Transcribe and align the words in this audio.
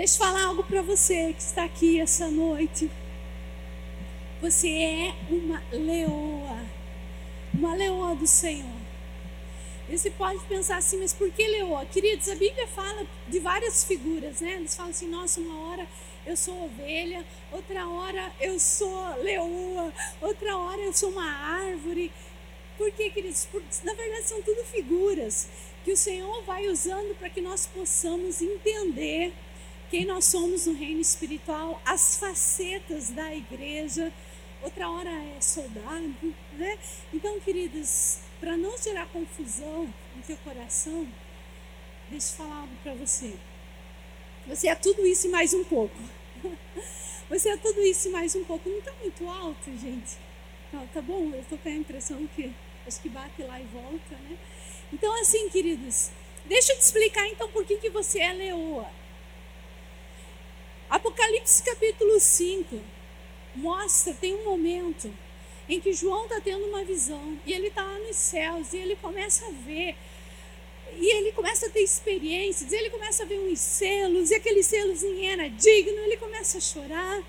Deixa 0.00 0.14
eu 0.14 0.26
falar 0.26 0.44
algo 0.46 0.64
para 0.64 0.80
você 0.80 1.34
que 1.34 1.42
está 1.42 1.62
aqui 1.62 2.00
essa 2.00 2.26
noite. 2.26 2.90
Você 4.40 4.66
é 4.70 5.14
uma 5.28 5.62
leoa, 5.70 6.64
uma 7.52 7.74
leoa 7.74 8.14
do 8.14 8.26
Senhor. 8.26 8.80
E 9.90 9.98
você 9.98 10.10
pode 10.10 10.42
pensar 10.44 10.78
assim, 10.78 11.00
mas 11.00 11.12
por 11.12 11.30
que 11.30 11.46
leoa? 11.46 11.84
Queridos, 11.84 12.30
a 12.30 12.34
Bíblia 12.34 12.66
fala 12.68 13.06
de 13.28 13.40
várias 13.40 13.84
figuras, 13.84 14.40
né? 14.40 14.54
Eles 14.54 14.74
falam 14.74 14.90
assim, 14.90 15.06
nossa, 15.06 15.38
uma 15.38 15.68
hora 15.68 15.86
eu 16.24 16.34
sou 16.34 16.64
ovelha, 16.64 17.22
outra 17.52 17.86
hora 17.86 18.32
eu 18.40 18.58
sou 18.58 19.22
leoa, 19.22 19.92
outra 20.22 20.56
hora 20.56 20.80
eu 20.80 20.94
sou 20.94 21.10
uma 21.10 21.30
árvore. 21.30 22.10
Por 22.78 22.90
quê, 22.92 23.10
queridos? 23.10 23.46
Na 23.84 23.92
verdade, 23.92 24.26
são 24.26 24.40
tudo 24.40 24.64
figuras 24.64 25.46
que 25.84 25.92
o 25.92 25.96
Senhor 25.96 26.42
vai 26.44 26.68
usando 26.68 27.14
para 27.18 27.28
que 27.28 27.42
nós 27.42 27.66
possamos 27.66 28.40
entender 28.40 29.34
quem 29.90 30.04
nós 30.04 30.24
somos 30.24 30.66
no 30.66 30.72
reino 30.72 31.00
espiritual, 31.00 31.82
as 31.84 32.16
facetas 32.16 33.10
da 33.10 33.34
igreja. 33.34 34.12
Outra 34.62 34.88
hora 34.88 35.10
é 35.10 35.40
soldado, 35.40 36.34
né? 36.52 36.78
Então, 37.12 37.40
queridos, 37.40 38.18
para 38.38 38.56
não 38.56 38.78
gerar 38.78 39.06
confusão 39.06 39.92
no 40.14 40.22
teu 40.22 40.36
coração, 40.38 41.08
deixa 42.08 42.32
eu 42.32 42.36
falar 42.36 42.60
algo 42.60 42.74
para 42.82 42.94
você. 42.94 43.34
Você 44.46 44.68
é 44.68 44.74
tudo 44.74 45.04
isso 45.06 45.26
e 45.26 45.30
mais 45.30 45.52
um 45.52 45.64
pouco. 45.64 45.96
Você 47.28 47.48
é 47.48 47.56
tudo 47.56 47.80
isso 47.82 48.08
e 48.08 48.10
mais 48.10 48.34
um 48.34 48.42
pouco. 48.42 48.68
Não 48.68 48.78
está 48.78 48.92
muito 49.00 49.28
alto, 49.28 49.70
gente? 49.78 50.18
Tá, 50.72 50.84
tá 50.92 51.00
bom? 51.00 51.30
Eu 51.32 51.40
estou 51.40 51.56
com 51.58 51.68
a 51.68 51.72
impressão 51.72 52.26
que 52.34 52.52
acho 52.84 53.00
que 53.00 53.08
bate 53.08 53.40
lá 53.42 53.60
e 53.60 53.64
volta, 53.66 54.16
né? 54.28 54.36
Então, 54.92 55.12
assim, 55.20 55.48
queridos, 55.48 56.10
deixa 56.46 56.72
eu 56.72 56.78
te 56.78 56.82
explicar 56.82 57.28
então 57.28 57.48
por 57.52 57.64
que, 57.64 57.76
que 57.76 57.88
você 57.88 58.18
é 58.18 58.32
leoa. 58.32 58.90
Apocalipse 60.90 61.62
capítulo 61.62 62.18
5 62.18 62.80
mostra, 63.54 64.12
tem 64.12 64.34
um 64.34 64.44
momento 64.44 65.12
em 65.68 65.80
que 65.80 65.92
João 65.92 66.24
está 66.24 66.40
tendo 66.40 66.64
uma 66.66 66.82
visão 66.82 67.38
e 67.46 67.52
ele 67.52 67.68
está 67.68 67.84
lá 67.84 67.96
nos 68.00 68.16
céus 68.16 68.72
e 68.72 68.78
ele 68.78 68.96
começa 68.96 69.46
a 69.46 69.50
ver 69.50 69.96
e 70.92 71.16
ele 71.16 71.30
começa 71.32 71.66
a 71.66 71.70
ter 71.70 71.80
experiências, 71.80 72.72
ele 72.72 72.90
começa 72.90 73.22
a 73.22 73.26
ver 73.26 73.38
uns 73.38 73.60
selos, 73.60 74.30
e 74.32 74.34
aqueles 74.34 74.66
selos 74.66 75.02
ninguém 75.02 75.30
era 75.30 75.48
digno, 75.48 75.96
ele 76.00 76.16
começa 76.16 76.58
a 76.58 76.60
chorar. 76.60 77.22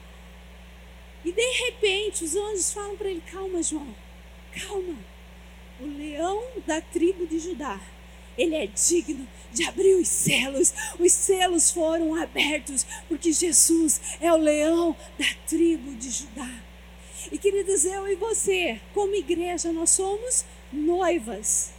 E 1.23 1.31
de 1.31 1.52
repente 1.66 2.23
os 2.23 2.36
anjos 2.36 2.73
falam 2.73 2.97
para 2.97 3.09
ele: 3.09 3.21
Calma, 3.31 3.61
João, 3.61 3.95
calma. 4.52 4.97
O 5.80 5.86
leão 5.86 6.43
da 6.66 6.81
tribo 6.81 7.27
de 7.27 7.38
Judá, 7.38 7.80
ele 8.37 8.55
é 8.55 8.67
digno 8.67 9.27
de 9.51 9.63
abrir 9.67 9.95
os 9.95 10.07
selos. 10.07 10.73
Os 10.99 11.11
selos 11.11 11.71
foram 11.71 12.15
abertos, 12.15 12.85
porque 13.07 13.31
Jesus 13.31 14.01
é 14.19 14.31
o 14.31 14.37
leão 14.37 14.95
da 15.17 15.25
tribo 15.47 15.93
de 15.95 16.09
Judá. 16.09 16.49
E 17.31 17.37
queridos, 17.37 17.85
eu 17.85 18.07
e 18.07 18.15
você, 18.15 18.79
como 18.93 19.13
igreja, 19.15 19.71
nós 19.71 19.91
somos 19.91 20.45
noivas. 20.71 21.73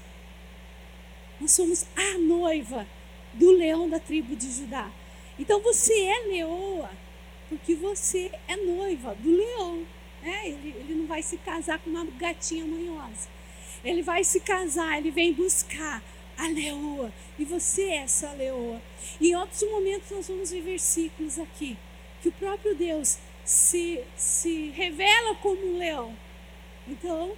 Nós 1.41 1.53
somos 1.53 1.84
a 1.97 2.19
noiva 2.19 2.86
do 3.33 3.50
leão 3.50 3.89
da 3.89 3.98
tribo 3.98 4.36
de 4.36 4.50
Judá. 4.50 4.91
Então 5.39 5.61
você 5.61 5.92
é 5.92 6.19
leoa, 6.28 6.91
porque 7.48 7.75
você 7.75 8.30
é 8.47 8.56
noiva 8.56 9.14
do 9.17 9.30
leão. 9.30 9.86
Né? 10.23 10.48
Ele, 10.48 10.75
ele 10.78 10.95
não 10.95 11.06
vai 11.06 11.23
se 11.23 11.36
casar 11.39 11.78
com 11.80 11.91
uma 11.91 12.05
gatinha 12.05 12.64
manhosa. 12.64 13.28
Ele 13.84 14.03
vai 14.03 14.23
se 14.23 14.39
casar, 14.41 14.98
ele 14.98 15.11
vem 15.11 15.33
buscar 15.33 16.03
a 16.37 16.49
leoa. 16.49 17.13
E 17.39 17.45
você 17.45 17.83
é 17.83 17.97
essa 17.99 18.33
leoa. 18.33 18.81
E 19.21 19.31
em 19.31 19.37
outros 19.37 19.63
momentos 19.63 20.11
nós 20.11 20.29
vamos 20.29 20.51
ver 20.51 20.63
versículos 20.63 21.39
aqui 21.39 21.77
que 22.23 22.29
o 22.29 22.33
próprio 22.33 22.75
Deus 22.75 23.19
se, 23.45 24.03
se 24.17 24.71
revela 24.71 25.35
como 25.37 25.75
um 25.75 25.79
leão. 25.79 26.17
Então, 26.87 27.33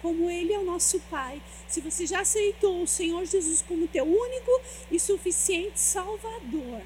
como 0.00 0.28
Ele 0.28 0.52
é 0.52 0.58
o 0.58 0.64
nosso 0.64 0.98
Pai, 1.08 1.40
se 1.68 1.80
você 1.80 2.06
já 2.06 2.20
aceitou 2.20 2.82
o 2.82 2.86
Senhor 2.86 3.24
Jesus 3.24 3.62
como 3.62 3.86
teu 3.86 4.04
único 4.04 4.60
e 4.90 4.98
suficiente 4.98 5.78
Salvador, 5.78 6.82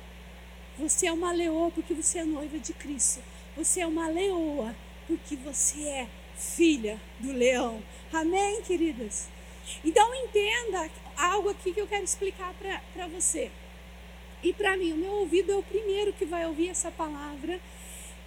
você 0.78 1.06
é 1.06 1.12
uma 1.12 1.32
leoa 1.32 1.70
porque 1.70 1.94
você 1.94 2.18
é 2.18 2.24
noiva 2.24 2.58
de 2.58 2.74
Cristo. 2.74 3.22
Você 3.56 3.80
é 3.80 3.86
uma 3.86 4.08
leoa 4.08 4.76
porque 5.06 5.34
você 5.36 5.82
é 5.82 6.08
filha 6.36 7.00
do 7.18 7.32
leão. 7.32 7.82
Amém, 8.12 8.60
queridas? 8.62 9.28
Então 9.84 10.14
entenda 10.14 10.90
algo 11.16 11.48
aqui 11.50 11.72
que 11.72 11.80
eu 11.80 11.86
quero 11.86 12.04
explicar 12.04 12.54
para 12.92 13.06
você. 13.08 13.50
E 14.42 14.52
para 14.52 14.76
mim, 14.76 14.92
o 14.92 14.96
meu 14.96 15.12
ouvido 15.12 15.52
é 15.52 15.56
o 15.56 15.62
primeiro 15.62 16.12
que 16.12 16.24
vai 16.24 16.46
ouvir 16.46 16.68
essa 16.68 16.90
palavra. 16.90 17.60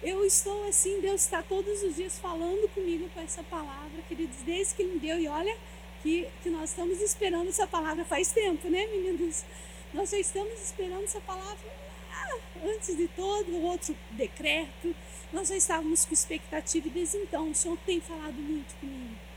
Eu 0.02 0.24
estou 0.24 0.68
assim, 0.68 1.00
Deus 1.00 1.22
está 1.22 1.42
todos 1.42 1.82
os 1.82 1.96
dias 1.96 2.18
falando 2.18 2.68
comigo 2.74 3.08
com 3.14 3.20
essa 3.20 3.42
palavra, 3.42 4.02
queridos, 4.08 4.38
desde 4.38 4.74
que 4.74 4.84
me 4.84 4.98
deu. 4.98 5.18
E 5.18 5.28
olha 5.28 5.56
que, 6.02 6.26
que 6.42 6.50
nós 6.50 6.70
estamos 6.70 7.00
esperando 7.00 7.48
essa 7.48 7.66
palavra 7.66 8.04
faz 8.04 8.32
tempo, 8.32 8.68
né, 8.68 8.86
meninos? 8.86 9.44
Nós 9.92 10.10
já 10.10 10.18
estamos 10.18 10.60
esperando 10.60 11.04
essa 11.04 11.20
palavra 11.20 11.70
ah, 12.12 12.38
antes 12.64 12.96
de 12.96 13.08
todo 13.08 13.50
o 13.52 13.62
outro 13.62 13.94
decreto. 14.12 14.94
Nós 15.32 15.48
já 15.48 15.56
estávamos 15.56 16.04
com 16.04 16.14
expectativa 16.14 16.88
e 16.88 16.90
desde 16.90 17.18
então 17.18 17.50
o 17.50 17.54
Senhor 17.54 17.78
tem 17.84 18.00
falado 18.00 18.34
muito 18.34 18.74
comigo. 18.80 19.29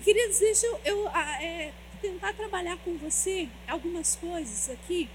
Queridos, 0.00 0.38
deixa 0.38 0.66
eu, 0.66 0.80
eu 0.84 1.08
ah, 1.08 1.42
é, 1.42 1.72
tentar 2.00 2.32
trabalhar 2.32 2.76
com 2.78 2.96
você 2.96 3.48
algumas 3.68 4.16
coisas 4.16 4.70
aqui, 4.70 5.08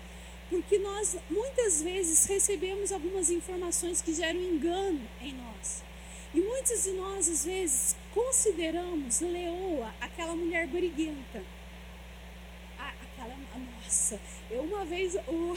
porque 0.50 0.78
nós 0.78 1.18
muitas 1.30 1.82
vezes 1.82 2.26
recebemos 2.26 2.92
algumas 2.92 3.30
informações 3.30 4.02
que 4.02 4.14
geram 4.14 4.40
engano 4.40 5.02
em 5.22 5.34
nós. 5.34 5.84
E 6.34 6.40
muitos 6.40 6.84
de 6.84 6.92
nós, 6.92 7.28
às 7.28 7.46
vezes, 7.46 7.96
consideramos 8.14 9.20
Leoa 9.22 9.94
aquela 10.00 10.36
mulher 10.36 10.68
briguenta. 10.68 11.44
Ah, 12.78 12.94
aquela, 13.02 13.36
nossa, 13.84 14.20
eu 14.52 14.62
uma 14.62 14.86
vez. 14.86 15.16
Oh, 15.28 15.56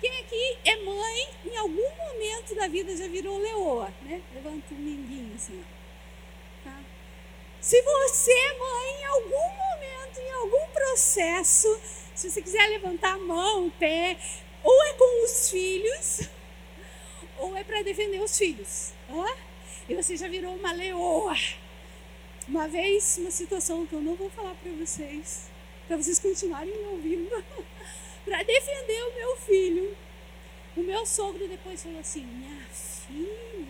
quem 0.00 0.20
aqui 0.20 0.58
é 0.64 0.76
mãe, 0.84 1.28
em 1.44 1.56
algum 1.56 1.96
momento 1.96 2.54
da 2.54 2.68
vida 2.68 2.96
já 2.96 3.08
virou 3.08 3.38
leoa, 3.38 3.92
né? 4.02 4.22
Levanta 4.32 4.72
um 4.72 4.78
minguinho 4.78 5.34
assim, 5.34 5.60
Tá? 5.60 5.77
Se 7.60 7.80
você 7.82 8.52
mãe, 8.58 9.00
em 9.00 9.04
algum 9.04 9.48
momento, 9.56 10.20
em 10.20 10.30
algum 10.32 10.70
processo, 10.72 11.80
se 12.14 12.30
você 12.30 12.40
quiser 12.40 12.66
levantar 12.68 13.14
a 13.14 13.18
mão, 13.18 13.66
o 13.66 13.70
pé, 13.72 14.16
ou 14.62 14.82
é 14.84 14.92
com 14.94 15.24
os 15.24 15.50
filhos, 15.50 16.28
ou 17.38 17.56
é 17.56 17.64
para 17.64 17.82
defender 17.82 18.20
os 18.20 18.36
filhos. 18.36 18.92
E 19.88 19.94
você 19.94 20.16
já 20.16 20.28
virou 20.28 20.54
uma 20.54 20.72
leoa. 20.72 21.34
Uma 22.46 22.68
vez, 22.68 23.18
uma 23.18 23.30
situação 23.30 23.86
que 23.86 23.94
eu 23.94 24.00
não 24.00 24.14
vou 24.14 24.30
falar 24.30 24.54
para 24.54 24.72
vocês, 24.72 25.50
para 25.86 25.96
vocês 25.96 26.18
continuarem 26.18 26.74
me 26.74 26.86
ouvindo, 26.88 27.44
para 28.24 28.42
defender 28.42 29.02
o 29.02 29.14
meu 29.14 29.36
filho. 29.36 29.96
O 30.76 30.80
meu 30.80 31.04
sogro 31.04 31.48
depois 31.48 31.82
falou 31.82 32.00
assim: 32.00 32.24
Minha 32.24 32.66
filha, 32.66 33.66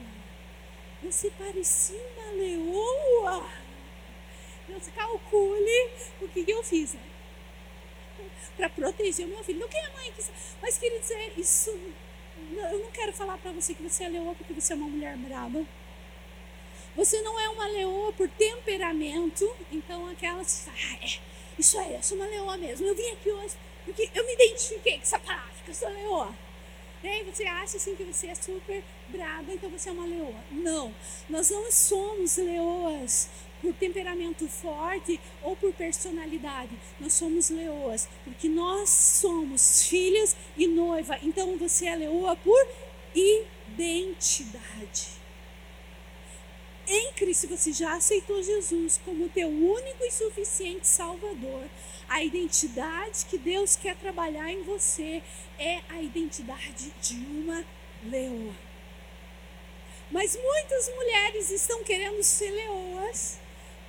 você 1.03 1.31
parecia 1.31 2.01
uma 2.17 2.33
leoa. 2.33 3.68
Você 4.75 4.91
calcule 4.91 5.91
o 6.21 6.29
que, 6.29 6.45
que 6.45 6.51
eu 6.51 6.63
fiz, 6.63 6.95
né? 6.95 7.01
Para 8.57 8.69
proteger 8.71 9.27
o 9.27 9.29
meu 9.29 9.45
filho. 9.45 9.61
Não 9.61 9.69
quem 9.69 9.81
é 9.81 9.91
mãe 9.91 10.13
que. 10.13 10.23
Mas, 10.61 10.79
queria 10.79 11.01
dizer, 11.01 11.33
isso. 11.37 11.71
Eu 11.71 12.79
não 12.79 12.91
quero 12.91 13.13
falar 13.13 13.39
para 13.39 13.53
você 13.53 13.75
que 13.75 13.83
você 13.83 14.05
é 14.05 14.09
leoa 14.09 14.35
porque 14.35 14.53
você 14.53 14.73
é 14.73 14.77
uma 14.77 14.89
mulher 14.89 15.17
braba. 15.17 15.65
Você 16.97 17.21
não 17.23 17.39
é 17.39 17.49
uma 17.49 17.67
leoa 17.67 18.13
por 18.13 18.29
temperamento. 18.29 19.49
Então, 19.73 20.09
aquelas. 20.09 20.69
Ah, 20.69 21.05
é, 21.05 21.19
isso 21.59 21.79
aí, 21.79 21.95
eu 21.95 22.03
sou 22.03 22.17
uma 22.17 22.27
leoa 22.27 22.57
mesmo. 22.57 22.87
Eu 22.87 22.95
vim 22.95 23.11
aqui 23.11 23.31
hoje 23.31 23.57
porque 23.89 24.11
eu 24.15 24.27
me 24.27 24.35
identifiquei 24.35 24.97
com 24.97 25.03
essa 25.03 25.19
palavra, 25.19 25.55
que 25.65 25.71
eu 25.71 25.75
sou 25.75 25.89
leoa. 25.89 26.35
Aí 27.03 27.23
você 27.25 27.45
acha 27.45 27.77
assim 27.77 27.95
que 27.95 28.05
você 28.05 28.27
é 28.27 28.35
super 28.35 28.83
braba, 29.09 29.53
então 29.53 29.71
você 29.71 29.89
é 29.89 29.93
uma 29.93 30.05
leoa. 30.05 30.45
Não, 30.51 30.95
nós 31.29 31.49
não 31.49 31.71
somos 31.73 32.37
leoas 32.37 33.31
por 33.61 33.73
temperamento 33.75 34.49
forte 34.49 35.21
ou 35.43 35.57
por 35.57 35.73
personalidade. 35.75 36.71
Nós 37.01 37.13
somos 37.13 37.51
leoas, 37.51 38.09
porque 38.25 38.49
nós 38.49 38.89
somos 38.89 39.87
filhas 39.87 40.37
e 40.57 40.67
noiva. 40.67 41.19
Então 41.23 41.57
você 41.57 41.87
é 41.87 41.97
leoa 41.97 42.37
por 42.37 42.67
identidade. 43.15 45.19
Em 46.91 47.13
Cristo 47.13 47.47
você 47.49 47.71
já 47.71 47.97
aceitou 47.97 48.43
Jesus 48.43 48.99
como 49.05 49.29
teu 49.29 49.49
único 49.49 50.05
e 50.05 50.11
suficiente 50.11 50.89
Salvador. 50.89 51.65
A 52.09 52.25
identidade 52.25 53.27
que 53.27 53.37
Deus 53.37 53.77
quer 53.77 53.95
trabalhar 53.97 54.51
em 54.51 54.63
você 54.63 55.23
é 55.59 55.83
a 55.91 56.01
identidade 56.01 56.91
de 57.03 57.17
uma 57.17 57.63
leoa. 58.05 58.55
Mas 60.11 60.35
muitas 60.35 60.89
mulheres 60.95 61.51
estão 61.51 61.85
querendo 61.85 62.23
ser 62.23 62.51
leoas 62.51 63.39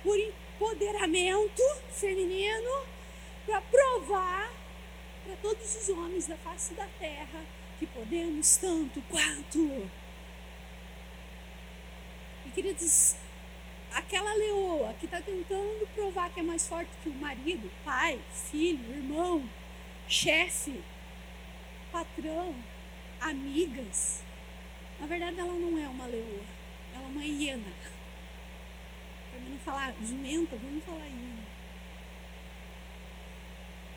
por 0.02 0.16
empoderamento 0.18 1.62
feminino, 1.90 2.86
para 3.46 3.60
provar 3.62 4.60
para 5.24 5.36
todos 5.36 5.76
os 5.76 5.88
homens 5.90 6.26
da 6.26 6.36
face 6.36 6.74
da 6.74 6.86
terra 6.98 7.44
que 7.78 7.86
podemos 7.86 8.56
tanto 8.56 9.02
quanto. 9.02 9.88
E 12.46 12.50
queridos, 12.50 13.16
aquela 13.92 14.32
leoa 14.34 14.94
que 14.94 15.06
está 15.06 15.20
tentando 15.20 15.86
provar 15.94 16.30
que 16.30 16.40
é 16.40 16.42
mais 16.42 16.66
forte 16.66 16.90
que 17.02 17.08
o 17.08 17.14
marido, 17.14 17.70
pai, 17.84 18.18
filho, 18.50 18.92
irmão, 18.92 19.48
chefe, 20.08 20.82
patrão, 21.92 22.54
amigas, 23.20 24.22
na 24.98 25.06
verdade 25.06 25.38
ela 25.38 25.52
não 25.52 25.78
é 25.78 25.88
uma 25.88 26.06
leoa, 26.06 26.44
ela 26.94 27.04
é 27.04 27.08
uma 27.08 27.24
hiena. 27.24 27.72
Não 29.48 29.58
falar 29.58 29.94
jumenta, 30.02 30.56
vamos 30.56 30.84
falar 30.84 31.06
hiena. 31.06 31.46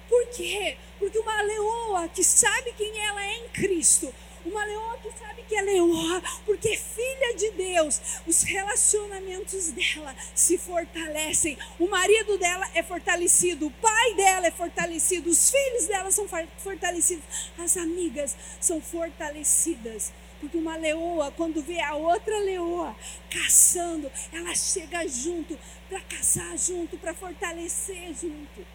Por 0.10 0.28
quê? 0.28 0.78
Porque 1.00 1.18
uma 1.18 1.42
leoa 1.42 2.08
que 2.10 2.24
sabe 2.24 2.74
quem 2.74 3.00
ela 3.00 3.26
é 3.26 3.38
em 3.38 3.50
Cristo, 3.50 4.14
uma 4.46 4.64
leoa 4.66 4.98
que 4.98 5.10
sabe 5.18 5.44
que 5.48 5.56
é 5.56 5.62
leoa, 5.62 6.22
porque 6.46 6.70
é 6.70 6.78
filha 6.78 7.36
de 7.36 7.52
Deus, 7.52 8.02
os 8.28 8.44
relacionamentos 8.44 9.72
dela 9.72 10.16
se 10.36 10.58
fortalecem. 10.58 11.58
O 11.80 11.88
marido 11.88 12.38
dela 12.38 12.70
é 12.74 12.84
fortalecido, 12.84 13.68
o 13.68 13.72
pai 13.72 14.14
dela 14.16 14.48
é 14.48 14.52
fortalecido, 14.52 15.30
os 15.30 15.50
filhos 15.50 15.88
dela 15.88 16.12
são 16.12 16.28
fortalecidos, 16.58 17.24
as 17.58 17.78
amigas 17.78 18.36
são 18.60 18.82
fortalecidas. 18.82 20.12
Porque 20.44 20.58
uma 20.58 20.76
leoa, 20.76 21.32
quando 21.32 21.62
vê 21.62 21.80
a 21.80 21.96
outra 21.96 22.38
leoa 22.40 22.94
caçando, 23.30 24.12
ela 24.30 24.54
chega 24.54 25.08
junto 25.08 25.58
para 25.88 26.02
caçar 26.02 26.58
junto, 26.58 26.98
para 26.98 27.14
fortalecer 27.14 28.14
junto. 28.14 28.68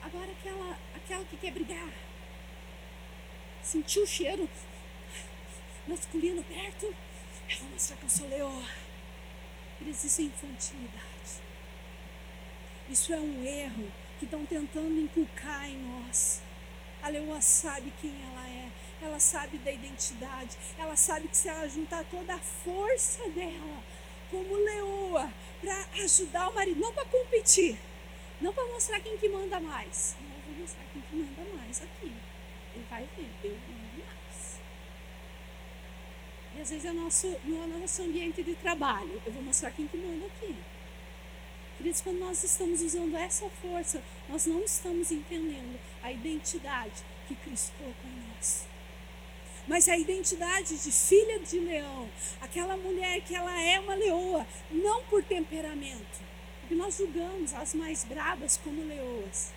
Agora 0.00 0.30
aquela, 0.32 0.78
aquela 0.96 1.24
que 1.26 1.36
quer 1.36 1.52
brigar, 1.52 1.92
sentiu 3.62 4.04
o 4.04 4.06
cheiro 4.06 4.48
masculino 5.86 6.42
perto, 6.42 6.86
eu 6.86 7.58
vou 7.58 7.68
mostrar 7.68 7.96
que 7.98 8.04
eu 8.04 8.08
sou 8.08 8.28
leoa. 8.30 8.64
Eles 9.78 10.02
isso 10.04 10.22
é 10.22 10.24
infantilidade. 10.24 11.42
Isso 12.88 13.12
é 13.12 13.20
um 13.20 13.44
erro 13.44 13.92
que 14.18 14.24
estão 14.24 14.46
tentando 14.46 14.98
inculcar 14.98 15.68
em 15.68 15.76
nós. 15.76 16.40
A 17.02 17.10
leoa 17.10 17.42
sabe 17.42 17.92
quem 18.00 18.14
ela 18.24 18.48
é, 18.48 18.70
ela 19.04 19.20
sabe 19.20 19.58
da 19.58 19.70
identidade, 19.70 20.56
ela 20.78 20.96
sabe 20.96 21.28
que 21.28 21.36
se 21.36 21.48
ela 21.48 21.68
juntar 21.68 22.04
toda 22.04 22.34
a 22.34 22.38
força 22.38 23.28
dela 23.30 23.82
como 24.30 24.54
leoa 24.54 25.32
para 25.60 26.02
ajudar 26.02 26.48
o 26.48 26.54
marido, 26.54 26.80
não 26.80 26.92
para 26.92 27.04
competir, 27.06 27.78
não 28.40 28.52
para 28.52 28.64
mostrar 28.66 29.00
quem 29.00 29.16
que 29.16 29.28
manda 29.28 29.58
mais. 29.58 30.16
Não, 30.20 30.36
eu 30.36 30.42
vou 30.42 30.54
mostrar 30.62 30.84
quem 30.92 31.02
que 31.02 31.16
manda 31.16 31.56
mais 31.56 31.82
aqui. 31.82 32.12
Ele 32.74 32.86
vai 32.88 33.08
ver, 33.16 33.28
eu 33.44 33.50
mando 33.50 34.04
mais. 34.04 34.60
E 36.56 36.60
às 36.60 36.70
vezes 36.70 36.84
é 36.84 36.92
nosso, 36.92 37.26
no 37.44 37.66
nosso 37.78 38.02
ambiente 38.02 38.42
de 38.42 38.54
trabalho. 38.54 39.20
Eu 39.24 39.32
vou 39.32 39.42
mostrar 39.42 39.70
quem 39.72 39.86
que 39.86 39.96
manda 39.96 40.26
aqui. 40.26 40.54
Queridos, 41.78 42.00
quando 42.00 42.18
nós 42.18 42.42
estamos 42.42 42.82
usando 42.82 43.16
essa 43.16 43.48
força, 43.62 44.02
nós 44.28 44.46
não 44.46 44.60
estamos 44.64 45.12
entendendo 45.12 45.78
a 46.02 46.10
identidade 46.10 47.04
que 47.26 47.36
Cristo 47.36 47.72
colocou 47.78 48.10
em 48.10 48.34
nós. 48.34 48.67
Mas 49.68 49.86
a 49.86 49.96
identidade 49.96 50.78
de 50.78 50.90
filha 50.90 51.38
de 51.40 51.60
leão, 51.60 52.08
aquela 52.40 52.76
mulher 52.76 53.20
que 53.20 53.34
ela 53.34 53.60
é 53.60 53.78
uma 53.78 53.94
leoa, 53.94 54.46
não 54.70 55.02
por 55.04 55.22
temperamento, 55.22 56.20
porque 56.60 56.74
nós 56.74 56.96
julgamos 56.96 57.52
as 57.52 57.74
mais 57.74 58.02
brabas 58.04 58.56
como 58.56 58.82
leoas. 58.82 59.52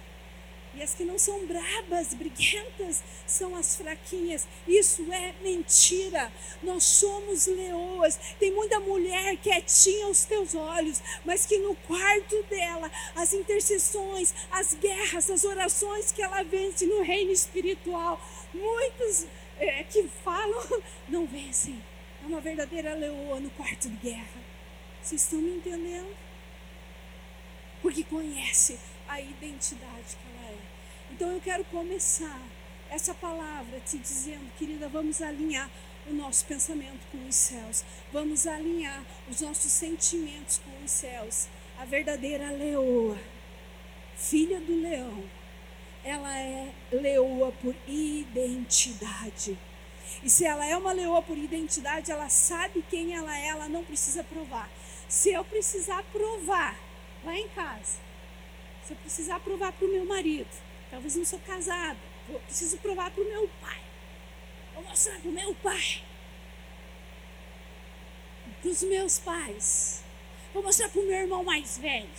E 0.73 0.81
as 0.81 0.93
que 0.93 1.03
não 1.03 1.19
são 1.19 1.45
brabas, 1.45 2.13
briguentas, 2.13 3.03
são 3.27 3.55
as 3.57 3.75
fraquinhas. 3.75 4.47
Isso 4.65 5.05
é 5.11 5.33
mentira. 5.43 6.31
Nós 6.63 6.85
somos 6.85 7.45
leoas. 7.45 8.17
Tem 8.39 8.51
muita 8.51 8.79
mulher 8.79 9.35
quietinha 9.37 10.05
aos 10.05 10.23
teus 10.23 10.55
olhos, 10.55 11.01
mas 11.25 11.45
que 11.45 11.57
no 11.57 11.75
quarto 11.75 12.41
dela, 12.43 12.89
as 13.15 13.33
intercessões, 13.33 14.33
as 14.49 14.73
guerras, 14.75 15.29
as 15.29 15.43
orações 15.43 16.13
que 16.13 16.21
ela 16.21 16.41
vence 16.43 16.85
no 16.85 17.01
reino 17.01 17.31
espiritual, 17.31 18.21
muitos 18.53 19.25
é, 19.61 19.83
que 19.83 20.07
falam 20.23 20.81
não 21.07 21.25
vencem. 21.25 21.81
É 22.23 22.27
uma 22.27 22.41
verdadeira 22.41 22.93
leoa 22.93 23.39
no 23.39 23.49
quarto 23.51 23.89
de 23.89 23.95
guerra. 23.97 24.41
Vocês 25.01 25.23
estão 25.23 25.39
me 25.39 25.55
entendendo? 25.55 26.15
porque 27.81 28.03
conhece 28.03 28.79
a 29.07 29.19
identidade 29.19 30.15
que 30.15 30.37
ela 30.37 30.51
é. 30.51 30.57
Então 31.11 31.31
eu 31.31 31.41
quero 31.41 31.65
começar 31.65 32.39
essa 32.89 33.13
palavra 33.13 33.79
te 33.79 33.97
dizendo, 33.97 34.51
querida, 34.57 34.87
vamos 34.87 35.21
alinhar 35.21 35.69
o 36.07 36.13
nosso 36.13 36.45
pensamento 36.45 36.99
com 37.11 37.27
os 37.27 37.35
céus, 37.35 37.83
vamos 38.11 38.47
alinhar 38.47 39.03
os 39.29 39.41
nossos 39.41 39.71
sentimentos 39.71 40.59
com 40.59 40.83
os 40.83 40.91
céus. 40.91 41.47
A 41.79 41.85
verdadeira 41.85 42.51
leoa, 42.51 43.17
filha 44.15 44.59
do 44.59 44.81
leão, 44.81 45.23
ela 46.03 46.37
é 46.37 46.71
leoa 46.91 47.51
por 47.51 47.75
identidade. 47.87 49.57
E 50.23 50.29
se 50.29 50.45
ela 50.45 50.65
é 50.65 50.75
uma 50.75 50.91
leoa 50.91 51.21
por 51.21 51.37
identidade, 51.37 52.11
ela 52.11 52.29
sabe 52.29 52.83
quem 52.89 53.15
ela 53.15 53.37
é, 53.37 53.47
ela 53.47 53.69
não 53.69 53.83
precisa 53.83 54.23
provar. 54.23 54.69
Se 55.07 55.31
eu 55.31 55.43
precisar 55.43 56.03
provar 56.11 56.77
lá 57.23 57.35
em 57.35 57.47
casa, 57.49 57.99
se 58.83 58.93
eu 58.93 58.97
precisar 58.97 59.39
provar 59.39 59.71
para 59.71 59.85
o 59.85 59.91
meu 59.91 60.05
marido, 60.05 60.49
talvez 60.89 61.15
não 61.15 61.25
sou 61.25 61.39
casada, 61.39 61.99
eu 62.29 62.39
preciso 62.39 62.77
provar 62.77 63.11
para 63.11 63.23
o 63.23 63.27
meu 63.27 63.49
pai, 63.61 63.81
vou 64.73 64.83
mostrar 64.83 65.19
para 65.19 65.29
o 65.29 65.33
meu 65.33 65.55
pai, 65.55 66.03
para 68.61 68.69
os 68.69 68.83
meus 68.83 69.19
pais, 69.19 70.03
vou 70.53 70.63
mostrar 70.63 70.89
para 70.89 71.01
o 71.01 71.05
meu 71.05 71.15
irmão 71.15 71.43
mais 71.43 71.77
velho. 71.77 72.09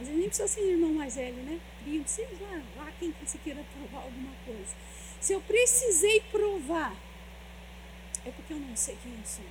Às 0.00 0.06
vezes 0.06 0.20
nem 0.20 0.28
precisa 0.28 0.48
ser 0.48 0.62
irmão 0.62 0.92
mais 0.92 1.14
velho, 1.14 1.36
né? 1.42 1.60
Primo, 1.82 2.06
sei 2.06 2.28
lá, 2.40 2.62
lá 2.76 2.92
quem 2.98 3.12
que 3.12 3.26
você 3.26 3.38
queira 3.38 3.64
provar 3.76 4.04
alguma 4.04 4.34
coisa. 4.44 4.74
Se 5.20 5.32
eu 5.32 5.40
precisei 5.40 6.20
provar, 6.30 6.94
é 8.24 8.30
porque 8.30 8.52
eu 8.52 8.58
não 8.58 8.76
sei 8.76 8.96
quem 9.02 9.12
eu 9.12 9.24
sou. 9.24 9.44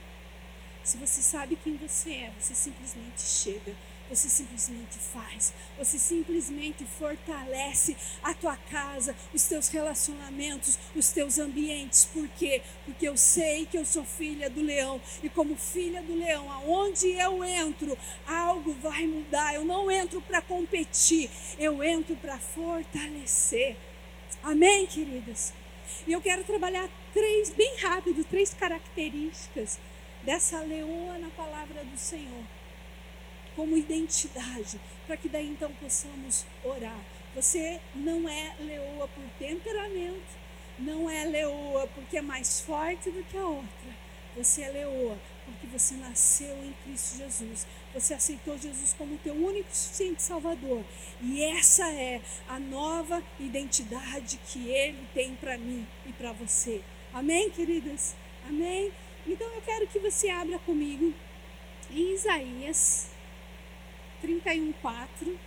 Se 0.84 0.98
você 0.98 1.22
sabe 1.22 1.56
quem 1.56 1.78
você 1.78 2.12
é, 2.12 2.34
você 2.40 2.56
simplesmente 2.56 3.22
chega 3.22 3.76
você 4.12 4.28
simplesmente 4.28 4.98
faz, 4.98 5.54
você 5.78 5.98
simplesmente 5.98 6.84
fortalece 6.84 7.96
a 8.22 8.34
tua 8.34 8.58
casa, 8.58 9.16
os 9.34 9.44
teus 9.44 9.70
relacionamentos, 9.70 10.78
os 10.94 11.12
teus 11.12 11.40
ambientes. 11.40 12.04
Por 12.04 12.28
quê? 12.28 12.62
Porque 12.84 13.08
eu 13.08 13.16
sei 13.16 13.66
que 13.66 13.78
eu 13.78 13.86
sou 13.86 14.04
filha 14.04 14.50
do 14.50 14.62
leão 14.62 15.02
e 15.24 15.30
como 15.30 15.56
filha 15.56 16.02
do 16.02 16.14
leão, 16.14 16.52
aonde 16.52 17.08
eu 17.08 17.42
entro, 17.42 17.98
algo 18.28 18.74
vai 18.82 19.08
mudar. 19.08 19.56
Eu 19.56 19.64
não 19.64 19.90
entro 19.90 20.22
para 20.22 20.42
competir, 20.42 21.30
eu 21.58 21.82
entro 21.82 22.14
para 22.18 22.38
fortalecer. 22.38 23.78
Amém, 24.44 24.86
queridas? 24.88 25.54
E 26.06 26.12
eu 26.12 26.22
quero 26.22 26.44
trabalhar 26.44 26.90
três, 27.14 27.50
bem 27.52 27.78
rápido, 27.78 28.26
três 28.26 28.54
características 28.54 29.80
dessa 30.24 30.60
leoa 30.60 31.18
na 31.18 31.30
palavra 31.30 31.86
do 31.86 31.98
Senhor 31.98 32.44
como 33.56 33.78
identidade, 33.78 34.80
para 35.06 35.18
que 35.18 35.30
daí 35.30 35.48
então 35.48 35.72
possamos 35.74 36.46
orar. 36.64 37.00
Você 37.36 37.80
não 37.96 38.28
é 38.28 38.56
leoa 38.60 39.08
por 39.08 39.24
temperamento, 39.40 40.40
não 40.78 41.10
é 41.10 41.26
leoa 41.26 41.88
porque 41.88 42.18
é 42.18 42.22
mais 42.22 42.62
forte 42.62 43.10
do 43.10 43.24
que 43.24 43.38
a 43.38 43.46
outra. 43.46 44.02
Você 44.36 44.62
é 44.62 44.70
leoa 44.70 45.18
porque 45.46 45.68
você 45.68 45.96
nasceu 45.96 46.56
em 46.64 46.74
Cristo 46.84 47.18
Jesus. 47.18 47.68
Você 47.94 48.14
aceitou 48.14 48.58
Jesus 48.58 48.94
como 48.98 49.18
teu 49.18 49.34
único 49.34 49.70
e 49.72 49.76
suficiente 49.76 50.22
Salvador. 50.22 50.84
E 51.22 51.44
essa 51.44 51.88
é 51.92 52.22
a 52.48 52.60
nova 52.60 53.22
identidade 53.40 54.40
que 54.48 54.70
Ele 54.70 55.06
tem 55.14 55.36
para 55.36 55.58
mim 55.58 55.86
e 56.06 56.14
para 56.14 56.32
você. 56.32 56.82
Amém, 57.14 57.50
queridas? 57.50 58.16
Amém? 58.48 58.92
Então 59.28 59.48
eu 59.48 59.62
quero 59.62 59.88
que 59.88 60.00
você 60.00 60.30
abra 60.30 60.58
comigo 60.60 61.14
em 61.92 62.14
Isaías 62.14 63.11
31, 64.22 64.72
4. 64.74 65.40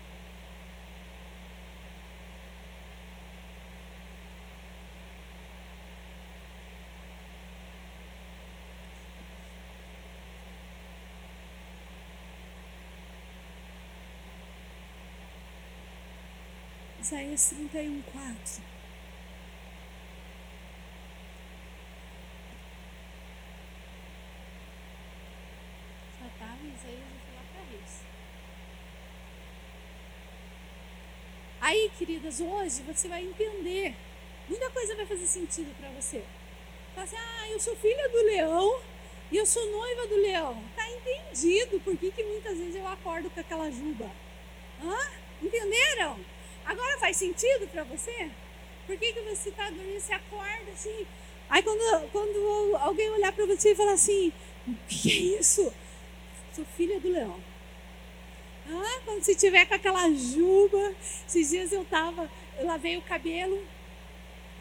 Isaías 17.00 17.50
31, 17.50 18.02
4. 18.02 18.62
Já 26.18 26.26
estava 26.26 26.56
em 26.64 26.72
Isaías, 26.72 26.98
vou 27.10 27.20
falar 27.26 27.44
para 27.52 27.62
Reis. 27.70 28.14
Hoje 32.26 32.82
você 32.82 33.06
vai 33.06 33.22
entender 33.22 33.94
muita 34.48 34.70
coisa 34.70 34.96
vai 34.96 35.04
fazer 35.04 35.26
sentido 35.26 35.74
para 35.78 35.90
você. 35.90 36.22
Fala 36.94 37.04
assim, 37.04 37.16
ah, 37.16 37.50
eu 37.50 37.60
sou 37.60 37.76
filha 37.76 38.08
do 38.08 38.22
leão 38.22 38.80
e 39.30 39.36
eu 39.36 39.44
sou 39.44 39.70
noiva 39.70 40.06
do 40.06 40.16
leão. 40.16 40.64
Tá 40.74 40.88
entendido 40.90 41.78
por 41.80 41.94
que, 41.98 42.10
que 42.10 42.24
muitas 42.24 42.56
vezes 42.56 42.76
eu 42.76 42.86
acordo 42.88 43.28
com 43.28 43.40
aquela 43.40 43.70
juba. 43.70 44.10
Hã? 44.82 44.98
Entenderam? 45.42 46.18
Agora 46.64 46.98
faz 46.98 47.18
sentido 47.18 47.68
para 47.68 47.84
você? 47.84 48.30
Por 48.86 48.96
que, 48.96 49.12
que 49.12 49.20
você 49.20 49.50
está 49.50 49.68
dormindo, 49.68 50.00
você 50.00 50.14
acorda 50.14 50.70
assim? 50.72 51.06
Aí 51.50 51.62
quando, 51.62 52.10
quando 52.10 52.76
alguém 52.76 53.10
olhar 53.10 53.32
para 53.32 53.44
você 53.44 53.72
e 53.72 53.76
falar 53.76 53.92
assim, 53.92 54.32
o 54.66 54.74
que 54.88 55.10
é 55.10 55.38
isso? 55.40 55.70
Sou 56.54 56.64
filha 56.64 56.98
do 57.00 57.10
leão. 57.10 57.38
Ah, 58.68 59.00
quando 59.04 59.22
você 59.22 59.34
tiver 59.34 59.66
com 59.66 59.74
aquela 59.74 60.10
juba, 60.10 60.94
esses 61.26 61.50
dias 61.50 61.72
eu 61.72 61.84
tava, 61.84 62.30
eu 62.58 62.66
lavei 62.66 62.96
o 62.96 63.02
cabelo, 63.02 63.62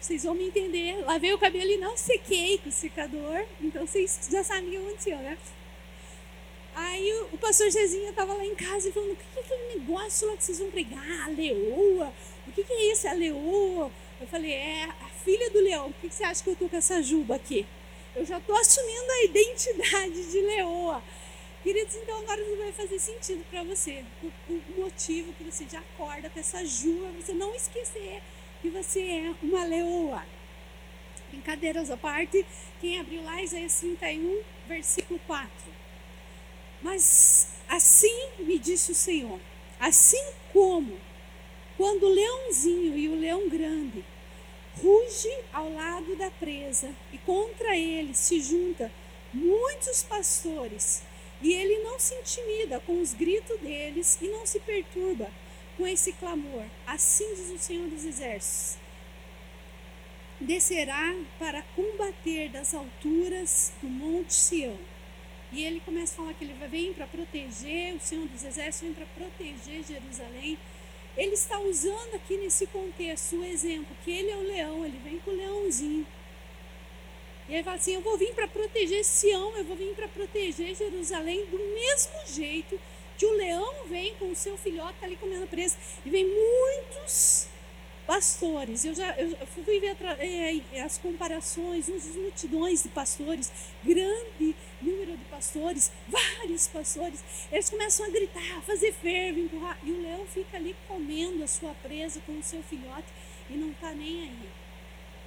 vocês 0.00 0.24
vão 0.24 0.34
me 0.34 0.48
entender, 0.48 1.02
lavei 1.04 1.32
o 1.32 1.38
cabelo 1.38 1.70
e 1.70 1.78
não 1.78 1.96
sequei 1.96 2.58
com 2.58 2.68
o 2.68 2.72
secador, 2.72 3.46
então 3.60 3.86
vocês 3.86 4.28
já 4.30 4.44
sabem 4.44 4.68
o 4.68 4.70
que 4.70 4.76
aconteceu, 4.76 5.16
né? 5.18 5.38
Aí 6.74 7.12
o, 7.32 7.38
pastor 7.38 7.70
Zezinho 7.70 8.10
estava 8.10 8.34
lá 8.34 8.44
em 8.44 8.54
casa 8.54 8.88
e 8.88 8.92
falando, 8.92 9.12
o 9.12 9.16
que 9.16 9.38
é 9.38 9.40
aquele 9.40 9.78
negócio 9.78 10.28
lá 10.28 10.36
que 10.36 10.42
vocês 10.42 10.58
vão 10.58 10.70
pregar? 10.70 11.24
A 11.24 11.28
leoa? 11.28 12.12
O 12.48 12.52
que, 12.52 12.64
que 12.64 12.72
é 12.72 12.92
isso? 12.92 13.06
A 13.06 13.12
leoa? 13.12 13.90
Eu 14.20 14.26
falei, 14.26 14.52
é 14.52 14.84
a 14.84 15.08
filha 15.24 15.50
do 15.50 15.60
leão. 15.60 15.92
Por 15.92 16.00
que, 16.00 16.08
que 16.08 16.14
você 16.14 16.24
acha 16.24 16.42
que 16.42 16.50
eu 16.50 16.56
tô 16.56 16.68
com 16.68 16.76
essa 16.76 17.00
juba 17.00 17.36
aqui? 17.36 17.64
Eu 18.16 18.24
já 18.24 18.38
estou 18.38 18.56
assumindo 18.56 19.10
a 19.12 19.24
identidade 19.24 20.30
de 20.32 20.40
leoa. 20.40 21.02
Queridos, 21.64 21.94
então 21.94 22.18
agora 22.18 22.44
vai 22.58 22.72
fazer 22.72 22.98
sentido 22.98 23.42
para 23.48 23.64
você. 23.64 24.04
O, 24.22 24.26
o, 24.52 24.80
motivo 24.82 25.32
que 25.32 25.44
você 25.44 25.66
já 25.66 25.78
acorda 25.78 26.28
com 26.28 26.38
essa 26.38 26.62
juba, 26.62 27.10
você 27.12 27.32
não 27.32 27.54
esquecer 27.54 28.20
que 28.60 28.68
você 28.68 29.00
é 29.00 29.34
uma 29.42 29.64
leoa. 29.64 30.26
Brincadeiras 31.30 31.90
à 31.90 31.96
parte, 31.96 32.44
quem 32.82 33.00
abriu 33.00 33.24
lá, 33.24 33.42
Isaías 33.42 33.80
31, 33.80 34.42
versículo 34.68 35.18
4. 35.26 35.50
Mas 36.82 37.48
assim 37.66 38.28
me 38.40 38.58
disse 38.58 38.92
o 38.92 38.94
Senhor, 38.94 39.40
assim 39.80 40.22
como 40.52 41.00
quando 41.78 42.02
o 42.02 42.14
leãozinho 42.14 42.94
e 42.94 43.08
o 43.08 43.18
leão 43.18 43.48
grande 43.48 44.04
ruge 44.82 45.34
ao 45.50 45.72
lado 45.72 46.14
da 46.16 46.30
presa 46.32 46.94
e 47.10 47.16
contra 47.16 47.74
ele 47.74 48.12
se 48.12 48.38
junta 48.38 48.92
muitos 49.32 50.02
pastores 50.02 51.02
e 51.42 51.52
ele 51.52 51.78
não 51.78 51.98
se 51.98 52.14
intimida 52.14 52.80
com 52.80 53.00
os 53.00 53.12
gritos 53.12 53.58
deles 53.60 54.18
e 54.20 54.28
não 54.28 54.46
se 54.46 54.60
perturba 54.60 55.30
com 55.76 55.86
esse 55.86 56.12
clamor. 56.12 56.64
Assim 56.86 57.34
diz 57.34 57.50
o 57.50 57.58
Senhor 57.58 57.88
dos 57.88 58.04
Exércitos. 58.04 58.78
Descerá 60.40 61.14
para 61.38 61.62
combater 61.74 62.48
das 62.50 62.74
alturas 62.74 63.72
do 63.80 63.88
Monte 63.88 64.34
Sião. 64.34 64.78
E 65.52 65.62
ele 65.62 65.80
começa 65.80 66.14
a 66.14 66.16
falar 66.16 66.34
que 66.34 66.44
ele 66.44 66.54
vir 66.68 66.94
para 66.94 67.06
proteger, 67.06 67.94
o 67.94 68.00
Senhor 68.00 68.26
dos 68.26 68.42
Exércitos 68.42 68.80
vem 68.80 68.92
para 68.92 69.06
proteger 69.06 69.84
Jerusalém. 69.84 70.58
Ele 71.16 71.34
está 71.34 71.58
usando 71.60 72.14
aqui 72.14 72.36
nesse 72.36 72.66
contexto 72.66 73.36
o 73.36 73.44
exemplo 73.44 73.96
que 74.04 74.10
ele 74.10 74.30
é 74.30 74.36
o 74.36 74.42
leão, 74.42 74.84
ele 74.84 74.98
vem 75.04 75.18
com 75.20 75.30
o 75.30 75.36
leãozinho. 75.36 76.04
E 77.48 77.54
ele 77.54 77.62
fala 77.62 77.76
assim: 77.76 77.94
Eu 77.94 78.00
vou 78.00 78.16
vir 78.16 78.34
para 78.34 78.48
proteger 78.48 79.04
Sião, 79.04 79.56
eu 79.56 79.64
vou 79.64 79.76
vir 79.76 79.94
para 79.94 80.08
proteger 80.08 80.74
Jerusalém 80.74 81.44
do 81.46 81.58
mesmo 81.58 82.26
jeito 82.26 82.80
que 83.16 83.26
o 83.26 83.32
leão 83.32 83.86
vem 83.86 84.14
com 84.16 84.30
o 84.30 84.36
seu 84.36 84.56
filhote 84.56 84.96
ali 85.02 85.16
comendo 85.16 85.46
preso. 85.46 85.76
E 86.04 86.10
vem 86.10 86.26
muitos 86.26 87.48
pastores. 88.06 88.84
Eu 88.84 88.94
já 88.94 89.16
eu 89.18 89.46
fui 89.46 89.62
ver 89.62 89.96
é, 90.18 90.80
as 90.80 90.98
comparações, 90.98 91.88
uns 91.88 92.06
multidões 92.16 92.82
de 92.82 92.88
pastores, 92.90 93.50
grande 93.82 94.54
número 94.80 95.16
de 95.16 95.24
pastores, 95.26 95.90
vários 96.08 96.68
pastores. 96.68 97.22
Eles 97.50 97.70
começam 97.70 98.06
a 98.06 98.10
gritar, 98.10 98.58
a 98.58 98.62
fazer 98.62 98.92
fervo, 98.92 99.40
empurrar. 99.40 99.78
E 99.82 99.90
o 99.90 100.02
leão 100.02 100.26
fica 100.26 100.56
ali 100.56 100.74
comendo 100.86 101.42
a 101.42 101.46
sua 101.46 101.74
presa 101.82 102.20
com 102.26 102.38
o 102.38 102.42
seu 102.42 102.62
filhote 102.62 103.08
e 103.48 103.54
não 103.54 103.70
está 103.70 103.92
nem 103.92 104.22
aí. 104.22 104.63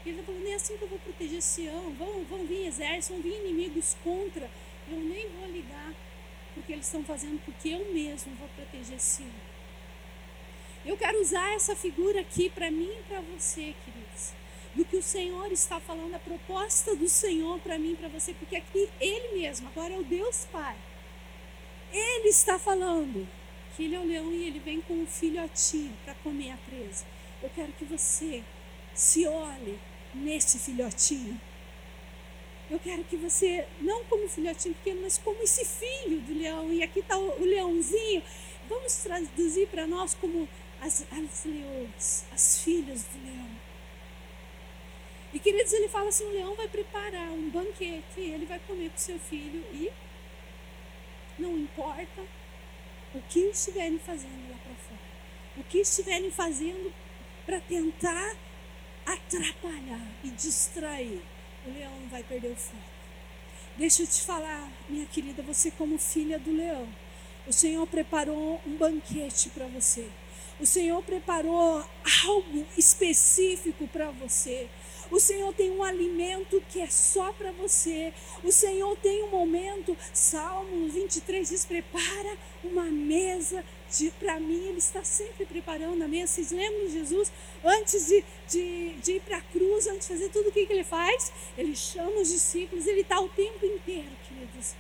Ele 0.10 0.24
falou, 0.24 0.42
nem 0.42 0.54
é 0.54 0.56
assim 0.56 0.78
que 0.78 0.84
eu 0.84 0.88
vou 0.88 1.00
proteger 1.00 1.42
Sião. 1.42 1.94
Vão, 1.94 2.24
vão 2.26 2.46
vir 2.46 2.68
exércitos, 2.68 3.10
vão 3.10 3.22
vir 3.22 3.40
inimigos 3.46 3.96
contra. 4.04 4.50
Eu 4.90 4.98
nem 4.98 5.28
vou 5.30 5.48
ligar 5.52 5.94
porque 6.54 6.74
eles 6.74 6.86
estão 6.86 7.04
fazendo, 7.04 7.40
porque 7.46 7.70
eu 7.70 7.94
mesmo 7.94 8.34
vou 8.36 8.48
proteger 8.50 9.00
Sião. 9.00 9.30
Eu 10.86 10.98
quero 10.98 11.22
usar 11.22 11.54
essa 11.54 11.76
figura 11.76 12.22
aqui 12.22 12.50
para 12.50 12.72
mim 12.72 12.90
e 12.90 13.04
para 13.04 13.22
você, 13.22 13.76
queridos. 13.84 14.32
Do 14.74 14.86
que 14.86 14.96
o 14.96 15.04
Senhor 15.04 15.52
está 15.52 15.80
falando, 15.80 16.16
a 16.16 16.20
proposta 16.20 16.96
do 16.96 17.10
Senhor 17.10 17.60
para 17.60 17.78
mim 17.78 17.94
e 17.94 17.96
para 17.96 18.08
você, 18.08 18.34
porque 18.34 18.56
aqui 18.56 18.90
Ele 19.00 19.40
mesmo, 19.40 19.68
agora 19.68 19.94
é 19.94 19.98
o 19.98 20.04
Deus 20.04 20.46
Pai. 20.52 20.78
Ele 21.92 22.30
está 22.30 22.58
falando 22.58 23.28
que 23.76 23.84
Ele 23.84 23.96
é 23.96 24.00
o 24.00 24.06
leão 24.06 24.32
e 24.32 24.48
Ele 24.48 24.60
vem 24.60 24.82
com 24.82 24.94
um 24.94 25.08
filhotinho 25.08 25.94
para 26.06 26.14
comer 26.16 26.52
a 26.52 26.58
presa. 26.58 27.06
Eu 27.42 27.50
quero 27.50 27.72
que 27.74 27.86
você 27.86 28.44
se 28.94 29.28
olhe 29.28 29.80
nesse 30.14 30.60
filhotinho. 30.60 31.40
Eu 32.70 32.80
quero 32.80 33.04
que 33.06 33.16
você, 33.16 33.66
não 33.80 34.04
como 34.06 34.28
filhotinho 34.28 34.76
pequeno, 34.76 35.02
mas 35.02 35.18
como 35.18 35.42
esse 35.42 35.64
filho 35.64 36.20
do 36.22 36.38
leão. 36.38 36.72
E 36.72 36.84
aqui 36.84 37.00
está 37.00 37.18
o, 37.18 37.42
o 37.42 37.46
leãozinho. 37.46 38.22
Vamos 38.68 38.94
traduzir 38.96 39.68
para 39.68 39.88
nós 39.88 40.14
como 40.14 40.48
as, 40.82 41.06
as 41.12 41.46
leões, 41.46 42.26
as 42.32 42.62
filhas 42.62 43.04
do 43.04 43.24
leão. 43.24 43.50
E 45.34 45.40
queridos, 45.40 45.72
ele 45.74 45.88
fala 45.88 46.10
assim: 46.10 46.26
o 46.26 46.32
leão 46.32 46.56
vai 46.56 46.68
preparar 46.68 47.30
um 47.32 47.50
banquete, 47.50 48.20
e 48.20 48.32
ele 48.32 48.46
vai 48.46 48.60
comer 48.60 48.90
com 48.90 48.98
seu 48.98 49.20
filho 49.20 49.64
e 49.72 49.92
não 51.40 51.58
importa 51.58 52.22
o 53.14 53.22
que 53.30 53.40
estiverem 53.40 54.00
fazendo 54.00 54.50
lá 54.50 54.58
para 54.58 54.76
fora, 54.76 55.00
o 55.58 55.64
que 55.64 55.80
estiverem 55.80 56.32
fazendo 56.32 56.94
para 57.46 57.60
tentar 57.62 58.36
atrapalhar 59.08 60.06
e 60.24 60.30
distrair, 60.32 61.22
o 61.66 61.72
leão 61.72 61.94
vai 62.12 62.22
perder 62.24 62.52
o 62.52 62.56
foco. 62.56 62.84
Deixa 63.78 64.04
eu 64.04 64.08
te 64.08 64.22
falar, 64.22 64.70
minha 64.90 65.06
querida, 65.06 65.42
você 65.42 65.72
como 65.72 65.98
filha 65.98 66.38
do 66.38 66.52
leão, 66.52 66.88
o 67.48 67.54
Senhor 67.54 67.88
preparou 67.88 68.62
um 68.66 68.76
banquete 68.76 69.50
para 69.50 69.66
você. 69.68 70.10
O 70.60 70.66
Senhor 70.66 71.02
preparou 71.04 71.86
algo 72.26 72.66
específico 72.76 73.88
para 73.88 74.10
você. 74.12 74.68
O 75.10 75.20
Senhor 75.20 75.54
tem 75.54 75.72
um 75.72 75.84
alimento 75.84 76.62
que 76.70 76.82
é 76.82 76.88
só 76.88 77.32
para 77.32 77.52
você. 77.52 78.12
O 78.44 78.52
Senhor 78.52 78.98
tem 78.98 79.24
um 79.24 79.30
momento, 79.30 79.96
Salmo 80.12 80.90
23 80.90 81.48
diz: 81.48 81.66
prepara 81.66 82.38
uma 82.64 82.86
mesa 82.86 83.64
para 84.20 84.40
mim, 84.40 84.68
Ele 84.68 84.78
está 84.78 85.04
sempre 85.04 85.46
preparando 85.46 86.02
a 86.04 86.08
mesa. 86.08 86.34
Vocês 86.34 86.52
lembram 86.52 86.88
de 86.88 86.94
Jesus? 86.94 87.32
Antes 87.64 88.08
de, 88.08 88.24
de, 88.50 88.94
de 88.94 89.12
ir 89.14 89.22
para 89.22 89.38
a 89.38 89.42
cruz, 89.42 89.88
antes 89.88 90.08
de 90.08 90.14
fazer 90.14 90.30
tudo 90.30 90.50
o 90.50 90.52
que, 90.52 90.66
que 90.66 90.74
Ele 90.74 90.84
faz, 90.84 91.32
Ele 91.58 91.76
chama 91.76 92.22
os 92.22 92.30
discípulos, 92.30 92.86
Ele 92.86 93.02
está 93.02 93.20
o 93.20 93.30
tempo 93.30 93.66
inteiro, 93.66 94.12
queridos, 94.28 94.76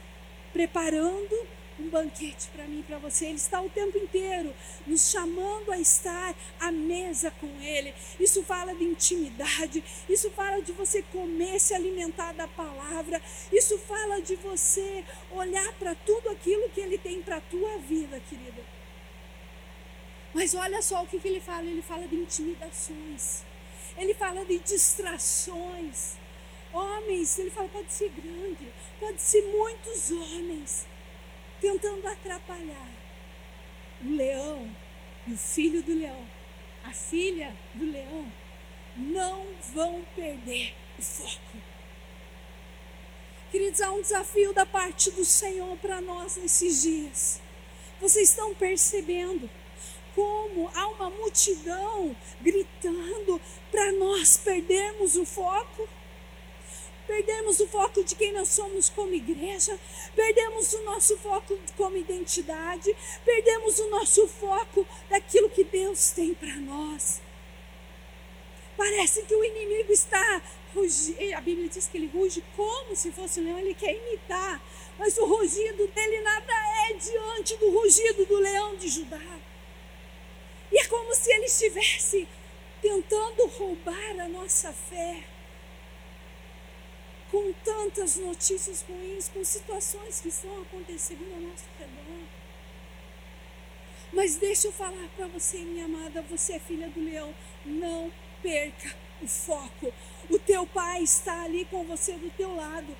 preparando 0.51 1.47
um 1.79 1.89
banquete 1.89 2.47
para 2.53 2.65
mim 2.65 2.79
e 2.79 2.83
para 2.83 2.97
você. 2.97 3.25
Ele 3.25 3.35
está 3.35 3.61
o 3.61 3.69
tempo 3.69 3.97
inteiro 3.97 4.53
nos 4.85 5.09
chamando 5.09 5.71
a 5.71 5.79
estar 5.79 6.35
à 6.59 6.71
mesa 6.71 7.31
com 7.31 7.47
Ele. 7.61 7.93
Isso 8.19 8.43
fala 8.43 8.73
de 8.73 8.83
intimidade, 8.83 9.83
isso 10.09 10.29
fala 10.31 10.61
de 10.61 10.71
você 10.71 11.01
comer, 11.03 11.59
se 11.59 11.73
alimentar 11.73 12.33
da 12.33 12.47
palavra, 12.47 13.21
isso 13.51 13.77
fala 13.79 14.21
de 14.21 14.35
você 14.35 15.03
olhar 15.31 15.71
para 15.73 15.95
tudo 15.95 16.29
aquilo 16.29 16.69
que 16.69 16.81
Ele 16.81 16.97
tem 16.97 17.21
para 17.21 17.37
a 17.37 17.41
tua 17.41 17.77
vida, 17.79 18.19
querida. 18.29 18.76
Mas 20.33 20.53
olha 20.53 20.81
só 20.81 21.03
o 21.03 21.07
que, 21.07 21.19
que 21.19 21.27
ele 21.27 21.41
fala: 21.41 21.63
ele 21.63 21.81
fala 21.81 22.07
de 22.07 22.15
intimidações, 22.15 23.43
ele 23.97 24.13
fala 24.13 24.45
de 24.45 24.59
distrações. 24.59 26.15
Homens, 26.73 27.39
ele 27.39 27.49
fala, 27.49 27.67
pode 27.69 27.91
ser 27.91 28.09
grande, 28.09 28.67
pode 28.99 29.21
ser 29.21 29.41
muitos 29.43 30.11
homens 30.11 30.85
tentando 31.61 32.05
atrapalhar. 32.07 32.91
O 34.03 34.15
leão 34.15 34.69
e 35.25 35.33
o 35.33 35.37
filho 35.37 35.81
do 35.81 35.93
leão, 35.95 36.27
a 36.83 36.91
filha 36.91 37.55
do 37.73 37.85
leão, 37.85 38.31
não 38.95 39.45
vão 39.73 40.05
perder 40.15 40.75
o 40.99 41.01
foco. 41.01 41.57
Queridos, 43.49 43.81
há 43.81 43.91
um 43.91 44.01
desafio 44.01 44.53
da 44.53 44.65
parte 44.65 45.09
do 45.11 45.23
Senhor 45.23 45.77
para 45.77 46.01
nós 46.01 46.35
nesses 46.35 46.81
dias. 46.81 47.41
Vocês 47.99 48.29
estão 48.29 48.53
percebendo? 48.53 49.49
Como 50.17 50.67
há 50.73 50.87
uma 50.87 51.11
multidão 51.11 52.17
gritando 52.41 53.39
para 53.69 53.91
nós 53.91 54.35
perdermos 54.35 55.15
o 55.15 55.23
foco. 55.23 55.87
Perdemos 57.05 57.59
o 57.59 57.67
foco 57.67 58.03
de 58.03 58.15
quem 58.15 58.33
nós 58.33 58.49
somos 58.49 58.89
como 58.89 59.13
igreja, 59.13 59.79
perdemos 60.15 60.73
o 60.73 60.83
nosso 60.83 61.15
foco 61.19 61.57
como 61.77 61.95
identidade, 61.95 62.93
perdemos 63.23 63.77
o 63.79 63.89
nosso 63.91 64.27
foco 64.27 64.85
daquilo 65.07 65.51
que 65.51 65.63
Deus 65.63 66.09
tem 66.09 66.33
para 66.33 66.55
nós. 66.55 67.21
Parece 68.75 69.21
que 69.21 69.35
o 69.35 69.43
inimigo 69.43 69.93
está 69.93 70.41
rugindo. 70.73 71.35
A 71.35 71.41
Bíblia 71.41 71.69
diz 71.69 71.87
que 71.87 71.97
ele 71.97 72.07
ruge 72.07 72.43
como 72.55 72.95
se 72.95 73.11
fosse 73.11 73.39
um 73.39 73.43
leão, 73.43 73.59
ele 73.59 73.75
quer 73.75 73.95
imitar. 73.95 74.61
Mas 74.97 75.15
o 75.17 75.25
rugido 75.25 75.87
dele 75.87 76.21
nada 76.21 76.53
é 76.89 76.93
diante 76.93 77.55
do 77.57 77.69
rugido 77.69 78.25
do 78.25 78.39
leão 78.39 78.75
de 78.75 78.87
Judá. 78.89 79.46
E 80.71 80.79
é 80.79 80.85
como 80.87 81.13
se 81.15 81.31
ele 81.31 81.45
estivesse 81.45 82.27
tentando 82.81 83.47
roubar 83.47 84.19
a 84.19 84.27
nossa 84.27 84.71
fé. 84.71 85.23
Com 87.31 87.51
tantas 87.63 88.15
notícias 88.15 88.83
ruins, 88.83 89.27
com 89.27 89.43
situações 89.43 90.21
que 90.21 90.29
estão 90.29 90.61
acontecendo 90.61 91.33
ao 91.33 91.41
nosso 91.41 91.65
redor. 91.77 92.27
Mas 94.13 94.37
deixa 94.37 94.67
eu 94.67 94.71
falar 94.71 95.09
para 95.15 95.27
você, 95.27 95.57
minha 95.57 95.85
amada, 95.85 96.21
você 96.21 96.53
é 96.53 96.59
filha 96.59 96.87
do 96.89 97.03
leão. 97.03 97.33
Não 97.65 98.11
perca 98.41 98.95
o 99.21 99.27
foco. 99.27 99.93
O 100.29 100.39
teu 100.39 100.65
pai 100.67 101.03
está 101.03 101.43
ali 101.43 101.65
com 101.65 101.83
você 101.83 102.13
do 102.13 102.29
teu 102.31 102.55
lado. 102.55 102.95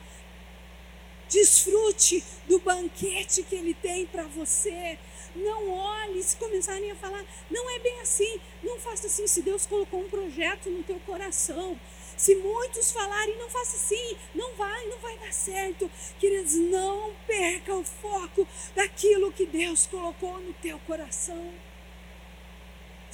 Desfrute 1.30 2.24
do 2.48 2.60
banquete 2.60 3.44
que 3.44 3.56
ele 3.56 3.74
tem 3.74 4.06
para 4.06 4.24
você. 4.24 4.98
Não 5.38 5.70
olhe, 5.70 6.22
se 6.24 6.36
começarem 6.36 6.92
a 6.92 6.96
falar, 6.96 7.24
não 7.50 7.70
é 7.70 7.80
bem 7.80 8.00
assim, 8.02 8.40
não 8.64 8.80
faça 8.80 9.08
assim. 9.08 9.28
Se 9.28 9.42
Deus 9.42 9.66
colocou 9.66 10.02
um 10.02 10.10
projeto 10.10 10.70
no 10.70 10.84
teu 10.84 11.00
coração, 11.02 11.80
se 12.18 12.36
muitos 12.36 12.92
falarem, 12.92 13.38
não 13.38 13.50
faça 13.50 13.76
assim, 13.76 14.18
não 14.34 14.56
vai, 14.56 14.88
não 14.88 14.98
vai 14.98 15.18
dar 15.20 15.32
certo. 15.32 15.90
Queridos, 16.20 16.56
não 16.56 17.14
perca 17.28 17.76
o 17.76 17.84
foco 17.84 18.48
daquilo 18.76 19.32
que 19.32 19.46
Deus 19.46 19.86
colocou 19.86 20.40
no 20.40 20.54
teu 20.54 20.80
coração. 20.80 21.67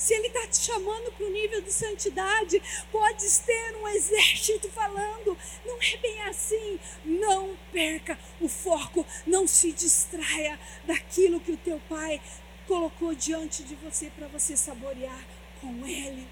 Se 0.04 0.14
Ele 0.14 0.28
está 0.28 0.46
te 0.48 0.58
chamando 0.58 1.14
para 1.14 1.26
o 1.26 1.32
nível 1.32 1.62
de 1.62 1.72
santidade, 1.72 2.62
pode 2.92 3.40
ter 3.40 3.78
um 3.78 3.88
exército 3.88 4.68
falando. 4.68 5.38
Não 5.66 5.82
é 5.82 5.96
bem 5.96 6.22
assim. 6.24 6.78
Não 7.06 7.58
perca 7.72 8.20
o 8.42 8.50
foco. 8.50 9.06
Não 9.26 9.48
se 9.48 9.72
distraia 9.72 10.60
daquilo 10.84 11.40
que 11.40 11.54
o 11.54 11.58
teu 11.58 11.82
Pai 11.88 12.20
colocou 12.68 13.16
diante 13.16 13.64
de 13.64 13.76
você 13.76 14.10
para 14.10 14.28
você 14.28 14.58
saborear 14.58 15.26
com 15.62 15.88
Ele. 15.88 16.28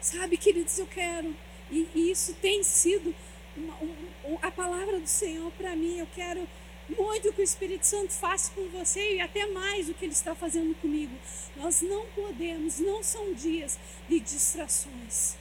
Sabe, 0.00 0.36
queridos, 0.36 0.78
eu 0.78 0.86
quero, 0.86 1.36
e, 1.72 1.88
e 1.92 2.12
isso 2.12 2.34
tem 2.34 2.62
sido 2.62 3.12
uma, 3.56 3.74
um, 3.82 4.38
a 4.40 4.50
palavra 4.52 5.00
do 5.00 5.08
Senhor 5.08 5.50
para 5.58 5.74
mim. 5.74 5.98
Eu 5.98 6.06
quero 6.14 6.48
muito 6.88 7.32
que 7.32 7.40
o 7.40 7.44
Espírito 7.44 7.86
Santo 7.86 8.12
faça 8.12 8.52
com 8.52 8.68
você 8.68 9.16
e 9.16 9.20
até 9.20 9.46
mais 9.46 9.86
do 9.86 9.94
que 9.94 10.04
ele 10.04 10.12
está 10.12 10.34
fazendo 10.34 10.74
comigo. 10.80 11.16
Nós 11.56 11.80
não 11.82 12.06
podemos, 12.06 12.78
não 12.80 13.02
são 13.02 13.32
dias 13.32 13.78
de 14.08 14.20
distrações. 14.20 15.36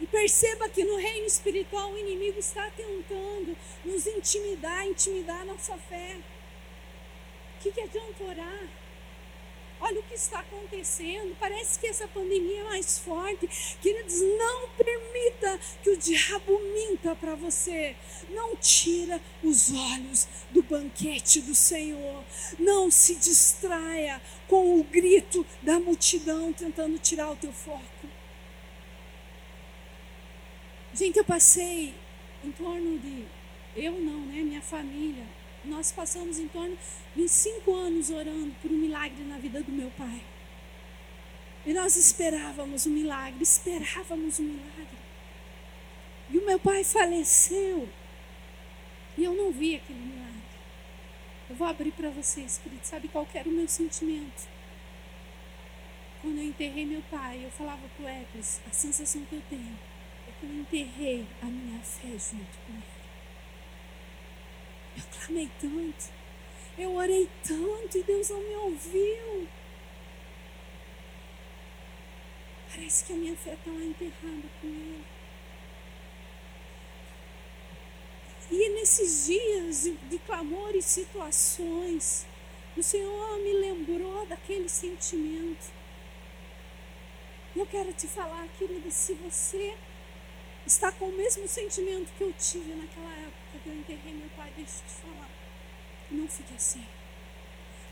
E 0.00 0.06
perceba 0.06 0.68
que 0.68 0.84
no 0.84 0.96
reino 0.96 1.26
espiritual 1.26 1.92
o 1.92 1.98
inimigo 1.98 2.38
está 2.38 2.68
tentando 2.70 3.56
nos 3.84 4.06
intimidar, 4.06 4.86
intimidar 4.86 5.44
nossa 5.46 5.76
fé. 5.76 6.16
O 7.56 7.62
que, 7.62 7.70
que 7.70 7.80
adianta 7.80 8.24
orar? 8.24 8.81
Olha 9.84 9.98
o 9.98 10.02
que 10.04 10.14
está 10.14 10.38
acontecendo. 10.38 11.36
Parece 11.40 11.76
que 11.76 11.88
essa 11.88 12.06
pandemia 12.06 12.60
é 12.60 12.64
mais 12.64 13.00
forte. 13.00 13.48
Queridos, 13.80 14.20
não 14.20 14.68
permita 14.68 15.58
que 15.82 15.90
o 15.90 15.96
diabo 15.96 16.60
minta 16.72 17.16
para 17.16 17.34
você. 17.34 17.96
Não 18.30 18.54
tira 18.54 19.20
os 19.42 19.72
olhos 19.72 20.28
do 20.52 20.62
banquete 20.62 21.40
do 21.40 21.52
Senhor. 21.52 22.22
Não 22.60 22.92
se 22.92 23.16
distraia 23.16 24.22
com 24.46 24.78
o 24.78 24.84
grito 24.84 25.44
da 25.60 25.80
multidão 25.80 26.52
tentando 26.52 26.96
tirar 27.00 27.32
o 27.32 27.36
teu 27.36 27.52
foco. 27.52 28.06
Gente, 30.94 31.18
eu 31.18 31.24
passei 31.24 31.92
em 32.44 32.52
torno 32.52 33.00
de 33.00 33.26
eu 33.74 33.98
não, 33.98 34.20
né, 34.26 34.42
minha 34.42 34.62
família, 34.62 35.26
nós 35.64 35.92
passamos 35.92 36.38
em 36.38 36.48
torno 36.48 36.76
de 37.14 37.28
cinco 37.28 37.74
anos 37.74 38.10
orando 38.10 38.54
por 38.60 38.70
um 38.70 38.76
milagre 38.76 39.22
na 39.24 39.38
vida 39.38 39.62
do 39.62 39.70
meu 39.70 39.90
pai. 39.90 40.22
E 41.64 41.72
nós 41.72 41.96
esperávamos 41.96 42.86
um 42.86 42.90
milagre, 42.90 43.42
esperávamos 43.42 44.40
um 44.40 44.44
milagre. 44.44 44.98
E 46.30 46.38
o 46.38 46.46
meu 46.46 46.58
pai 46.58 46.82
faleceu. 46.82 47.88
E 49.16 49.24
eu 49.24 49.34
não 49.34 49.52
vi 49.52 49.76
aquele 49.76 50.00
milagre. 50.00 50.42
Eu 51.48 51.56
vou 51.56 51.68
abrir 51.68 51.92
para 51.92 52.10
vocês, 52.10 52.58
querido. 52.58 52.84
Sabe 52.84 53.08
qual 53.08 53.28
era 53.34 53.48
o 53.48 53.52
meu 53.52 53.68
sentimento? 53.68 54.48
Quando 56.20 56.38
eu 56.38 56.44
enterrei 56.44 56.86
meu 56.86 57.02
pai, 57.10 57.44
eu 57.44 57.50
falava 57.50 57.82
para 57.96 58.04
o 58.04 58.08
a 58.08 58.72
sensação 58.72 59.24
que 59.26 59.34
eu 59.34 59.42
tenho 59.50 59.78
é 60.26 60.32
que 60.40 60.46
eu 60.46 60.52
enterrei 60.52 61.26
a 61.42 61.46
minha 61.46 61.80
fé 61.80 62.08
junto 62.10 62.58
com 62.66 62.72
ele. 62.72 63.01
Eu 64.96 65.02
clamei 65.10 65.50
tanto, 65.60 66.10
eu 66.78 66.94
orei 66.94 67.28
tanto 67.46 67.98
e 67.98 68.02
Deus 68.02 68.28
não 68.30 68.40
me 68.40 68.56
ouviu. 68.56 69.48
Parece 72.74 73.04
que 73.04 73.12
a 73.12 73.16
minha 73.16 73.36
fé 73.36 73.52
está 73.52 73.70
lá 73.70 73.82
enterrada 73.82 74.48
com 74.60 74.66
Ele. 74.66 75.04
E 78.50 78.68
nesses 78.70 79.26
dias 79.26 79.82
de, 79.82 79.92
de 79.92 80.18
clamor 80.18 80.74
e 80.74 80.82
situações, 80.82 82.26
o 82.76 82.82
Senhor 82.82 83.38
me 83.38 83.52
lembrou 83.54 84.26
daquele 84.26 84.68
sentimento. 84.68 85.70
E 87.54 87.58
eu 87.58 87.66
quero 87.66 87.92
te 87.92 88.06
falar, 88.06 88.46
querida, 88.58 88.90
se 88.90 89.14
você 89.14 89.74
está 90.66 90.90
com 90.92 91.06
o 91.06 91.12
mesmo 91.12 91.46
sentimento 91.48 92.12
que 92.16 92.24
eu 92.24 92.32
tive 92.34 92.74
naquela 92.74 93.12
época 93.16 93.41
eu 93.66 93.74
enterrei 93.74 94.12
meu 94.12 94.28
pai, 94.36 94.52
deixa 94.56 94.78
eu 94.78 94.86
te 94.86 94.94
falar. 95.02 95.30
Não 96.10 96.28
fique 96.28 96.54
assim. 96.54 96.86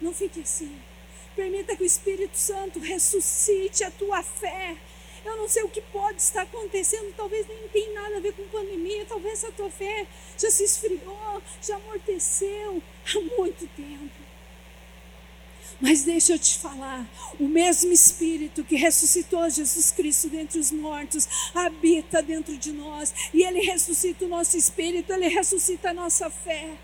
Não 0.01 0.14
fique 0.14 0.40
assim. 0.40 0.81
Permita 1.35 1.77
que 1.77 1.83
o 1.83 1.87
Espírito 1.87 2.37
Santo 2.37 2.79
ressuscite 2.79 3.85
a 3.85 3.90
tua 3.90 4.23
fé. 4.23 4.77
Eu 5.25 5.37
não 5.37 5.49
sei 5.49 5.62
o 5.62 5.68
que 5.68 5.81
pode 5.83 6.23
estar 6.23 6.42
acontecendo, 6.42 7.14
talvez 7.14 7.46
nem 7.46 7.68
tem 7.68 7.92
nada 7.92 8.16
a 8.16 8.20
ver 8.20 8.33
com 8.33 8.49
pandemia, 8.49 9.05
talvez 9.07 9.44
a 9.44 9.53
tua 9.53 9.70
fé 9.70 10.07
já 10.38 10.51
se 10.51 10.64
esfriou, 10.64 11.42
já 11.62 11.77
amorteceu 11.77 12.83
há 13.07 13.20
muito 13.37 13.68
tempo. 13.77 14.30
Mas 15.80 16.04
deixa 16.04 16.33
eu 16.33 16.38
te 16.38 16.59
falar, 16.59 17.06
o 17.38 17.46
mesmo 17.46 17.92
Espírito 17.92 18.64
que 18.64 18.76
ressuscitou 18.76 19.48
Jesus 19.48 19.90
Cristo 19.90 20.28
dentre 20.28 20.59
os 20.59 20.70
mortos 20.70 21.28
habita 21.54 22.22
dentro 22.22 22.56
de 22.56 22.72
nós 22.72 23.14
e 23.33 23.42
ele 23.42 23.61
ressuscita 23.61 24.24
o 24.24 24.28
nosso 24.28 24.56
espírito, 24.56 25.12
ele 25.12 25.28
ressuscita 25.28 25.90
a 25.90 25.94
nossa 25.94 26.30
fé. 26.30 26.76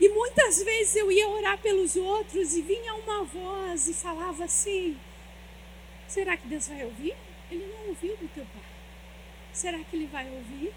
E 0.00 0.08
muitas 0.08 0.62
vezes 0.62 0.96
eu 0.96 1.12
ia 1.12 1.28
orar 1.28 1.58
pelos 1.58 1.94
outros 1.94 2.56
e 2.56 2.62
vinha 2.62 2.94
uma 2.94 3.22
voz 3.22 3.88
e 3.88 3.94
falava 3.94 4.44
assim: 4.44 4.98
será 6.08 6.36
que 6.36 6.48
Deus 6.48 6.66
vai 6.66 6.84
ouvir? 6.84 7.14
Ele 7.50 7.66
não 7.66 7.88
ouviu 7.90 8.16
do 8.16 8.28
teu 8.34 8.44
pai. 8.44 8.62
Será 9.52 9.78
que 9.78 9.94
ele 9.94 10.06
vai 10.06 10.28
ouvir? 10.28 10.74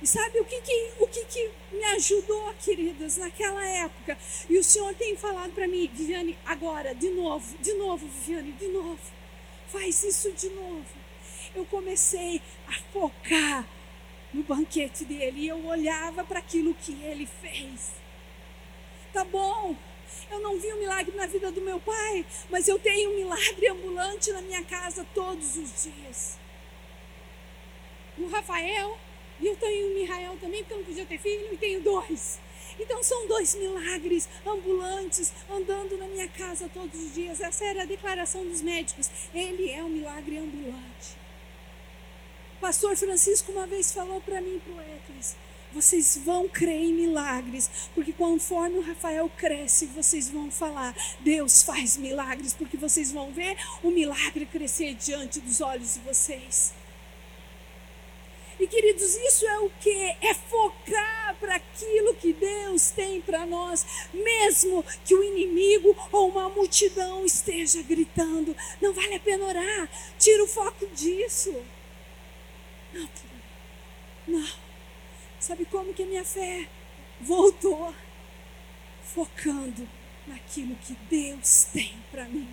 E 0.00 0.06
sabe 0.06 0.38
o 0.38 0.44
que, 0.44 0.60
que, 0.60 0.92
o 1.00 1.08
que, 1.08 1.24
que 1.24 1.50
me 1.72 1.84
ajudou, 1.96 2.54
queridas, 2.62 3.16
naquela 3.16 3.64
época? 3.66 4.16
E 4.48 4.56
o 4.56 4.62
Senhor 4.62 4.94
tem 4.94 5.16
falado 5.16 5.52
para 5.52 5.66
mim, 5.66 5.90
Viviane, 5.92 6.38
agora, 6.46 6.94
de 6.94 7.10
novo, 7.10 7.58
de 7.58 7.74
novo, 7.74 8.06
Viviane, 8.06 8.52
de 8.52 8.68
novo. 8.68 9.00
Faz 9.68 10.02
isso 10.04 10.32
de 10.32 10.48
novo. 10.50 10.86
Eu 11.54 11.64
comecei 11.66 12.40
a 12.68 12.74
focar 12.92 13.66
no 14.32 14.42
banquete 14.44 15.04
dele 15.04 15.40
e 15.40 15.48
eu 15.48 15.64
olhava 15.66 16.22
para 16.22 16.38
aquilo 16.38 16.74
que 16.74 16.92
ele 17.02 17.26
fez. 17.40 17.92
Tá 19.12 19.24
bom, 19.24 19.74
eu 20.30 20.40
não 20.40 20.60
vi 20.60 20.72
um 20.72 20.78
milagre 20.78 21.16
na 21.16 21.26
vida 21.26 21.50
do 21.50 21.60
meu 21.60 21.80
pai, 21.80 22.24
mas 22.50 22.68
eu 22.68 22.78
tenho 22.78 23.10
um 23.10 23.16
milagre 23.16 23.68
ambulante 23.68 24.30
na 24.30 24.42
minha 24.42 24.62
casa 24.64 25.04
todos 25.12 25.56
os 25.56 25.82
dias. 25.82 26.38
O 28.16 28.28
Rafael 28.28 28.98
e 29.40 29.46
eu 29.46 29.56
tenho 29.56 29.94
Mihael 29.94 30.36
também, 30.40 30.62
porque 30.62 30.74
eu 30.74 30.78
não 30.78 30.84
podia 30.84 31.06
ter 31.06 31.18
filho, 31.18 31.52
e 31.52 31.56
tenho 31.56 31.80
dois. 31.80 32.38
Então 32.78 33.02
são 33.02 33.26
dois 33.26 33.54
milagres 33.56 34.28
ambulantes 34.46 35.32
andando 35.50 35.96
na 35.96 36.06
minha 36.06 36.28
casa 36.28 36.70
todos 36.72 37.00
os 37.00 37.14
dias. 37.14 37.40
Essa 37.40 37.64
era 37.64 37.82
a 37.82 37.86
declaração 37.86 38.46
dos 38.46 38.62
médicos. 38.62 39.10
Ele 39.34 39.70
é 39.70 39.82
um 39.82 39.88
milagre 39.88 40.38
ambulante. 40.38 41.16
pastor 42.60 42.96
Francisco 42.96 43.52
uma 43.52 43.66
vez 43.66 43.92
falou 43.92 44.20
para 44.20 44.40
mim 44.40 44.56
e 44.56 44.60
para 44.60 44.72
o 44.74 44.80
Eclis, 44.80 45.36
vocês 45.72 46.18
vão 46.24 46.48
crer 46.48 46.82
em 46.82 46.94
milagres, 46.94 47.70
porque 47.94 48.12
conforme 48.12 48.78
o 48.78 48.82
Rafael 48.82 49.30
cresce, 49.36 49.86
vocês 49.86 50.30
vão 50.30 50.50
falar: 50.50 50.94
Deus 51.20 51.62
faz 51.62 51.96
milagres, 51.96 52.54
porque 52.54 52.76
vocês 52.76 53.12
vão 53.12 53.30
ver 53.32 53.56
o 53.82 53.90
milagre 53.90 54.46
crescer 54.46 54.94
diante 54.94 55.40
dos 55.40 55.60
olhos 55.60 55.94
de 55.94 56.00
vocês. 56.00 56.72
E 58.60 58.66
queridos, 58.66 59.14
isso 59.14 59.46
é 59.46 59.58
o 59.60 59.70
que? 59.80 60.16
É 60.20 60.34
focar 60.34 61.36
para 61.38 61.54
aquilo 61.56 62.14
que 62.14 62.32
Deus 62.32 62.90
tem 62.90 63.20
para 63.20 63.46
nós, 63.46 63.86
mesmo 64.12 64.84
que 65.04 65.14
o 65.14 65.22
inimigo 65.22 65.96
ou 66.10 66.30
uma 66.30 66.48
multidão 66.48 67.24
esteja 67.24 67.82
gritando. 67.82 68.56
Não 68.80 68.92
vale 68.92 69.14
a 69.14 69.20
pena 69.20 69.44
orar, 69.44 69.88
tira 70.18 70.42
o 70.42 70.48
foco 70.48 70.86
disso. 70.88 71.54
Não, 72.92 73.08
não. 74.26 74.48
Sabe 75.38 75.64
como 75.66 75.94
que 75.94 76.02
a 76.02 76.06
minha 76.06 76.24
fé 76.24 76.66
voltou? 77.20 77.94
Focando 79.04 79.88
naquilo 80.26 80.74
que 80.76 80.94
Deus 81.08 81.64
tem 81.72 81.96
para 82.10 82.24
mim. 82.24 82.52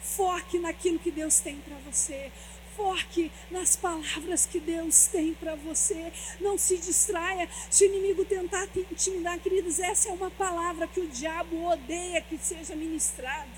Foque 0.00 0.58
naquilo 0.58 0.98
que 0.98 1.10
Deus 1.10 1.40
tem 1.40 1.56
para 1.60 1.76
você. 1.78 2.32
Foque 2.80 3.30
nas 3.50 3.76
palavras 3.76 4.46
que 4.46 4.58
Deus 4.58 5.06
tem 5.08 5.34
para 5.34 5.54
você. 5.54 6.10
Não 6.40 6.56
se 6.56 6.78
distraia. 6.78 7.46
Se 7.68 7.84
o 7.84 7.86
inimigo 7.88 8.24
tentar 8.24 8.66
te 8.68 8.80
intimidar, 8.90 9.38
queridos, 9.38 9.78
essa 9.78 10.08
é 10.08 10.12
uma 10.12 10.30
palavra 10.30 10.88
que 10.88 10.98
o 10.98 11.06
diabo 11.06 11.62
odeia 11.66 12.22
que 12.22 12.38
seja 12.38 12.74
ministrado. 12.74 13.50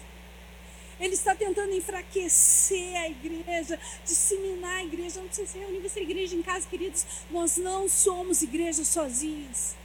Ele 0.99 1.15
está 1.15 1.37
tentando 1.37 1.73
enfraquecer 1.73 2.97
a 2.97 3.09
igreja, 3.09 3.79
disseminar 4.05 4.79
a 4.79 4.85
igreja. 4.85 5.21
Não 5.21 5.29
precisa 5.29 5.53
se 5.53 5.59
reunir 5.59 5.79
você 5.79 6.01
igreja 6.01 6.35
em 6.35 6.43
casa, 6.43 6.67
queridos. 6.69 7.07
Nós 7.31 7.57
não 7.57 7.89
somos 7.89 8.43
igrejas 8.43 8.89
sozinhas. 8.89 9.77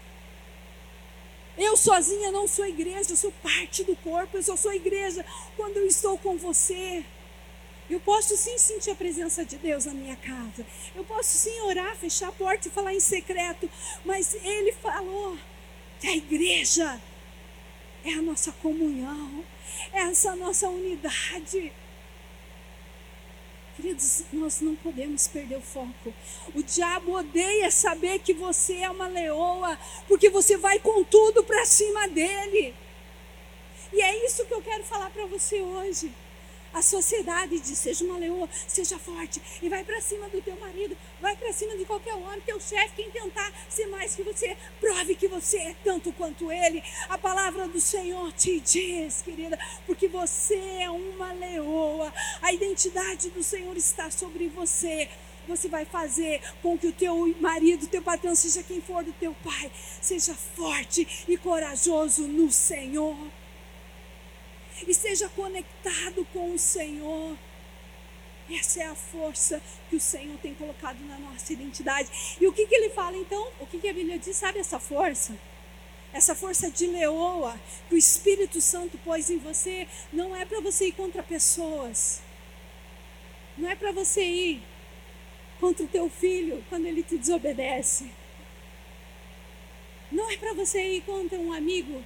Eu 1.56 1.78
sozinha 1.78 2.32
não 2.32 2.47
sou 2.47 2.65
igreja, 2.65 3.12
eu 3.12 3.17
sou 3.17 3.32
parte 3.43 3.84
do 3.84 3.95
corpo, 3.97 4.36
eu 4.36 4.43
só 4.43 4.56
sou 4.56 4.73
igreja 4.73 5.23
quando 5.56 5.78
eu 5.78 5.86
estou 5.86 6.17
com 6.17 6.38
você. 6.38 7.06
Eu 7.89 8.00
posso 8.02 8.36
sim 8.36 8.58
sentir 8.58 8.91
a 8.91 8.95
presença 8.95 9.45
de 9.45 9.58
Deus 9.58 9.86
na 9.86 9.93
minha 9.93 10.15
casa. 10.17 10.65
Eu 10.93 11.06
posso 11.06 11.38
sim 11.38 11.62
orar, 11.62 11.95
fechar 11.95 12.30
a 12.30 12.34
porta 12.34 12.67
e 12.67 12.71
falar 12.71 12.93
em 12.93 13.00
secreto. 13.00 13.69
Mas 14.04 14.34
Ele 14.34 14.73
falou 14.73 15.38
que 16.00 16.08
a 16.08 16.15
igreja 16.15 17.00
é 18.04 18.13
a 18.13 18.21
nossa 18.21 18.52
comunhão, 18.52 19.43
é 19.93 20.00
essa 20.02 20.36
nossa 20.36 20.67
unidade. 20.69 21.71
Queridos, 23.76 24.23
nós 24.34 24.60
não 24.60 24.76
podemos 24.76 25.28
perder 25.28 25.58
o 25.58 25.62
foco. 25.62 26.13
O 26.54 26.63
diabo 26.63 27.13
odeia 27.13 27.69
saber 27.69 28.19
que 28.19 28.34
você 28.34 28.78
é 28.78 28.89
uma 28.89 29.08
leoa, 29.08 29.80
porque 30.08 30.30
você 30.30 30.58
vai 30.58 30.80
com 30.80 31.04
tudo 31.04 31.43
para 31.43 31.63
cima 31.65 32.08
dele. 32.08 32.73
E 33.93 34.02
é 34.02 34.26
isso 34.26 34.45
que 34.45 34.54
eu 34.54 34.62
quero 34.62 34.84
falar 34.84 35.10
para 35.12 35.26
você 35.28 35.62
hoje. 35.62 36.12
A 36.74 36.82
sociedade 36.82 37.60
diz: 37.60 37.78
seja 37.78 38.04
uma 38.04 38.18
leoa, 38.18 38.50
seja 38.68 38.98
forte 39.00 39.42
e 39.62 39.70
vai 39.70 39.84
para 39.84 40.00
cima 40.02 40.30
do 40.30 40.42
teu 40.42 40.56
marido, 40.60 40.98
vai 41.20 41.36
para 41.36 41.52
cima 41.54 41.76
de 41.78 41.86
qualquer 41.86 42.14
homem, 42.14 42.42
teu 42.42 42.60
chefe, 42.60 42.96
quem 42.96 43.10
tentar 43.12 43.52
ser 43.70 43.88
mais 43.88 44.16
que 44.16 44.24
você, 44.24 44.56
prove 44.80 45.16
que 45.16 45.28
você 45.28 45.58
é 45.58 45.76
tanto 45.84 46.12
quanto 46.14 46.52
ele. 46.52 46.84
A 47.10 47.18
palavra 47.18 47.68
do 47.68 47.80
Senhor 47.80 48.32
te 48.34 48.60
diz, 48.60 49.22
querida, 49.22 49.58
porque 49.86 50.08
você 50.08 50.56
é 50.82 50.90
uma 50.90 51.32
leoa, 51.34 52.14
a 52.42 52.54
identidade 52.54 53.30
do 53.30 53.44
Senhor 53.44 53.76
está 53.76 54.12
sobre 54.12 54.48
você. 54.50 55.10
Você 55.48 55.70
vai 55.70 55.86
fazer 55.86 56.42
com 56.62 56.78
que 56.78 56.88
o 56.88 56.92
teu 56.92 57.34
marido, 57.40 57.88
teu 57.88 58.02
patrão, 58.02 58.36
seja 58.36 58.62
quem 58.62 58.82
for 58.82 59.02
do 59.02 59.14
teu 59.14 59.34
pai, 59.46 59.72
seja 60.02 60.36
forte 60.36 61.26
e 61.26 61.38
corajoso 61.38 62.28
no 62.28 62.52
Senhor 62.52 63.16
e 64.86 64.94
seja 64.94 65.30
conectado 65.30 66.26
com 66.34 66.54
o 66.54 66.60
Senhor. 66.60 67.38
Essa 68.50 68.82
é 68.82 68.86
a 68.88 68.96
força 68.96 69.62
que 69.90 69.96
o 69.96 70.00
Senhor 70.00 70.38
tem 70.38 70.54
colocado 70.54 71.00
na 71.06 71.18
nossa 71.20 71.52
identidade. 71.52 72.10
E 72.40 72.48
o 72.48 72.54
que, 72.54 72.66
que 72.66 72.76
ele 72.76 72.90
fala 72.90 73.18
então? 73.18 73.52
O 73.60 73.68
que, 73.68 73.78
que 73.78 73.90
a 73.90 73.94
Bíblia 73.94 74.18
diz? 74.18 74.38
Sabe 74.38 74.60
essa 74.60 74.80
força? 74.80 75.38
Essa 76.13 76.34
força 76.34 76.72
de 76.72 76.88
leoa 76.88 77.60
que 77.90 77.96
o 77.96 77.98
Espírito 77.98 78.62
Santo 78.62 78.98
pôs 79.00 79.30
em 79.30 79.38
você, 79.38 79.88
não 80.13 80.36
é 80.36 80.46
para 80.46 80.62
você 80.62 80.88
ir 80.88 80.94
contra 80.94 81.22
pessoas. 81.22 82.22
Não 83.58 83.70
é 83.70 83.76
para 83.76 83.92
você 83.92 84.24
ir 84.24 84.63
contra 85.60 85.84
o 85.84 85.88
teu 85.88 86.10
filho 86.10 86.63
quando 86.70 86.86
ele 86.86 87.04
te 87.04 87.18
desobedece. 87.18 88.10
Não 90.12 90.32
é 90.32 90.38
para 90.38 90.54
você 90.54 90.82
ir 90.82 91.02
contra 91.02 91.38
um 91.38 91.52
amigo 91.52 92.02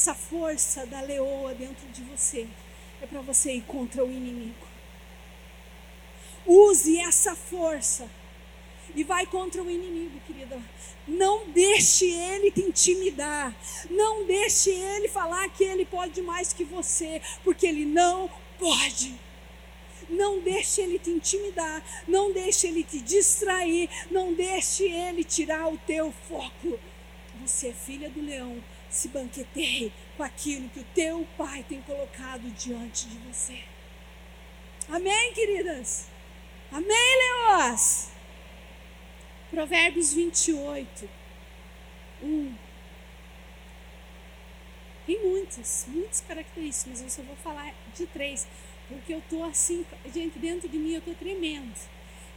essa 0.00 0.14
força 0.14 0.86
da 0.86 1.02
leoa 1.02 1.54
dentro 1.54 1.86
de 1.88 2.02
você 2.04 2.48
é 3.02 3.06
para 3.06 3.20
você 3.20 3.52
ir 3.52 3.60
contra 3.64 4.02
o 4.02 4.10
inimigo. 4.10 4.66
Use 6.46 6.98
essa 6.98 7.36
força 7.36 8.08
e 8.94 9.04
vai 9.04 9.26
contra 9.26 9.62
o 9.62 9.70
inimigo, 9.70 10.18
querida. 10.26 10.58
Não 11.06 11.50
deixe 11.50 12.06
ele 12.06 12.50
te 12.50 12.62
intimidar. 12.62 13.54
Não 13.90 14.24
deixe 14.24 14.70
ele 14.70 15.06
falar 15.06 15.46
que 15.50 15.64
ele 15.64 15.84
pode 15.84 16.22
mais 16.22 16.50
que 16.50 16.64
você, 16.64 17.20
porque 17.44 17.66
ele 17.66 17.84
não 17.84 18.30
pode. 18.58 19.14
Não 20.08 20.40
deixe 20.40 20.80
ele 20.80 20.98
te 20.98 21.10
intimidar, 21.10 21.84
não 22.08 22.32
deixe 22.32 22.66
ele 22.66 22.82
te 22.82 23.00
distrair, 23.00 23.88
não 24.10 24.32
deixe 24.32 24.84
ele 24.84 25.22
tirar 25.22 25.68
o 25.68 25.76
teu 25.76 26.10
foco. 26.26 26.80
Você 27.42 27.68
é 27.68 27.72
filha 27.72 28.08
do 28.10 28.22
leão, 28.22 28.62
se 28.90 29.08
banqueteie 29.08 29.92
com 30.16 30.22
aquilo 30.22 30.68
que 30.68 30.80
o 30.80 30.86
teu 30.94 31.26
Pai 31.38 31.64
tem 31.68 31.80
colocado 31.82 32.50
diante 32.50 33.06
de 33.06 33.16
você. 33.18 33.62
Amém, 34.88 35.32
queridas? 35.32 36.08
Amém, 36.72 36.88
Leoas? 37.48 38.10
Provérbios 39.50 40.12
28, 40.12 41.08
1. 42.22 42.54
Tem 45.06 45.24
muitas, 45.24 45.86
muitas 45.88 46.20
características, 46.20 46.86
mas 46.86 47.02
eu 47.02 47.10
só 47.10 47.22
vou 47.22 47.36
falar 47.36 47.74
de 47.96 48.06
três, 48.06 48.46
porque 48.88 49.14
eu 49.14 49.18
estou 49.18 49.44
assim, 49.44 49.84
gente, 50.12 50.38
dentro 50.38 50.68
de 50.68 50.78
mim 50.78 50.92
eu 50.92 50.98
estou 50.98 51.14
tremendo. 51.14 51.74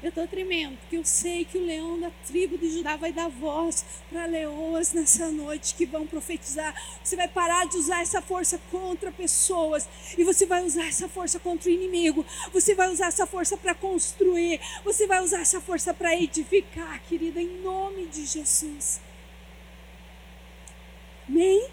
Eu 0.03 0.09
estou 0.09 0.27
tremendo, 0.27 0.77
porque 0.79 0.97
eu 0.97 1.05
sei 1.05 1.45
que 1.45 1.57
o 1.57 1.65
leão 1.65 1.97
da 1.97 2.11
tribo 2.27 2.57
de 2.57 2.69
Judá 2.69 2.97
vai 2.97 3.13
dar 3.13 3.29
voz 3.29 3.85
para 4.09 4.25
leoas 4.25 4.91
nessa 4.91 5.31
noite 5.31 5.75
que 5.75 5.85
vão 5.85 6.05
profetizar. 6.05 6.75
Você 7.01 7.15
vai 7.15 7.29
parar 7.29 7.65
de 7.67 7.77
usar 7.77 8.01
essa 8.01 8.21
força 8.21 8.59
contra 8.69 9.13
pessoas 9.13 9.87
e 10.17 10.25
você 10.25 10.45
vai 10.45 10.61
usar 10.61 10.87
essa 10.87 11.07
força 11.07 11.39
contra 11.39 11.69
o 11.69 11.73
inimigo. 11.73 12.25
Você 12.51 12.75
vai 12.75 12.89
usar 12.89 13.07
essa 13.07 13.25
força 13.25 13.55
para 13.55 13.73
construir. 13.73 14.59
Você 14.83 15.07
vai 15.07 15.23
usar 15.23 15.39
essa 15.39 15.61
força 15.61 15.93
para 15.93 16.13
edificar, 16.13 17.01
querida, 17.07 17.41
em 17.41 17.61
nome 17.61 18.05
de 18.07 18.25
Jesus. 18.25 18.99
Amém? 21.29 21.65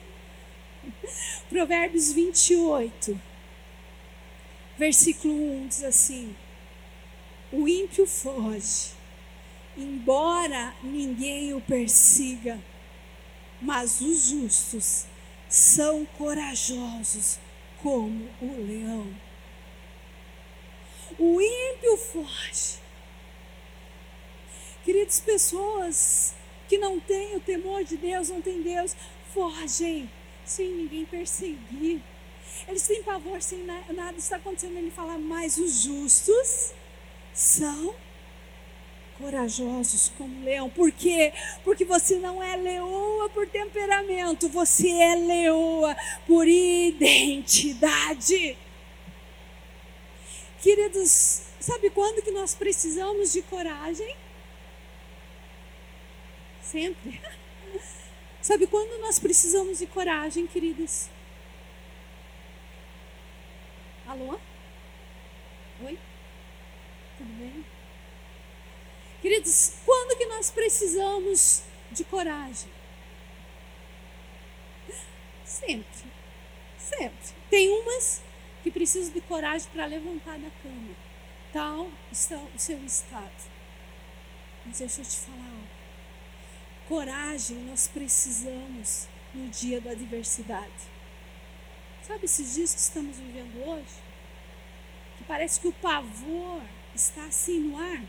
Provérbios 1.48 2.12
28, 2.12 3.20
versículo 4.78 5.34
1 5.34 5.66
diz 5.66 5.82
assim. 5.82 6.36
O 7.52 7.66
ímpio 7.66 8.06
foge, 8.06 8.92
embora 9.76 10.74
ninguém 10.82 11.52
o 11.52 11.60
persiga, 11.60 12.60
mas 13.60 14.00
os 14.00 14.28
justos 14.28 15.06
são 15.48 16.06
corajosos 16.16 17.40
como 17.82 18.28
o 18.40 18.66
leão. 18.66 19.12
O 21.18 21.40
ímpio 21.40 21.96
foge. 21.96 22.78
Queridas 24.84 25.20
pessoas 25.20 26.34
que 26.68 26.78
não 26.78 27.00
têm 27.00 27.36
o 27.36 27.40
temor 27.40 27.82
de 27.82 27.96
Deus, 27.96 28.28
não 28.28 28.40
têm 28.40 28.62
Deus, 28.62 28.96
fogem 29.34 30.08
sem 30.44 30.70
ninguém 30.70 31.04
perseguir. 31.04 32.00
Eles 32.68 32.86
têm 32.86 33.02
pavor 33.02 33.42
sem 33.42 33.64
nada 33.64 34.16
está 34.16 34.36
acontecendo. 34.36 34.76
Ele 34.78 34.90
fala, 34.90 35.18
mas 35.18 35.58
os 35.58 35.82
justos 35.82 36.72
são 37.32 37.94
corajosos 39.18 40.10
como 40.16 40.44
leão. 40.44 40.70
Por 40.70 40.90
quê? 40.90 41.32
Porque 41.62 41.84
você 41.84 42.18
não 42.18 42.42
é 42.42 42.56
leoa 42.56 43.28
por 43.30 43.46
temperamento, 43.46 44.48
você 44.48 44.88
é 44.88 45.14
leoa 45.14 45.94
por 46.26 46.48
identidade. 46.48 47.06
Queridos, 50.60 51.42
sabe 51.60 51.90
quando 51.90 52.22
que 52.22 52.30
nós 52.30 52.54
precisamos 52.54 53.32
de 53.32 53.42
coragem? 53.42 54.16
Sempre. 56.62 57.20
Sabe 58.40 58.66
quando 58.66 58.98
nós 59.02 59.18
precisamos 59.18 59.78
de 59.80 59.86
coragem, 59.86 60.46
queridos? 60.46 61.10
Alô? 64.06 64.40
Oi? 65.84 65.98
Tudo 67.20 67.34
bem? 67.34 67.66
Queridos, 69.20 69.74
quando 69.84 70.16
que 70.16 70.24
nós 70.24 70.50
precisamos 70.50 71.64
de 71.92 72.02
coragem? 72.02 72.70
Sempre. 75.44 76.10
Sempre. 76.78 77.34
Tem 77.50 77.68
umas 77.68 78.22
que 78.62 78.70
precisam 78.70 79.12
de 79.12 79.20
coragem 79.20 79.68
para 79.70 79.84
levantar 79.84 80.38
da 80.38 80.48
cama. 80.62 80.94
tal 81.52 81.90
está 82.10 82.38
o 82.38 82.58
seu 82.58 82.82
estado. 82.86 83.50
Mas 84.64 84.78
deixa 84.78 85.02
eu 85.02 85.04
te 85.04 85.16
falar. 85.16 85.62
Coragem 86.88 87.58
nós 87.64 87.86
precisamos 87.86 89.06
no 89.34 89.46
dia 89.50 89.78
da 89.78 89.90
adversidade. 89.90 90.88
Sabe 92.00 92.24
esses 92.24 92.54
dias 92.54 92.72
que 92.72 92.80
estamos 92.80 93.18
vivendo 93.18 93.62
hoje? 93.68 94.00
Que 95.18 95.24
parece 95.24 95.60
que 95.60 95.68
o 95.68 95.72
pavor 95.74 96.62
está 97.00 97.24
assim 97.24 97.60
no 97.60 97.76
ar. 97.76 98.02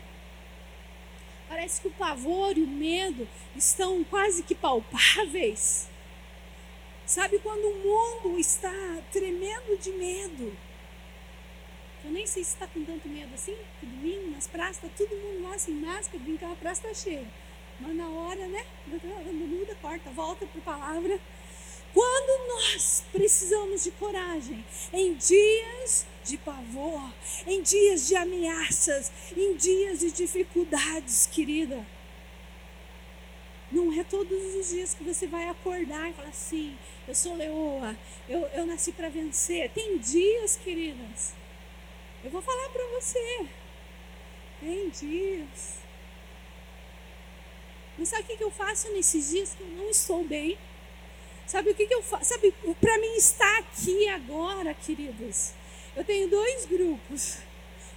Parece 1.48 1.80
que 1.80 1.88
o 1.88 1.92
pavor 1.92 2.56
e 2.56 2.62
o 2.62 2.66
medo 2.66 3.28
estão 3.56 4.02
quase 4.04 4.42
que 4.42 4.54
palpáveis. 4.54 5.88
Sabe 7.04 7.38
quando 7.40 7.64
o 7.64 7.78
mundo 7.78 8.38
está 8.38 8.72
tremendo 9.10 9.78
de 9.78 9.90
medo? 9.92 10.56
Eu 12.04 12.10
nem 12.10 12.26
sei 12.26 12.42
se 12.42 12.54
está 12.54 12.66
com 12.66 12.84
tanto 12.84 13.08
medo 13.08 13.32
assim, 13.34 13.56
que 13.78 13.86
domingo 13.86 14.30
nas 14.30 14.46
praças 14.46 14.82
está 14.82 14.88
todo 14.96 15.16
mundo 15.16 15.48
lá 15.48 15.58
sem 15.58 15.74
máscara, 15.74 16.22
brincar, 16.22 16.52
a 16.52 16.56
praça 16.56 16.88
está 16.88 17.02
cheia. 17.02 17.26
Mas 17.80 17.94
na 17.94 18.08
hora, 18.08 18.46
né? 18.48 18.64
Muda, 18.86 19.74
corta, 19.76 20.10
volta 20.10 20.46
para 20.46 20.60
a 20.60 20.64
palavra. 20.76 21.20
Quando 21.94 22.48
nós 22.48 23.04
precisamos 23.12 23.84
de 23.84 23.90
coragem, 23.92 24.64
em 24.92 25.14
dias 25.14 26.06
de 26.24 26.38
pavor, 26.38 27.12
em 27.46 27.60
dias 27.62 28.08
de 28.08 28.16
ameaças, 28.16 29.12
em 29.36 29.54
dias 29.56 30.00
de 30.00 30.10
dificuldades, 30.10 31.26
querida. 31.26 31.86
Não 33.70 33.92
é 33.98 34.04
todos 34.04 34.54
os 34.54 34.68
dias 34.68 34.94
que 34.94 35.04
você 35.04 35.26
vai 35.26 35.48
acordar 35.48 36.10
e 36.10 36.12
falar 36.12 36.28
assim: 36.28 36.76
eu 37.08 37.14
sou 37.14 37.36
leoa, 37.36 37.96
eu, 38.28 38.40
eu 38.48 38.66
nasci 38.66 38.92
para 38.92 39.08
vencer. 39.08 39.70
Tem 39.70 39.98
dias, 39.98 40.56
queridas. 40.56 41.32
Eu 42.22 42.30
vou 42.30 42.42
falar 42.42 42.68
para 42.68 42.86
você. 42.88 43.46
Tem 44.60 44.88
dias. 44.90 45.82
Mas 47.98 48.08
sabe 48.08 48.22
o 48.22 48.36
que 48.36 48.44
eu 48.44 48.50
faço 48.50 48.90
nesses 48.92 49.30
dias 49.30 49.54
que 49.54 49.62
eu 49.62 49.68
não 49.68 49.90
estou 49.90 50.24
bem? 50.24 50.56
Sabe 51.52 51.68
o 51.68 51.74
que, 51.74 51.86
que 51.86 51.92
eu 51.92 52.02
faço? 52.02 52.30
Sabe, 52.30 52.50
para 52.80 52.96
mim 52.96 53.14
estar 53.14 53.58
aqui 53.58 54.08
agora, 54.08 54.72
queridos, 54.72 55.52
eu 55.94 56.02
tenho 56.02 56.26
dois 56.26 56.64
grupos. 56.64 57.40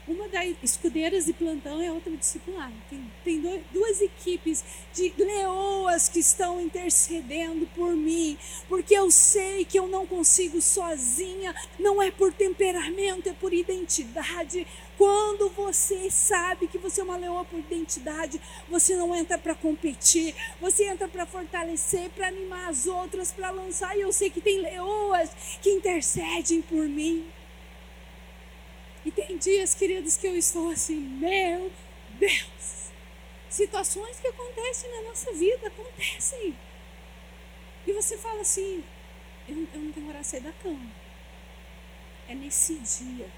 Uma 0.07 0.29
da 0.29 0.45
escudeiras 0.45 1.25
de 1.25 1.33
plantão 1.33 1.79
a 1.79 1.91
outra 1.91 2.15
discipular. 2.15 2.71
Tem, 2.89 3.11
tem 3.23 3.63
duas 3.71 4.01
equipes 4.01 4.63
de 4.93 5.11
leoas 5.17 6.07
que 6.07 6.19
estão 6.19 6.61
intercedendo 6.61 7.67
por 7.75 7.95
mim, 7.95 8.37
porque 8.69 8.95
eu 8.95 9.09
sei 9.09 9.65
que 9.65 9.79
eu 9.79 9.87
não 9.87 10.05
consigo 10.05 10.61
sozinha, 10.61 11.55
não 11.79 11.99
é 12.01 12.11
por 12.11 12.31
temperamento, 12.31 13.29
é 13.29 13.33
por 13.33 13.51
identidade. 13.51 14.67
Quando 14.95 15.49
você 15.49 16.09
sabe 16.11 16.67
que 16.67 16.77
você 16.77 17.01
é 17.01 17.03
uma 17.03 17.17
leoa 17.17 17.43
por 17.43 17.59
identidade, 17.59 18.39
você 18.69 18.95
não 18.95 19.13
entra 19.15 19.37
para 19.37 19.55
competir, 19.55 20.35
você 20.61 20.85
entra 20.85 21.07
para 21.07 21.25
fortalecer, 21.25 22.09
para 22.11 22.27
animar 22.27 22.69
as 22.69 22.85
outras, 22.85 23.31
para 23.31 23.49
lançar. 23.49 23.97
E 23.97 24.01
eu 24.01 24.13
sei 24.13 24.29
que 24.29 24.39
tem 24.39 24.61
leoas 24.61 25.31
que 25.61 25.71
intercedem 25.71 26.61
por 26.61 26.87
mim. 26.87 27.25
E 29.05 29.11
tem 29.11 29.37
dias, 29.37 29.75
queridos, 29.75 30.17
que 30.17 30.25
eu 30.25 30.35
estou 30.35 30.71
assim, 30.71 30.95
meu 30.95 31.71
Deus. 32.19 32.89
Situações 33.47 34.19
que 34.19 34.27
acontecem 34.27 34.91
na 34.91 35.09
nossa 35.09 35.31
vida, 35.31 35.67
acontecem. 35.67 36.57
E 37.85 37.93
você 37.93 38.17
fala 38.17 38.41
assim, 38.41 38.83
eu, 39.47 39.67
eu 39.73 39.79
não 39.79 39.91
tenho 39.91 40.09
hora 40.09 40.21
de 40.21 40.27
sair 40.27 40.41
da 40.41 40.51
cama. 40.51 40.91
É 42.27 42.33
nesse 42.33 42.73
dia 42.75 43.29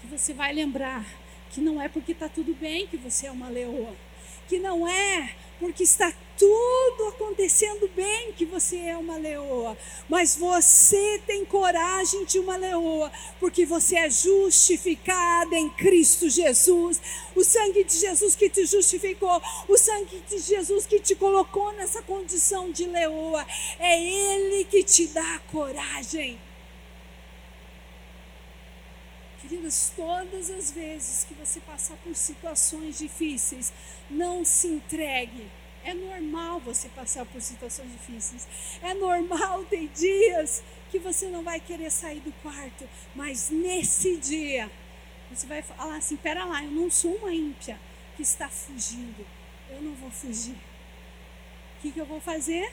que 0.00 0.06
você 0.06 0.34
vai 0.34 0.52
lembrar 0.52 1.06
que 1.50 1.60
não 1.60 1.80
é 1.80 1.88
porque 1.88 2.12
está 2.12 2.28
tudo 2.28 2.54
bem 2.54 2.86
que 2.86 2.98
você 2.98 3.26
é 3.26 3.30
uma 3.30 3.48
leoa. 3.48 3.96
Que 4.46 4.58
não 4.58 4.86
é 4.86 5.34
porque 5.58 5.82
está 5.82 6.12
tudo 6.38 7.08
acontecendo 7.08 7.88
bem 7.88 8.32
que 8.32 8.44
você 8.44 8.76
é 8.78 8.96
uma 8.96 9.16
leoa, 9.16 9.76
mas 10.08 10.36
você 10.36 11.20
tem 11.26 11.44
coragem 11.44 12.24
de 12.24 12.38
uma 12.38 12.56
leoa, 12.56 13.10
porque 13.40 13.66
você 13.66 13.96
é 13.96 14.08
justificada 14.08 15.56
em 15.56 15.68
Cristo 15.70 16.30
Jesus. 16.30 17.00
O 17.34 17.42
sangue 17.42 17.82
de 17.82 17.98
Jesus 17.98 18.36
que 18.36 18.48
te 18.48 18.64
justificou, 18.64 19.42
o 19.68 19.76
sangue 19.76 20.22
de 20.28 20.38
Jesus 20.38 20.86
que 20.86 21.00
te 21.00 21.16
colocou 21.16 21.72
nessa 21.72 22.02
condição 22.02 22.70
de 22.70 22.86
leoa, 22.86 23.44
é 23.80 24.00
Ele 24.00 24.64
que 24.64 24.84
te 24.84 25.08
dá 25.08 25.40
coragem. 25.50 26.38
Queridas, 29.42 29.92
todas 29.96 30.50
as 30.50 30.70
vezes 30.70 31.24
que 31.24 31.34
você 31.34 31.58
passar 31.60 31.96
por 31.96 32.14
situações 32.14 32.98
difíceis, 32.98 33.72
não 34.08 34.44
se 34.44 34.68
entregue. 34.68 35.57
É 35.88 35.94
normal 35.94 36.60
você 36.60 36.86
passar 36.90 37.24
por 37.24 37.40
situações 37.40 37.90
difíceis. 37.90 38.46
É 38.82 38.92
normal 38.92 39.64
ter 39.64 39.88
dias 39.88 40.62
que 40.90 40.98
você 40.98 41.30
não 41.30 41.42
vai 41.42 41.58
querer 41.60 41.90
sair 41.90 42.20
do 42.20 42.30
quarto, 42.42 42.86
mas 43.14 43.48
nesse 43.48 44.18
dia 44.18 44.70
você 45.30 45.46
vai 45.46 45.62
falar 45.62 45.96
assim: 45.96 46.18
pera 46.18 46.44
lá, 46.44 46.62
eu 46.62 46.70
não 46.70 46.90
sou 46.90 47.14
uma 47.14 47.32
ímpia 47.32 47.80
que 48.14 48.22
está 48.22 48.50
fugindo. 48.50 49.26
Eu 49.70 49.80
não 49.80 49.94
vou 49.94 50.10
fugir. 50.10 50.56
O 51.78 51.80
que, 51.80 51.90
que 51.90 51.98
eu 51.98 52.04
vou 52.04 52.20
fazer? 52.20 52.70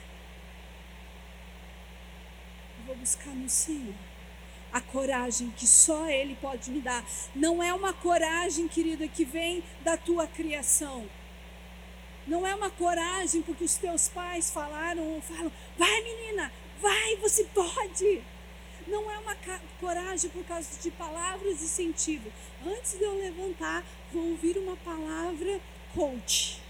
Eu 2.80 2.86
vou 2.88 2.98
buscar 2.98 3.34
no 3.34 3.48
Senhor 3.48 3.96
a 4.74 4.82
coragem 4.82 5.52
que 5.52 5.66
só 5.66 6.10
Ele 6.10 6.36
pode 6.42 6.70
me 6.70 6.82
dar. 6.82 7.02
Não 7.34 7.64
é 7.64 7.74
uma 7.74 7.94
coragem, 7.94 8.68
querida, 8.68 9.08
que 9.08 9.24
vem 9.24 9.64
da 9.86 9.96
tua 9.96 10.28
criação. 10.28 11.08
Não 12.28 12.46
é 12.46 12.56
uma 12.56 12.70
coragem 12.72 13.42
porque 13.42 13.64
os 13.64 13.76
teus 13.76 14.10
pais 14.10 14.50
falaram 14.50 15.04
ou 15.04 15.22
falam, 15.22 15.52
vai 15.78 16.02
menina, 16.02 16.52
vai, 16.82 17.16
você 17.18 17.44
pode. 17.46 18.24
Não 18.88 19.10
é 19.10 19.18
uma 19.20 19.36
coragem 19.80 20.30
por 20.30 20.44
causa 20.46 20.80
de 20.80 20.92
palavras 20.92 21.60
de 21.60 21.66
incentivo. 21.66 22.32
Antes 22.66 22.98
de 22.98 23.04
eu 23.04 23.16
levantar, 23.18 23.84
vou 24.12 24.32
ouvir 24.32 24.58
uma 24.58 24.76
palavra 24.78 25.60
coach. 25.94 26.62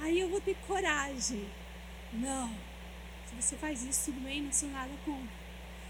Aí 0.00 0.18
eu 0.20 0.28
vou 0.28 0.40
ter 0.40 0.56
coragem. 0.66 1.46
Não. 2.12 2.50
Se 3.26 3.34
você 3.34 3.56
faz 3.56 3.82
isso, 3.82 4.06
tudo 4.06 4.20
bem, 4.20 4.42
não 4.42 4.52
sou 4.52 4.68
nada 4.68 4.92
contra. 5.04 5.41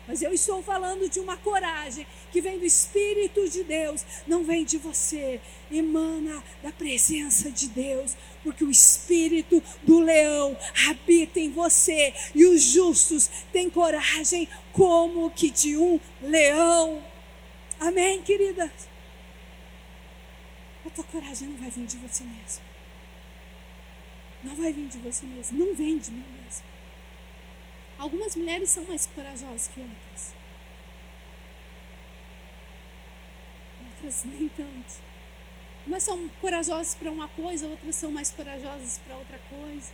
Mas 0.07 0.21
eu 0.21 0.33
estou 0.33 0.63
falando 0.63 1.09
de 1.09 1.21
uma 1.21 1.37
coragem 1.37 2.07
que 2.33 2.41
vem 2.41 2.59
do 2.59 2.65
Espírito 2.65 3.49
de 3.49 3.63
Deus, 3.63 4.05
não 4.27 4.43
vem 4.43 4.65
de 4.65 4.77
você, 4.77 5.41
emana 5.71 6.43
da 6.63 6.73
presença 6.73 7.51
de 7.51 7.69
Deus, 7.69 8.17
porque 8.43 8.65
o 8.65 8.71
Espírito 8.71 9.63
do 9.83 10.01
leão 10.01 10.57
habita 10.89 11.39
em 11.39 11.53
você 11.53 12.13
e 12.35 12.45
os 12.45 12.63
justos 12.63 13.31
têm 13.53 13.71
coragem 13.71 14.49
como 14.73 15.31
que 15.31 15.51
de 15.51 15.77
um 15.77 16.01
leão. 16.21 17.03
Amém, 17.79 18.23
queridas? 18.23 18.71
A 20.85 20.91
tua 20.91 21.05
coragem 21.05 21.49
não 21.49 21.57
vai 21.59 21.71
vir 21.71 21.87
de 21.87 21.97
você 21.99 22.25
mesmo. 22.25 22.63
Não 24.43 24.57
vai 24.57 24.73
vir 24.73 24.89
de 24.89 24.99
você 24.99 25.25
mesmo, 25.27 25.59
não 25.59 25.75
vem 25.77 25.99
de 25.99 26.11
mim 26.11 26.25
mesmo. 26.43 26.72
Algumas 28.03 28.35
mulheres 28.35 28.69
são 28.69 28.83
mais 28.87 29.07
corajosas 29.07 29.69
que 29.69 29.81
outras. 29.81 30.35
Outras 33.87 34.25
nem 34.25 34.49
tanto. 34.49 34.95
Umas 35.87 36.03
são 36.03 36.29
corajosas 36.41 36.97
para 36.97 37.13
uma 37.13 37.29
coisa, 37.29 37.69
outras 37.69 37.95
são 37.95 38.11
mais 38.11 38.33
corajosas 38.33 38.99
para 39.07 39.17
outra 39.17 39.39
coisa. 39.49 39.93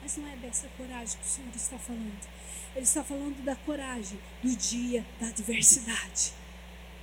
Mas 0.00 0.16
não 0.16 0.26
é 0.26 0.36
dessa 0.36 0.66
coragem 0.78 1.18
que 1.18 1.26
o 1.26 1.28
Senhor 1.28 1.54
está 1.54 1.78
falando. 1.78 2.26
Ele 2.74 2.84
está 2.84 3.04
falando 3.04 3.44
da 3.44 3.54
coragem 3.54 4.18
do 4.42 4.56
dia 4.56 5.04
da 5.20 5.26
adversidade. 5.26 6.32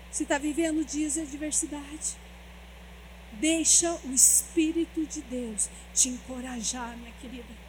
Você 0.09 0.23
está 0.23 0.39
vivendo 0.39 0.83
dias 0.83 1.13
de 1.13 1.21
adversidade? 1.21 2.17
Deixa 3.33 3.93
o 4.03 4.11
Espírito 4.11 5.05
de 5.05 5.21
Deus 5.21 5.69
te 5.93 6.09
encorajar, 6.09 6.97
minha 6.97 7.13
querida. 7.21 7.62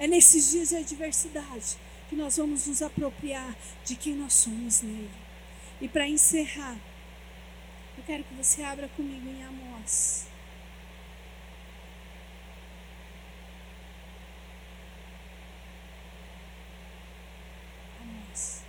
É 0.00 0.06
nesses 0.06 0.50
dias 0.50 0.70
de 0.70 0.76
adversidade 0.76 1.76
que 2.08 2.16
nós 2.16 2.38
vamos 2.38 2.66
nos 2.66 2.80
apropriar 2.80 3.54
de 3.84 3.94
quem 3.94 4.14
nós 4.14 4.32
somos 4.32 4.80
nele. 4.80 5.10
E 5.78 5.86
para 5.86 6.08
encerrar, 6.08 6.78
eu 7.98 8.04
quero 8.04 8.24
que 8.24 8.32
você 8.32 8.62
abra 8.62 8.88
comigo 8.88 9.28
em 9.28 9.44
Amós. 9.44 10.26
Amós. 18.00 18.62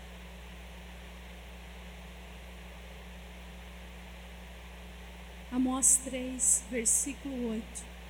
Amós 5.50 5.96
3, 6.04 6.64
versículo 6.70 7.52
8. 7.52 8.01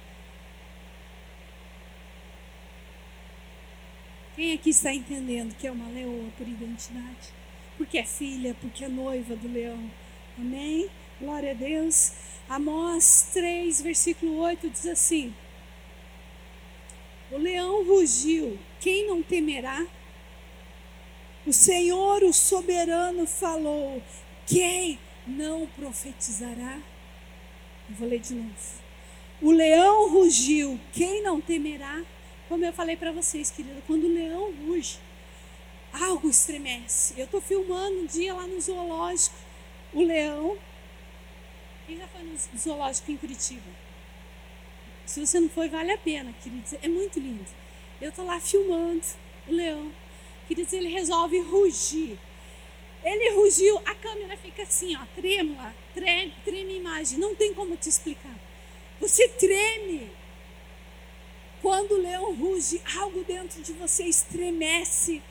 Quem 4.36 4.54
aqui 4.54 4.70
está 4.70 4.94
entendendo 4.94 5.56
que 5.56 5.68
é 5.68 5.72
uma 5.72 5.90
leoa 5.90 6.30
por 6.38 6.48
identidade? 6.48 7.34
Porque 7.78 7.98
é 7.98 8.06
filha, 8.06 8.56
porque 8.62 8.86
é 8.86 8.88
noiva 8.88 9.36
do 9.36 9.52
leão, 9.52 9.90
Amém? 10.38 10.90
Glória 11.20 11.52
a 11.52 11.54
Deus. 11.54 12.14
Amós 12.50 13.30
3, 13.34 13.82
versículo 13.82 14.38
8 14.38 14.70
diz 14.70 14.86
assim: 14.88 15.34
O 17.32 17.38
leão 17.38 17.86
rugiu, 17.86 18.58
quem 18.80 19.08
não 19.08 19.22
temerá? 19.22 19.86
O 21.46 21.54
Senhor, 21.54 22.24
o 22.24 22.34
soberano, 22.34 23.28
falou: 23.28 24.02
Quem 24.48 24.98
não 25.28 25.68
profetizará? 25.68 26.80
Eu 27.90 27.96
vou 27.96 28.08
ler 28.08 28.20
de 28.20 28.34
novo. 28.34 28.82
O 29.42 29.52
leão 29.52 30.10
rugiu, 30.10 30.80
quem 30.94 31.22
não 31.22 31.42
temerá? 31.42 32.04
Como 32.52 32.66
eu 32.66 32.74
falei 32.74 32.98
para 32.98 33.14
vocês, 33.14 33.50
querida, 33.50 33.82
quando 33.88 34.04
o 34.04 34.14
leão 34.14 34.52
ruge, 34.68 35.00
algo 35.94 36.30
estremece. 36.30 37.14
Eu 37.18 37.24
estou 37.24 37.40
filmando 37.40 38.02
um 38.02 38.06
dia 38.06 38.34
lá 38.34 38.46
no 38.46 38.60
zoológico, 38.60 39.38
o 39.94 40.04
leão. 40.04 40.58
Quem 41.88 41.98
já 41.98 42.06
foi 42.10 42.24
no 42.24 42.38
zoológico 42.60 43.10
em 43.10 43.16
Curitiba? 43.16 43.72
Se 45.06 45.26
você 45.26 45.40
não 45.40 45.48
foi, 45.48 45.70
vale 45.70 45.94
a 45.94 45.98
pena, 45.98 46.34
queridos. 46.44 46.74
É 46.82 46.90
muito 46.90 47.22
lindo. 47.22 47.50
Eu 48.02 48.10
estou 48.10 48.26
lá 48.26 48.38
filmando 48.38 49.06
o 49.48 49.54
leão. 49.54 49.90
Queridos, 50.50 50.74
ele 50.74 50.90
resolve 50.90 51.40
rugir. 51.40 52.20
Ele 53.02 53.32
rugiu, 53.36 53.78
a 53.86 53.96
câmera 53.96 54.36
fica 54.36 54.64
assim, 54.64 54.94
ó, 54.98 55.06
trêmula, 55.16 55.74
treme, 55.94 56.34
treme 56.44 56.74
a 56.74 56.78
imagem. 56.80 57.18
Não 57.18 57.34
tem 57.34 57.54
como 57.54 57.78
te 57.78 57.88
explicar. 57.88 58.38
Você 59.00 59.26
treme. 59.30 60.20
Quando 61.62 61.94
o 61.94 62.02
leão 62.02 62.34
ruge, 62.34 62.82
algo 62.98 63.24
dentro 63.24 63.62
de 63.62 63.74
você 63.74 64.04
estremece 64.06 65.22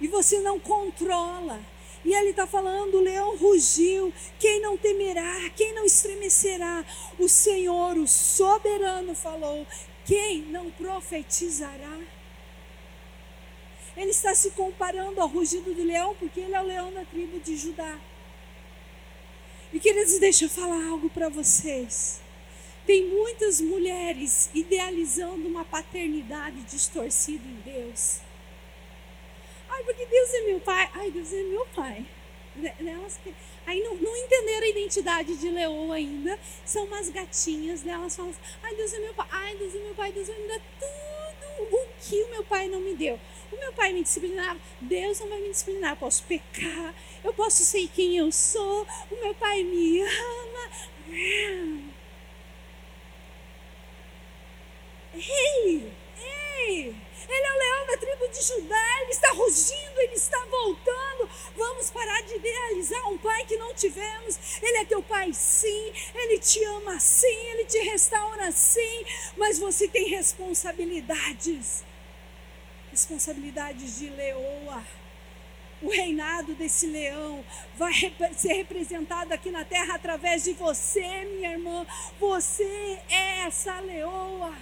e 0.00 0.06
você 0.06 0.38
não 0.40 0.58
controla. 0.60 1.60
E 2.04 2.12
ele 2.12 2.30
está 2.30 2.46
falando: 2.46 2.96
o 2.96 3.00
leão 3.00 3.36
rugiu, 3.36 4.12
quem 4.38 4.60
não 4.60 4.76
temerá, 4.76 5.50
quem 5.56 5.74
não 5.74 5.84
estremecerá? 5.84 6.84
O 7.18 7.28
Senhor, 7.28 7.96
o 7.96 8.06
soberano, 8.06 9.14
falou: 9.14 9.66
quem 10.04 10.42
não 10.42 10.70
profetizará? 10.70 11.98
Ele 13.96 14.10
está 14.10 14.34
se 14.34 14.50
comparando 14.50 15.20
ao 15.20 15.28
rugido 15.28 15.72
do 15.72 15.84
leão, 15.84 16.14
porque 16.16 16.40
ele 16.40 16.54
é 16.54 16.60
o 16.60 16.66
leão 16.66 16.92
da 16.92 17.04
tribo 17.04 17.38
de 17.40 17.56
Judá. 17.56 17.98
E 19.72 19.80
queridos, 19.80 20.18
deixa 20.18 20.44
eu 20.44 20.48
falar 20.48 20.84
algo 20.88 21.08
para 21.10 21.28
vocês. 21.28 22.23
Tem 22.86 23.06
muitas 23.06 23.60
mulheres 23.60 24.50
idealizando 24.52 25.48
uma 25.48 25.64
paternidade 25.64 26.60
distorcida 26.62 27.42
em 27.46 27.72
Deus. 27.72 28.20
Ai, 29.68 29.82
porque 29.84 30.04
Deus 30.04 30.34
é 30.34 30.40
meu 30.42 30.60
pai. 30.60 30.90
Ai, 30.92 31.10
Deus 31.10 31.32
é 31.32 31.42
meu 31.44 31.66
pai. 31.74 32.06
Elas, 32.78 33.18
aí 33.66 33.82
não, 33.82 33.96
não 33.96 34.16
entenderam 34.16 34.66
a 34.66 34.68
identidade 34.68 35.36
de 35.36 35.48
leoa 35.48 35.94
ainda. 35.94 36.38
São 36.64 36.84
umas 36.84 37.08
gatinhas. 37.08 37.82
Né? 37.82 37.92
Elas 37.92 38.14
falam 38.14 38.30
assim, 38.30 38.40
ai, 38.62 38.74
Deus 38.74 38.92
é 38.92 38.98
meu 38.98 39.14
pai. 39.14 39.28
Ai, 39.30 39.56
Deus 39.56 39.74
é 39.74 39.78
meu 39.78 39.94
pai. 39.94 40.12
Deus 40.12 40.28
vai 40.28 40.38
me 40.38 40.48
dar 40.48 40.60
tudo 40.78 41.74
o 41.74 41.88
que 42.00 42.22
o 42.22 42.30
meu 42.30 42.44
pai 42.44 42.68
não 42.68 42.80
me 42.80 42.94
deu. 42.94 43.18
O 43.50 43.56
meu 43.56 43.72
pai 43.72 43.94
me 43.94 44.02
disciplinava. 44.02 44.60
Deus 44.80 45.20
não 45.20 45.28
vai 45.30 45.40
me 45.40 45.48
disciplinar. 45.48 45.92
Eu 45.92 45.96
posso 45.96 46.22
pecar. 46.24 46.94
Eu 47.24 47.32
posso 47.32 47.64
ser 47.64 47.88
quem 47.88 48.18
eu 48.18 48.30
sou. 48.30 48.86
O 49.10 49.16
meu 49.16 49.34
pai 49.34 49.62
me 49.62 50.02
ama. 50.02 51.93
Ei, 55.14 55.92
ei, 56.18 56.94
ele 57.28 57.46
é 57.46 57.52
o 57.52 57.58
leão 57.58 57.86
da 57.86 57.96
tribo 57.96 58.28
de 58.28 58.42
Judá, 58.42 59.00
ele 59.02 59.10
está 59.10 59.30
rugindo, 59.32 60.00
ele 60.00 60.14
está 60.14 60.38
voltando. 60.46 61.28
Vamos 61.56 61.90
parar 61.90 62.22
de 62.22 62.34
idealizar 62.34 63.08
um 63.08 63.18
pai 63.18 63.44
que 63.46 63.56
não 63.56 63.74
tivemos. 63.74 64.60
Ele 64.62 64.78
é 64.78 64.84
teu 64.84 65.02
pai, 65.02 65.32
sim, 65.32 65.92
ele 66.14 66.38
te 66.38 66.62
ama, 66.64 66.98
sim, 67.00 67.46
ele 67.52 67.64
te 67.64 67.78
restaura, 67.78 68.50
sim, 68.52 69.04
mas 69.36 69.58
você 69.58 69.88
tem 69.88 70.08
responsabilidades 70.08 71.84
responsabilidades 72.94 73.98
de 73.98 74.08
leoa. 74.08 74.80
O 75.82 75.90
reinado 75.90 76.54
desse 76.54 76.86
leão 76.86 77.44
vai 77.74 77.92
ser 78.36 78.52
representado 78.54 79.34
aqui 79.34 79.50
na 79.50 79.64
terra 79.64 79.96
através 79.96 80.44
de 80.44 80.52
você, 80.52 81.24
minha 81.24 81.50
irmã. 81.50 81.84
Você 82.20 83.00
é 83.10 83.40
essa 83.40 83.80
leoa. 83.80 84.54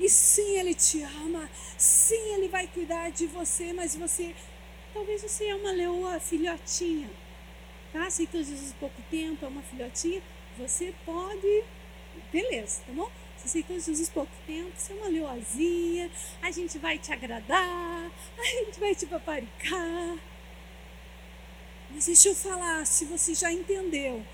E 0.00 0.08
sim, 0.08 0.58
Ele 0.58 0.74
te 0.74 1.02
ama. 1.02 1.48
Sim, 1.76 2.34
Ele 2.34 2.48
vai 2.48 2.66
cuidar 2.66 3.10
de 3.10 3.26
você, 3.26 3.72
mas 3.74 3.94
você. 3.94 4.34
Talvez 4.94 5.22
você 5.22 5.46
é 5.48 5.54
uma 5.54 5.72
leoa 5.72 6.18
filhotinha. 6.18 7.10
Tá? 7.92 8.06
Aceitou 8.06 8.42
Jesus 8.42 8.72
há 8.72 8.74
pouco 8.80 9.00
tempo, 9.10 9.44
é 9.44 9.48
uma 9.48 9.62
filhotinha. 9.62 10.22
Você 10.56 10.94
pode. 11.04 11.64
Beleza, 12.32 12.82
tá 12.86 12.92
bom? 12.92 13.10
Você 13.36 13.46
aceitou 13.46 13.78
Jesus 13.78 14.08
pouco 14.08 14.32
tempo, 14.46 14.72
você 14.74 14.92
é 14.92 14.96
uma 14.96 15.08
leoazinha. 15.08 16.10
A 16.40 16.50
gente 16.50 16.78
vai 16.78 16.98
te 16.98 17.12
agradar. 17.12 18.10
A 18.38 18.44
gente 18.44 18.80
vai 18.80 18.94
te 18.94 19.04
paparicar. 19.04 20.18
Mas 21.90 22.06
deixa 22.06 22.28
eu 22.28 22.34
falar, 22.34 22.86
se 22.86 23.04
você 23.04 23.34
já 23.34 23.52
entendeu 23.52 24.24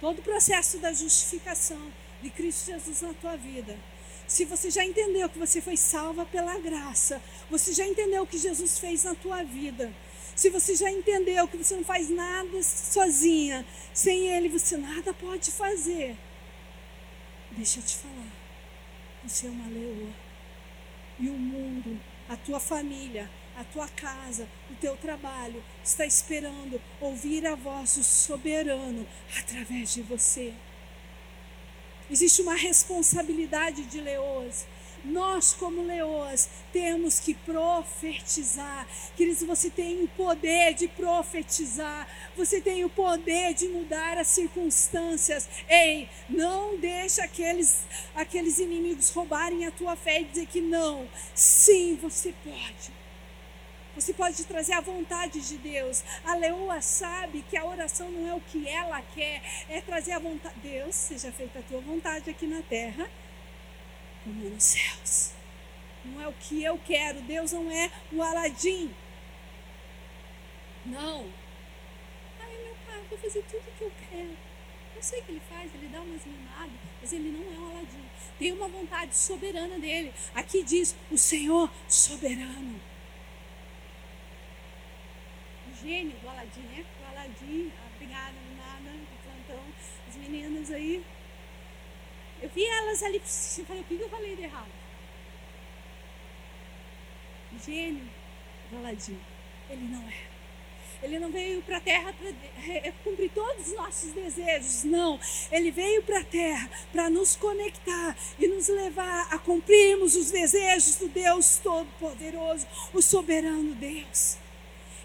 todo 0.00 0.18
o 0.18 0.22
processo 0.22 0.78
da 0.78 0.92
justificação 0.92 1.92
de 2.20 2.30
Cristo 2.30 2.66
Jesus 2.66 3.02
na 3.02 3.14
tua 3.14 3.36
vida, 3.36 3.78
se 4.26 4.44
você 4.44 4.70
já 4.70 4.84
entendeu 4.84 5.28
que 5.28 5.38
você 5.38 5.60
foi 5.60 5.76
salva 5.76 6.24
pela 6.24 6.58
graça, 6.58 7.20
você 7.50 7.72
já 7.72 7.86
entendeu 7.86 8.22
o 8.22 8.26
que 8.26 8.38
Jesus 8.38 8.78
fez 8.78 9.04
na 9.04 9.14
tua 9.14 9.42
vida, 9.42 9.92
se 10.34 10.50
você 10.50 10.74
já 10.74 10.90
entendeu 10.90 11.46
que 11.46 11.56
você 11.56 11.76
não 11.76 11.84
faz 11.84 12.08
nada 12.10 12.62
sozinha, 12.62 13.64
sem 13.92 14.26
Ele 14.28 14.48
você 14.48 14.76
nada 14.76 15.14
pode 15.14 15.50
fazer, 15.50 16.16
deixa 17.52 17.78
eu 17.78 17.84
te 17.84 17.96
falar, 17.96 18.32
você 19.22 19.46
é 19.46 19.50
uma 19.50 19.68
leoa. 19.68 20.12
E 21.18 21.28
o 21.28 21.32
mundo, 21.32 22.00
a 22.28 22.36
tua 22.36 22.58
família, 22.58 23.30
a 23.56 23.62
tua 23.62 23.88
casa, 23.88 24.48
o 24.70 24.74
teu 24.74 24.96
trabalho 24.96 25.62
está 25.84 26.04
esperando 26.04 26.80
ouvir 27.00 27.46
a 27.46 27.54
voz 27.54 27.96
do 27.96 28.02
soberano 28.02 29.06
através 29.38 29.94
de 29.94 30.02
você. 30.02 30.52
Existe 32.10 32.42
uma 32.42 32.54
responsabilidade 32.54 33.84
de 33.84 34.00
leoas. 34.00 34.66
Nós, 35.04 35.52
como 35.52 35.82
leoas, 35.82 36.48
temos 36.72 37.20
que 37.20 37.34
profetizar. 37.34 38.88
Queridos, 39.14 39.42
você 39.42 39.68
tem 39.68 40.02
o 40.02 40.08
poder 40.08 40.72
de 40.72 40.88
profetizar. 40.88 42.08
Você 42.36 42.60
tem 42.60 42.84
o 42.84 42.90
poder 42.90 43.52
de 43.52 43.68
mudar 43.68 44.16
as 44.16 44.28
circunstâncias. 44.28 45.46
Ei, 45.68 46.08
não 46.28 46.78
deixa 46.78 47.22
aqueles, 47.22 47.84
aqueles 48.14 48.58
inimigos 48.58 49.10
roubarem 49.10 49.66
a 49.66 49.70
tua 49.70 49.94
fé 49.94 50.22
e 50.22 50.24
dizer 50.24 50.46
que 50.46 50.62
não. 50.62 51.06
Sim, 51.34 51.98
você 52.00 52.32
pode. 52.42 53.03
Você 53.94 54.12
pode 54.12 54.44
trazer 54.44 54.72
a 54.72 54.80
vontade 54.80 55.40
de 55.40 55.56
Deus. 55.56 56.02
A 56.24 56.34
leoa 56.34 56.80
sabe 56.80 57.44
que 57.48 57.56
a 57.56 57.64
oração 57.64 58.10
não 58.10 58.28
é 58.28 58.34
o 58.34 58.40
que 58.40 58.68
ela 58.68 59.00
quer, 59.14 59.40
é 59.68 59.80
trazer 59.80 60.12
a 60.12 60.18
vontade. 60.18 60.54
Deus, 60.60 60.94
seja 60.94 61.30
feita 61.30 61.60
a 61.60 61.62
tua 61.62 61.80
vontade 61.80 62.28
aqui 62.28 62.46
na 62.46 62.60
terra, 62.62 63.08
como 64.24 64.50
nos 64.50 64.64
céus. 64.64 65.32
Não 66.04 66.20
é 66.20 66.28
o 66.28 66.32
que 66.32 66.62
eu 66.62 66.78
quero. 66.84 67.20
Deus 67.22 67.52
não 67.52 67.70
é 67.70 67.90
o 68.12 68.20
Aladim. 68.20 68.92
Não. 70.84 71.24
Ai, 72.40 72.56
meu 72.64 72.74
pai, 72.86 73.00
vou 73.08 73.18
fazer 73.18 73.42
tudo 73.44 73.62
o 73.68 73.78
que 73.78 73.84
eu 73.84 73.92
quero. 74.10 74.36
Eu 74.96 75.02
sei 75.02 75.22
que 75.22 75.32
ele 75.32 75.42
faz, 75.48 75.70
ele 75.74 75.88
dá 75.88 76.00
umas 76.00 76.24
limadas, 76.24 76.72
mas 77.00 77.12
ele 77.12 77.30
não 77.30 77.52
é 77.52 77.58
o 77.58 77.70
Aladim. 77.70 78.04
Tem 78.38 78.52
uma 78.52 78.68
vontade 78.68 79.16
soberana 79.16 79.78
dele. 79.78 80.12
Aqui 80.34 80.62
diz: 80.62 80.96
o 81.10 81.16
Senhor 81.16 81.70
soberano 81.88 82.80
gênio 85.84 86.16
do 86.18 86.28
Aladim, 86.28 86.60
né? 86.60 86.84
O 87.02 87.10
Aladim, 87.10 87.72
obrigada, 87.94 88.34
nada, 88.56 88.90
do 88.90 89.22
plantão, 89.22 89.64
as 90.08 90.16
meninas 90.16 90.70
aí. 90.70 91.04
Eu 92.42 92.48
vi 92.48 92.64
elas 92.64 93.02
ali, 93.02 93.16
eu 93.18 93.64
falei, 93.66 93.82
o 93.82 93.84
que 93.84 94.00
eu 94.00 94.08
falei 94.08 94.34
de 94.34 94.42
errado? 94.42 94.72
Gênio 97.64 98.10
do 98.70 98.78
Aladim. 98.78 99.20
Ele 99.70 99.84
não 99.84 100.08
é. 100.08 100.34
Ele 101.02 101.18
não 101.18 101.30
veio 101.30 101.60
para 101.62 101.76
a 101.76 101.80
terra 101.80 102.14
para 102.14 102.92
cumprir 103.04 103.30
todos 103.32 103.68
os 103.68 103.74
nossos 103.74 104.12
desejos, 104.12 104.84
não. 104.84 105.20
Ele 105.52 105.70
veio 105.70 106.02
para 106.02 106.20
a 106.20 106.24
terra 106.24 106.70
para 106.92 107.10
nos 107.10 107.36
conectar 107.36 108.16
e 108.38 108.48
nos 108.48 108.68
levar 108.68 109.28
a 109.30 109.38
cumprirmos 109.38 110.16
os 110.16 110.30
desejos 110.30 110.96
do 110.96 111.08
Deus 111.08 111.58
Todo-Poderoso, 111.58 112.66
o 112.94 113.02
soberano 113.02 113.74
Deus. 113.74 114.43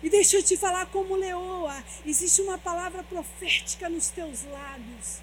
E 0.01 0.09
deixa 0.09 0.37
eu 0.37 0.43
te 0.43 0.55
falar 0.55 0.85
como 0.87 1.15
leoa, 1.15 1.83
existe 2.05 2.41
uma 2.41 2.57
palavra 2.57 3.03
profética 3.03 3.89
nos 3.89 4.09
teus 4.09 4.45
lábios. 4.45 5.19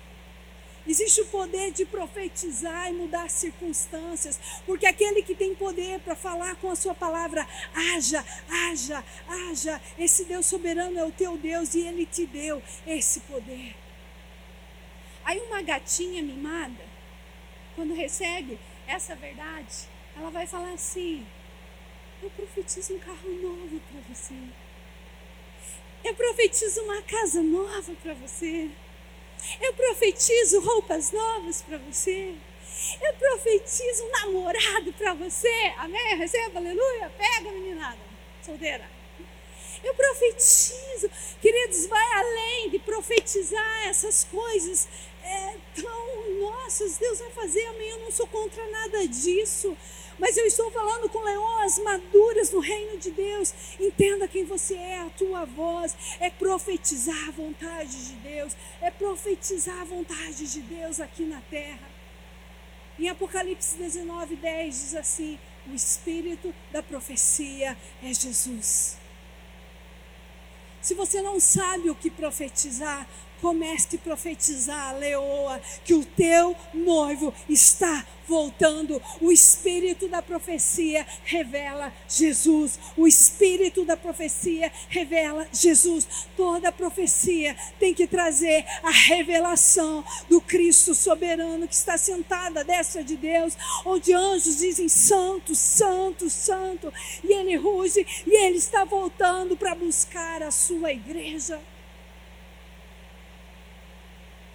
Existe 0.87 1.21
o 1.21 1.27
poder 1.27 1.73
de 1.73 1.85
profetizar 1.85 2.89
e 2.89 2.93
mudar 2.93 3.29
circunstâncias, 3.29 4.39
porque 4.65 4.87
aquele 4.87 5.21
que 5.21 5.35
tem 5.35 5.55
poder 5.55 5.99
para 6.01 6.15
falar 6.15 6.55
com 6.57 6.71
a 6.71 6.77
sua 6.77 6.95
palavra, 6.95 7.47
haja, 7.75 8.25
haja, 8.49 9.05
haja. 9.27 9.83
Esse 9.99 10.25
Deus 10.25 10.47
soberano 10.47 10.97
é 10.97 11.05
o 11.05 11.11
teu 11.11 11.37
Deus 11.37 11.75
e 11.75 11.81
ele 11.81 12.07
te 12.07 12.25
deu 12.25 12.63
esse 12.87 13.21
poder. 13.21 13.75
Aí 15.25 15.41
uma 15.41 15.61
gatinha 15.61 16.23
mimada, 16.23 16.85
quando 17.75 17.93
recebe 17.93 18.57
essa 18.87 19.17
verdade, 19.17 19.89
ela 20.17 20.31
vai 20.31 20.47
falar 20.47 20.73
assim: 20.73 21.27
Eu 22.23 22.31
profetizo 22.31 22.95
um 22.95 22.99
carro 23.01 23.29
novo 23.43 23.81
para 23.91 24.15
você. 24.15 24.35
Eu 26.07 26.15
profetizo 26.15 26.83
uma 26.83 27.03
casa 27.03 27.43
nova 27.43 27.93
para 28.01 28.15
você. 28.15 28.71
Eu 29.61 29.73
profetizo 29.75 30.61
roupas 30.61 31.11
novas 31.11 31.63
para 31.63 31.79
você. 31.79 32.33
Eu 33.03 33.15
profetizo 33.15 34.05
um 34.05 34.11
namorado 34.13 34.93
para 34.93 35.15
você. 35.15 35.73
Amém? 35.79 36.17
Receba, 36.17 36.61
aleluia. 36.61 37.13
Pega, 37.19 37.51
meninada, 37.51 37.99
solteira. 38.41 38.89
Eu 39.83 39.95
profetizo. 39.95 41.11
Queridos, 41.43 41.87
vai 41.87 42.13
além 42.13 42.71
de 42.71 42.79
profetizar 42.79 43.89
essas 43.89 44.23
coisas 44.23 44.89
é, 45.25 45.57
tão 45.75 46.41
nossas. 46.41 46.99
Deus 46.99 47.19
vai 47.19 47.31
fazer, 47.33 47.67
amém. 47.67 47.89
Eu 47.89 47.99
não 47.99 48.13
sou 48.13 48.29
contra 48.29 48.65
nada 48.71 49.09
disso. 49.09 49.77
Mas 50.19 50.37
eu 50.37 50.47
estou 50.47 50.71
falando 50.71 51.09
com 51.11 51.19
leões 51.21 51.79
maduras 51.79 52.51
no 52.51 52.61
reino 52.61 52.99
de 52.99 53.11
Deus. 53.11 53.53
Entenda 53.79 54.27
quem 54.27 54.45
você 54.45 54.75
é, 54.75 55.01
a 55.01 55.11
tua 55.11 55.45
voz 55.45 55.95
é 56.21 56.31
profetizar 56.31 57.29
a 57.29 57.33
vontade 57.33 58.07
de 58.09 58.15
Deus, 58.15 58.57
é 58.81 58.91
profetizar 58.91 59.81
a 59.81 59.85
vontade 59.85 60.51
de 60.51 60.61
Deus 60.63 61.01
aqui 61.01 61.25
na 61.25 61.41
terra. 61.43 61.97
Em 62.99 63.11
Apocalipse 63.11 63.77
19, 63.77 64.37
10 64.37 64.75
diz 64.75 64.95
assim: 64.95 65.39
O 65.67 65.75
espírito 65.75 66.55
da 66.73 66.83
profecia 66.83 67.77
é 68.03 68.15
Jesus. 68.15 68.97
Se 70.81 70.95
você 70.95 71.21
não 71.21 71.39
sabe 71.41 71.91
o 71.91 71.95
que 71.95 72.09
profetizar, 72.09 73.07
comece 73.41 73.97
a 73.97 73.99
profetizar, 73.99 74.97
leoa, 74.97 75.61
que 75.85 75.95
o 75.95 76.05
teu 76.05 76.57
noivo 76.75 77.33
está 77.49 78.05
voltando. 78.27 79.01
O 79.21 79.31
espírito 79.31 80.09
da 80.09 80.21
profecia 80.21 81.07
revela 81.25 81.93
Jesus. 82.09 82.79
O 82.97 83.07
espírito 83.07 83.85
da 83.85 83.97
profecia 83.97 84.73
revela 84.89 85.47
Jesus. 85.53 86.07
Toda 86.37 86.73
profecia 86.73 87.57
tem 87.79 87.95
que 87.95 88.07
trazer 88.07 88.65
a 88.83 88.91
revelação 88.91 90.05
do 90.29 90.41
Cristo 90.41 90.95
soberano 90.95 91.69
que 91.69 91.75
está 91.75 91.97
sentado 91.97 92.59
à 92.59 92.63
destra 92.63 93.03
de 93.03 93.17
Deus, 93.17 93.57
onde 93.85 94.13
anjos 94.13 94.59
dizem 94.59 94.89
santo, 94.89 95.55
santo, 95.55 96.29
santo, 96.29 96.93
e 97.23 97.33
ele 97.33 97.57
ruge 97.57 98.05
e 98.27 98.45
ele 98.45 98.59
está 98.59 98.85
voltando 98.85 99.57
para 99.57 99.75
buscar 99.75 100.43
a 100.43 100.51
sua 100.51 100.93
igreja. 100.93 101.61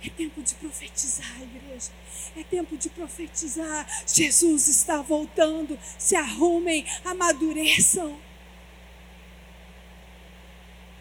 É 0.03 0.09
tempo 0.09 0.41
de 0.41 0.55
profetizar, 0.55 1.41
igreja. 1.41 1.91
É 2.35 2.43
tempo 2.43 2.75
de 2.75 2.89
profetizar. 2.89 3.87
Jesus 4.07 4.67
está 4.67 5.01
voltando. 5.01 5.77
Se 5.97 6.15
arrumem, 6.15 6.85
amadureçam. 7.05 8.19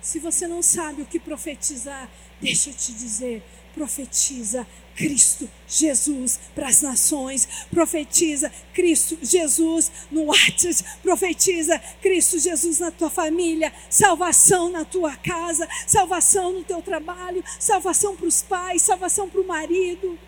Se 0.01 0.19
você 0.19 0.47
não 0.47 0.63
sabe 0.63 1.03
o 1.03 1.07
que 1.07 1.19
profetizar, 1.19 2.11
deixa 2.41 2.71
eu 2.71 2.75
te 2.75 2.93
dizer: 2.93 3.43
profetiza 3.75 4.67
Cristo 4.95 5.49
Jesus 5.67 6.39
para 6.55 6.69
as 6.69 6.83
nações, 6.83 7.49
profetiza 7.71 8.53
Cristo 8.75 9.19
Jesus 9.23 9.91
no 10.11 10.25
WhatsApp, 10.25 10.85
profetiza 11.03 11.79
Cristo 12.03 12.39
Jesus 12.39 12.79
na 12.79 12.91
tua 12.91 13.09
família, 13.09 13.73
salvação 13.89 14.71
na 14.71 14.85
tua 14.85 15.17
casa, 15.17 15.69
salvação 15.87 16.53
no 16.53 16.65
teu 16.65 16.83
trabalho, 16.83 17.43
salvação 17.59 18.17
para 18.17 18.27
os 18.27 18.43
pais, 18.43 18.83
salvação 18.83 19.29
para 19.29 19.41
o 19.41 19.47
marido. 19.47 20.19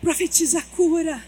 Profetiza 0.00 0.62
cura 0.76 1.22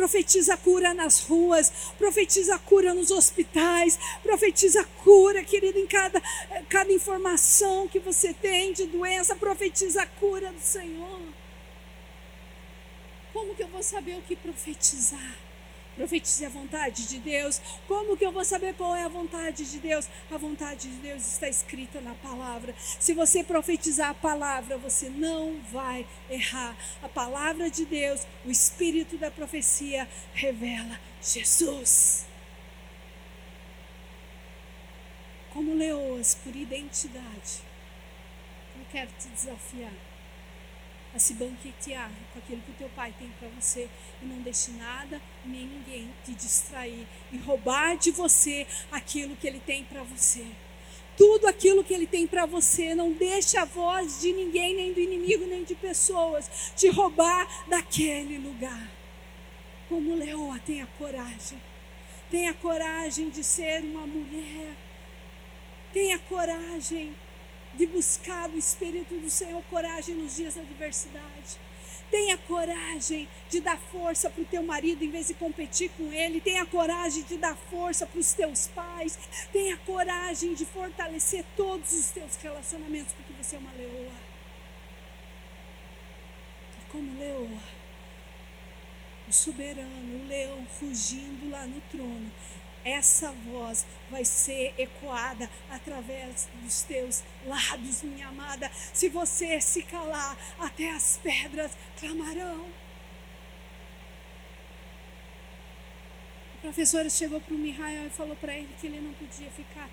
profetiza 0.00 0.56
cura 0.56 0.94
nas 0.94 1.20
ruas, 1.20 1.70
profetiza 1.98 2.58
cura 2.60 2.94
nos 2.94 3.10
hospitais, 3.10 3.98
profetiza 4.22 4.82
cura, 5.04 5.44
querido, 5.44 5.78
em 5.78 5.86
cada, 5.86 6.22
cada 6.70 6.90
informação 6.90 7.86
que 7.86 7.98
você 7.98 8.32
tem 8.32 8.72
de 8.72 8.86
doença, 8.86 9.36
profetiza 9.36 10.00
a 10.00 10.06
cura 10.06 10.50
do 10.50 10.60
Senhor. 10.60 11.20
Como 13.30 13.54
que 13.54 13.62
eu 13.62 13.68
vou 13.68 13.82
saber 13.82 14.16
o 14.16 14.22
que 14.22 14.34
profetizar? 14.34 15.49
Profetize 16.00 16.46
a 16.46 16.48
vontade 16.48 17.06
de 17.06 17.18
Deus. 17.18 17.60
Como 17.86 18.16
que 18.16 18.24
eu 18.24 18.32
vou 18.32 18.42
saber 18.42 18.72
qual 18.74 18.96
é 18.96 19.04
a 19.04 19.08
vontade 19.08 19.70
de 19.70 19.78
Deus? 19.78 20.08
A 20.30 20.38
vontade 20.38 20.88
de 20.88 20.96
Deus 20.96 21.26
está 21.26 21.46
escrita 21.46 22.00
na 22.00 22.14
palavra. 22.14 22.74
Se 22.98 23.12
você 23.12 23.44
profetizar 23.44 24.08
a 24.08 24.14
palavra, 24.14 24.78
você 24.78 25.10
não 25.10 25.60
vai 25.70 26.06
errar. 26.30 26.74
A 27.02 27.08
palavra 27.08 27.68
de 27.68 27.84
Deus, 27.84 28.26
o 28.46 28.50
espírito 28.50 29.18
da 29.18 29.30
profecia, 29.30 30.08
revela 30.32 30.98
Jesus. 31.22 32.24
Como 35.50 35.74
leoas 35.74 36.34
por 36.34 36.56
identidade, 36.56 37.60
eu 38.74 38.86
quero 38.90 39.10
te 39.18 39.28
desafiar 39.28 40.09
a 41.14 41.18
se 41.18 41.34
banquetear 41.34 42.10
com 42.32 42.38
aquilo 42.38 42.62
que 42.62 42.70
o 42.70 42.74
teu 42.74 42.88
pai 42.90 43.14
tem 43.18 43.28
para 43.38 43.48
você 43.48 43.88
e 44.22 44.24
não 44.24 44.40
deixe 44.42 44.70
nada 44.72 45.20
nem 45.44 45.66
ninguém 45.66 46.08
te 46.24 46.32
distrair 46.32 47.06
e 47.32 47.38
roubar 47.38 47.96
de 47.96 48.10
você 48.10 48.66
aquilo 48.92 49.36
que 49.36 49.46
ele 49.46 49.60
tem 49.60 49.84
para 49.84 50.02
você. 50.02 50.46
Tudo 51.16 51.46
aquilo 51.46 51.84
que 51.84 51.92
ele 51.92 52.06
tem 52.06 52.26
para 52.26 52.46
você, 52.46 52.94
não 52.94 53.12
deixe 53.12 53.58
a 53.58 53.64
voz 53.64 54.20
de 54.20 54.32
ninguém, 54.32 54.74
nem 54.74 54.92
do 54.92 55.00
inimigo, 55.00 55.44
nem 55.46 55.64
de 55.64 55.74
pessoas 55.74 56.72
te 56.74 56.88
roubar 56.88 57.46
daquele 57.68 58.38
lugar. 58.38 58.90
Como 59.88 60.14
Leoa, 60.14 60.58
tenha 60.64 60.86
coragem. 60.96 61.60
Tenha 62.30 62.54
coragem 62.54 63.28
de 63.28 63.44
ser 63.44 63.82
uma 63.82 64.06
mulher. 64.06 64.74
Tenha 65.92 66.18
coragem 66.20 67.14
de 67.74 67.86
buscar 67.86 68.48
do 68.48 68.58
Espírito 68.58 69.14
do 69.18 69.30
Senhor 69.30 69.62
coragem 69.70 70.14
nos 70.14 70.36
dias 70.36 70.54
da 70.54 70.62
adversidade. 70.62 71.58
Tenha 72.10 72.36
coragem 72.36 73.28
de 73.48 73.60
dar 73.60 73.78
força 73.78 74.28
para 74.28 74.42
o 74.42 74.46
teu 74.46 74.62
marido 74.64 75.04
em 75.04 75.10
vez 75.10 75.28
de 75.28 75.34
competir 75.34 75.90
com 75.96 76.12
ele. 76.12 76.40
Tenha 76.40 76.66
coragem 76.66 77.22
de 77.22 77.36
dar 77.36 77.56
força 77.56 78.04
para 78.04 78.18
os 78.18 78.32
teus 78.32 78.66
pais. 78.66 79.16
Tenha 79.52 79.76
coragem 79.78 80.54
de 80.54 80.66
fortalecer 80.66 81.44
todos 81.56 81.92
os 81.92 82.10
teus 82.10 82.34
relacionamentos, 82.36 83.12
porque 83.12 83.32
você 83.32 83.54
é 83.54 83.58
uma 83.60 83.72
leoa. 83.72 84.12
E 86.80 86.90
como 86.90 87.16
leoa, 87.16 87.62
o 89.30 89.32
soberano, 89.32 90.24
o 90.24 90.26
leão 90.26 90.66
fugindo 90.66 91.48
lá 91.50 91.64
no 91.64 91.80
trono, 91.82 92.30
essa 92.84 93.30
voz 93.30 93.86
vai 94.10 94.24
ser 94.24 94.74
ecoada 94.76 95.48
através 95.70 96.48
dos 96.62 96.82
teus 96.82 97.22
lábios, 97.46 98.02
minha 98.02 98.26
amada. 98.26 98.68
Se 98.92 99.08
você 99.08 99.60
se 99.60 99.82
calar, 99.82 100.36
até 100.58 100.90
as 100.90 101.20
pedras 101.22 101.70
clamarão. 101.98 102.66
A 106.54 106.60
professora 106.62 107.08
chegou 107.08 107.40
para 107.40 107.54
o 107.54 107.58
Mihael 107.58 108.06
e 108.06 108.10
falou 108.10 108.34
para 108.34 108.54
ele 108.54 108.74
que 108.80 108.86
ele 108.86 109.00
não 109.00 109.12
podia 109.14 109.50
ficar 109.50 109.88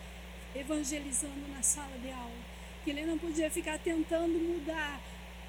evangelizando 0.55 1.47
na 1.49 1.61
sala 1.61 1.97
de 1.99 2.09
aula, 2.09 2.41
que 2.83 2.89
ele 2.89 3.05
não 3.05 3.17
podia 3.19 3.51
ficar 3.51 3.77
tentando 3.77 4.39
mudar 4.39 4.99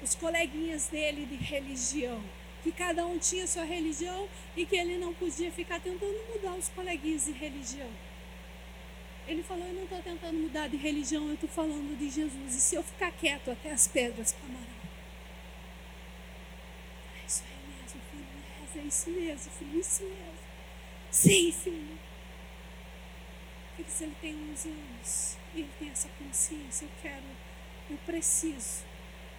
os 0.01 0.13
coleguinhas 0.13 0.87
dele 0.87 1.25
de 1.25 1.35
religião 1.35 2.23
que 2.63 2.71
cada 2.71 3.05
um 3.05 3.17
tinha 3.17 3.47
sua 3.47 3.63
religião 3.63 4.27
e 4.55 4.65
que 4.65 4.75
ele 4.75 4.97
não 4.97 5.13
podia 5.13 5.51
ficar 5.51 5.79
tentando 5.79 6.17
mudar 6.33 6.55
os 6.55 6.69
coleguinhas 6.69 7.25
de 7.25 7.31
religião. 7.31 7.89
Ele 9.27 9.43
falou: 9.43 9.65
Eu 9.65 9.73
não 9.73 9.83
estou 9.83 10.01
tentando 10.01 10.37
mudar 10.37 10.67
de 10.67 10.77
religião, 10.77 11.27
eu 11.27 11.35
estou 11.35 11.49
falando 11.49 11.97
de 11.97 12.09
Jesus. 12.09 12.55
E 12.55 12.59
se 12.59 12.75
eu 12.75 12.83
ficar 12.83 13.11
quieto, 13.11 13.51
até 13.51 13.71
as 13.71 13.87
pedras 13.87 14.31
clamarão. 14.33 14.79
É 17.21 17.25
isso 17.25 17.43
aí 17.47 17.81
mesmo, 17.81 18.01
filho. 18.11 18.27
É 18.75 18.87
isso 18.87 19.09
mesmo, 19.09 19.51
filho. 19.51 19.77
É 19.77 19.79
isso 19.79 20.03
mesmo. 20.03 20.39
Sim, 21.11 21.51
filho. 21.51 21.99
Porque 23.75 23.91
se 23.91 24.03
ele 24.03 24.15
tem 24.19 24.51
11 24.51 24.69
anos 24.69 25.37
e 25.55 25.59
ele 25.59 25.69
tem 25.79 25.89
essa 25.89 26.09
consciência, 26.19 26.85
eu 26.85 26.91
quero, 27.01 27.23
eu 27.89 27.97
preciso 28.05 28.88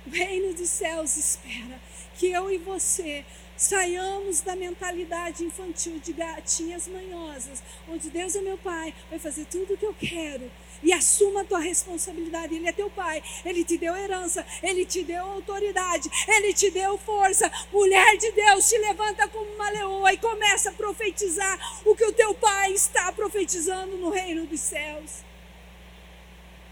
O 0.07 0.11
reino 0.11 0.55
dos 0.55 0.70
céus 0.70 1.16
espera 1.16 1.80
que 2.14 2.28
eu 2.28 2.51
e 2.51 2.59
você 2.59 3.24
saiamos 3.61 4.40
da 4.40 4.57
mentalidade 4.57 5.44
infantil 5.44 6.01
de 6.01 6.14
gatinhas 6.14 6.88
manhosas, 6.88 7.62
onde 7.86 8.09
Deus 8.09 8.34
é 8.34 8.40
meu 8.40 8.57
pai, 8.57 8.94
vai 9.11 9.18
fazer 9.18 9.44
tudo 9.44 9.74
o 9.74 9.76
que 9.76 9.84
eu 9.84 9.94
quero. 9.94 10.51
E 10.82 10.94
assuma 10.94 11.42
a 11.42 11.44
tua 11.44 11.59
responsabilidade. 11.59 12.55
Ele 12.55 12.66
é 12.66 12.72
teu 12.72 12.88
pai, 12.88 13.22
ele 13.44 13.62
te 13.62 13.76
deu 13.76 13.94
herança, 13.94 14.46
ele 14.62 14.86
te 14.86 15.03
deu 15.03 15.22
autoridade, 15.22 16.11
ele 16.26 16.55
te 16.55 16.70
deu 16.70 16.96
força. 16.96 17.53
Mulher 17.70 18.16
de 18.16 18.32
Deus, 18.32 18.66
te 18.66 18.78
levanta 18.78 19.28
como 19.28 19.51
uma 19.53 19.68
leoa 19.68 20.12
e 20.14 20.16
começa 20.16 20.70
a 20.70 20.72
profetizar 20.72 21.82
o 21.84 21.94
que 21.94 22.05
o 22.07 22.14
teu 22.14 22.34
pai 22.34 22.72
está 22.72 23.12
profetizando 23.12 23.98
no 23.98 24.09
reino 24.09 24.46
dos 24.46 24.61
céus. 24.61 25.22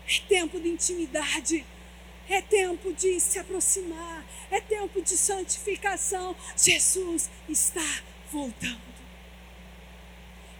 É 0.07 0.21
tempo 0.27 0.59
de 0.59 0.71
intimidade. 0.71 1.67
É 2.29 2.43
tempo 2.43 2.93
de 2.93 3.19
se 3.21 3.39
aproximar. 3.39 4.25
É 4.51 4.61
tempo 4.61 5.01
de 5.01 5.17
santificação. 5.17 6.37
Jesus 6.57 7.31
está 7.49 8.03
voltando. 8.31 8.99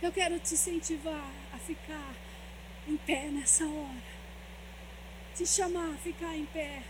Eu 0.01 0.13
quero 0.13 0.39
te 0.39 0.55
incentivar 0.55 1.31
a 1.53 1.59
ficar 1.59 2.15
em 2.87 2.97
pé 2.97 3.29
nessa 3.29 3.67
hora. 3.67 4.03
Te 5.35 5.47
chamar 5.47 5.95
a 5.95 5.99
ficar 5.99 6.35
em 6.37 6.47
pé. 6.47 6.83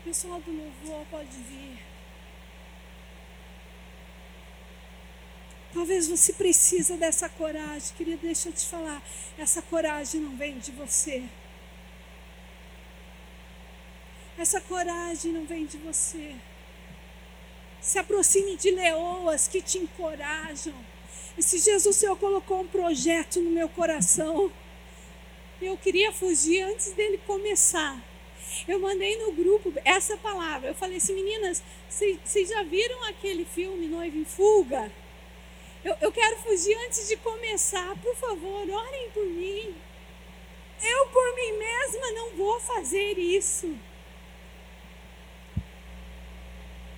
O 0.00 0.04
pessoal 0.04 0.40
do 0.40 0.50
louvor 0.50 1.06
pode 1.10 1.36
vir. 1.36 1.78
Talvez 5.72 6.08
você 6.08 6.32
precisa 6.32 6.96
dessa 6.96 7.28
coragem. 7.28 7.96
Queria 7.96 8.16
deixa 8.16 8.48
eu 8.48 8.52
te 8.52 8.66
falar. 8.66 9.02
Essa 9.38 9.60
coragem 9.62 10.20
não 10.20 10.36
vem 10.36 10.58
de 10.58 10.70
você. 10.72 11.24
Essa 14.36 14.60
coragem 14.60 15.32
não 15.32 15.46
vem 15.46 15.64
de 15.64 15.78
você. 15.78 16.34
Se 17.80 17.98
aproxime 17.98 18.56
de 18.56 18.70
leoas 18.70 19.46
que 19.46 19.62
te 19.62 19.78
encorajam. 19.78 20.74
Esses 21.38 21.64
dias 21.64 21.86
o 21.86 21.92
Senhor 21.92 22.16
colocou 22.16 22.60
um 22.60 22.66
projeto 22.66 23.40
no 23.40 23.50
meu 23.50 23.68
coração. 23.68 24.50
Eu 25.60 25.76
queria 25.76 26.12
fugir 26.12 26.62
antes 26.62 26.92
dele 26.92 27.18
começar. 27.26 28.02
Eu 28.66 28.78
mandei 28.78 29.16
no 29.18 29.32
grupo 29.32 29.72
essa 29.84 30.16
palavra. 30.16 30.68
Eu 30.68 30.74
falei 30.74 30.96
assim, 30.96 31.14
meninas, 31.14 31.62
vocês 31.88 32.48
já 32.48 32.62
viram 32.62 33.04
aquele 33.04 33.44
filme 33.44 33.86
Noiva 33.86 34.16
em 34.16 34.24
Fuga? 34.24 34.90
Eu, 35.84 35.96
eu 36.00 36.12
quero 36.12 36.38
fugir 36.38 36.76
antes 36.86 37.08
de 37.08 37.16
começar. 37.18 37.96
Por 38.00 38.16
favor, 38.16 38.68
orem 38.68 39.10
por 39.10 39.26
mim. 39.26 39.74
Eu, 40.82 41.06
por 41.08 41.34
mim 41.34 41.52
mesma, 41.58 42.12
não 42.12 42.30
vou 42.30 42.58
fazer 42.60 43.18
isso. 43.18 43.74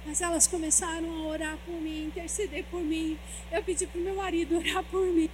Mas 0.07 0.21
elas 0.21 0.47
começaram 0.47 1.11
a 1.11 1.27
orar 1.27 1.59
por 1.67 1.75
mim, 1.75 2.07
interceder 2.07 2.65
por 2.71 2.81
mim. 2.81 3.19
Eu 3.51 3.63
pedi 3.63 3.87
para 3.87 4.01
o 4.01 4.05
meu 4.05 4.15
marido 4.15 4.57
orar 4.57 4.85
por 4.85 5.05
mim. 5.05 5.31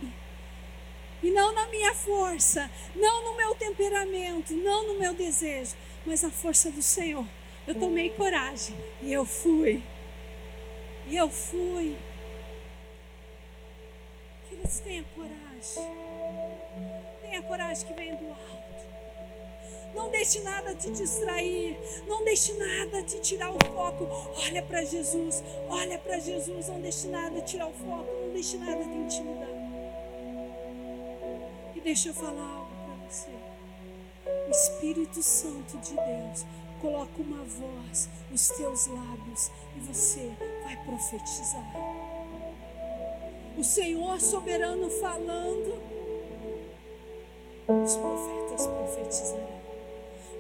E 1.23 1.31
não 1.31 1.53
na 1.53 1.69
minha 1.69 1.95
força, 1.95 2.69
não 2.97 3.25
no 3.25 3.37
meu 3.37 3.55
temperamento, 3.55 4.55
não 4.55 4.89
no 4.89 4.99
meu 4.99 5.15
desejo, 5.15 5.77
mas 6.05 6.23
na 6.23 6.31
força 6.31 6.71
do 6.71 6.83
Senhor. 6.83 7.25
Eu 7.67 7.75
tomei 7.77 8.11
coragem 8.11 8.75
e 9.03 9.13
eu 9.13 9.25
fui. 9.25 9.83
E 11.07 11.17
eu 11.17 11.29
fui. 11.29 11.97
Que 14.49 14.57
você 14.57 14.83
tenha 14.83 15.05
coragem. 15.15 15.95
Tenha 17.21 17.43
coragem 17.43 17.87
que 17.87 17.93
venha 17.93 18.17
do 18.17 18.29
alto. 18.29 18.52
Não 19.95 20.11
deixe 20.11 20.41
nada 20.41 20.75
te 20.75 20.91
distrair. 20.91 21.79
Não 22.07 22.25
deixe 22.25 22.53
nada 22.55 23.03
te 23.03 23.21
tirar 23.21 23.51
o 23.51 23.59
foco. 23.75 24.09
Olha 24.37 24.63
para 24.63 24.85
Jesus. 24.85 25.43
Olha 25.69 25.99
para 25.99 26.19
Jesus. 26.19 26.69
Não 26.69 26.81
deixe 26.81 27.09
nada 27.09 27.41
tirar 27.43 27.69
o 27.69 27.73
foco. 27.73 28.11
Não 28.23 28.33
deixe 28.33 28.57
nada 28.57 28.83
te 28.83 28.97
intimidar. 28.97 29.49
E 31.75 31.81
deixa 31.81 32.09
eu 32.09 32.15
falar 32.15 32.43
algo 32.43 32.71
para 32.87 33.09
você. 33.09 33.31
O 34.49 34.51
Espírito 34.51 35.23
Santo 35.23 35.77
de 35.79 35.95
Deus 35.95 36.47
coloca 36.81 37.23
uma 37.23 37.45
voz 37.45 38.09
nos 38.31 38.49
teus 38.49 38.87
lábios 38.87 39.51
e 39.77 39.81
você 39.81 40.33
vai 40.65 40.77
profetizar. 40.85 41.73
O 43.57 43.63
Senhor 43.63 44.21
soberano 44.21 44.91
falando, 44.91 45.81
os 47.69 47.97
profetas 47.97 48.67
profetizarão. 48.67 49.62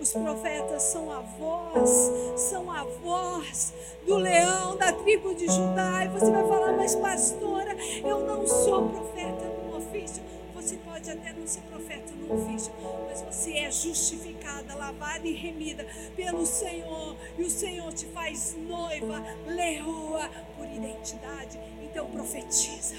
Os 0.02 0.12
profetas 0.12 0.82
são 0.82 1.12
a 1.12 1.20
voz, 1.20 2.10
são 2.36 2.68
a 2.72 2.82
voz 2.82 3.72
do 4.04 4.16
leão 4.16 4.76
da 4.76 4.92
tribo 4.92 5.32
de 5.32 5.46
Judá. 5.46 6.04
E 6.04 6.08
você 6.08 6.28
vai 6.28 6.42
falar, 6.48 6.72
mas 6.72 6.96
pastora, 6.96 7.76
eu 8.04 8.26
não 8.26 8.44
sou 8.44 8.88
profeta 8.88 9.44
no 9.62 9.76
ofício. 9.76 10.20
Você 10.56 10.76
pode 10.78 11.08
até 11.08 11.32
não 11.32 11.46
ser 11.46 11.60
profeta 11.70 12.12
no 12.14 12.34
ofício, 12.34 12.72
mas 13.06 13.22
você 13.22 13.52
é 13.58 13.70
justificada, 13.70 14.74
lavada 14.74 15.24
e 15.24 15.34
remida 15.34 15.86
pelo 16.16 16.44
Senhor. 16.44 17.14
E 17.38 17.42
o 17.42 17.50
Senhor 17.50 17.92
te 17.92 18.06
faz 18.06 18.56
noiva, 18.58 19.22
leoa 19.46 20.28
por 20.56 20.66
identidade. 20.66 21.60
Então 21.80 22.10
profetiza. 22.10 22.96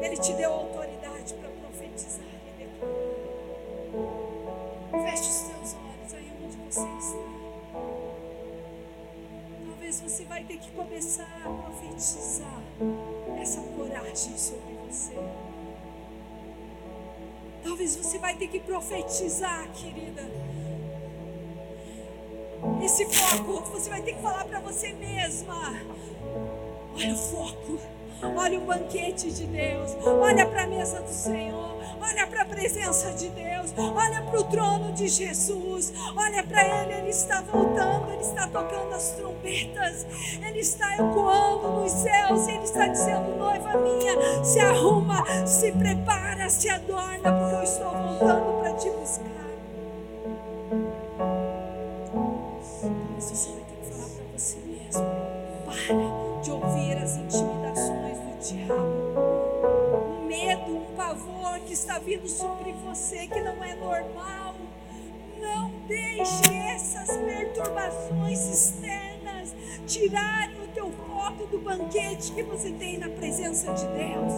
Ele 0.00 0.16
te 0.16 0.34
deu 0.34 0.52
autoridade 0.52 1.34
para 1.34 1.48
profetizar 1.48 2.24
e. 2.26 2.40
Feche 5.02 5.22
os 5.22 5.49
você 6.70 6.86
está. 6.98 7.18
Talvez 9.66 10.00
você 10.00 10.24
vai 10.24 10.44
ter 10.44 10.56
que 10.58 10.70
começar 10.70 11.42
a 11.44 11.48
profetizar 11.48 12.62
essa 13.40 13.60
coragem 13.60 14.38
sobre 14.38 14.74
você. 14.86 15.14
Talvez 17.64 17.96
você 17.96 18.18
vai 18.18 18.36
ter 18.36 18.46
que 18.46 18.60
profetizar, 18.60 19.68
querida. 19.72 20.22
Esse 22.84 23.04
foco, 23.06 23.62
você 23.72 23.90
vai 23.90 24.02
ter 24.02 24.14
que 24.14 24.22
falar 24.22 24.44
para 24.44 24.60
você 24.60 24.92
mesma. 24.92 25.72
Olha 26.94 27.14
o 27.14 27.18
foco. 27.18 27.99
Olha 28.22 28.58
o 28.58 28.62
banquete 28.66 29.30
de 29.30 29.46
Deus. 29.46 29.96
Olha 30.04 30.46
para 30.46 30.64
a 30.64 30.66
mesa 30.66 31.00
do 31.00 31.08
Senhor. 31.08 31.80
Olha 32.00 32.26
para 32.26 32.42
a 32.42 32.44
presença 32.44 33.10
de 33.12 33.28
Deus. 33.28 33.72
Olha 33.76 34.22
para 34.22 34.40
o 34.40 34.44
trono 34.44 34.92
de 34.92 35.08
Jesus. 35.08 35.92
Olha 36.16 36.42
para 36.42 36.82
Ele. 36.82 36.94
Ele 36.94 37.10
está 37.10 37.40
voltando. 37.40 38.12
Ele 38.12 38.22
está 38.22 38.46
tocando 38.46 38.94
as 38.94 39.10
trombetas. 39.12 40.06
Ele 40.46 40.60
está 40.60 40.94
ecoando 40.94 41.80
nos 41.80 41.92
céus. 41.92 42.48
Ele 42.48 42.64
está 42.64 42.86
dizendo: 42.86 43.36
noiva 43.36 43.78
minha, 43.78 44.44
se 44.44 44.60
arruma, 44.60 45.24
se 45.46 45.72
prepara, 45.72 46.48
se 46.50 46.68
adorna, 46.68 47.32
porque 47.32 47.54
eu 47.54 47.62
estou 47.62 47.99
deixe 65.90 66.54
essas 66.72 67.16
perturbações 67.16 68.38
externas 68.38 69.52
tirarem 69.88 70.62
o 70.62 70.68
teu 70.68 70.92
foco 70.92 71.46
do 71.46 71.58
banquete 71.58 72.30
que 72.32 72.44
você 72.44 72.70
tem 72.70 72.96
na 72.98 73.08
presença 73.08 73.72
de 73.72 73.86
Deus. 73.86 74.32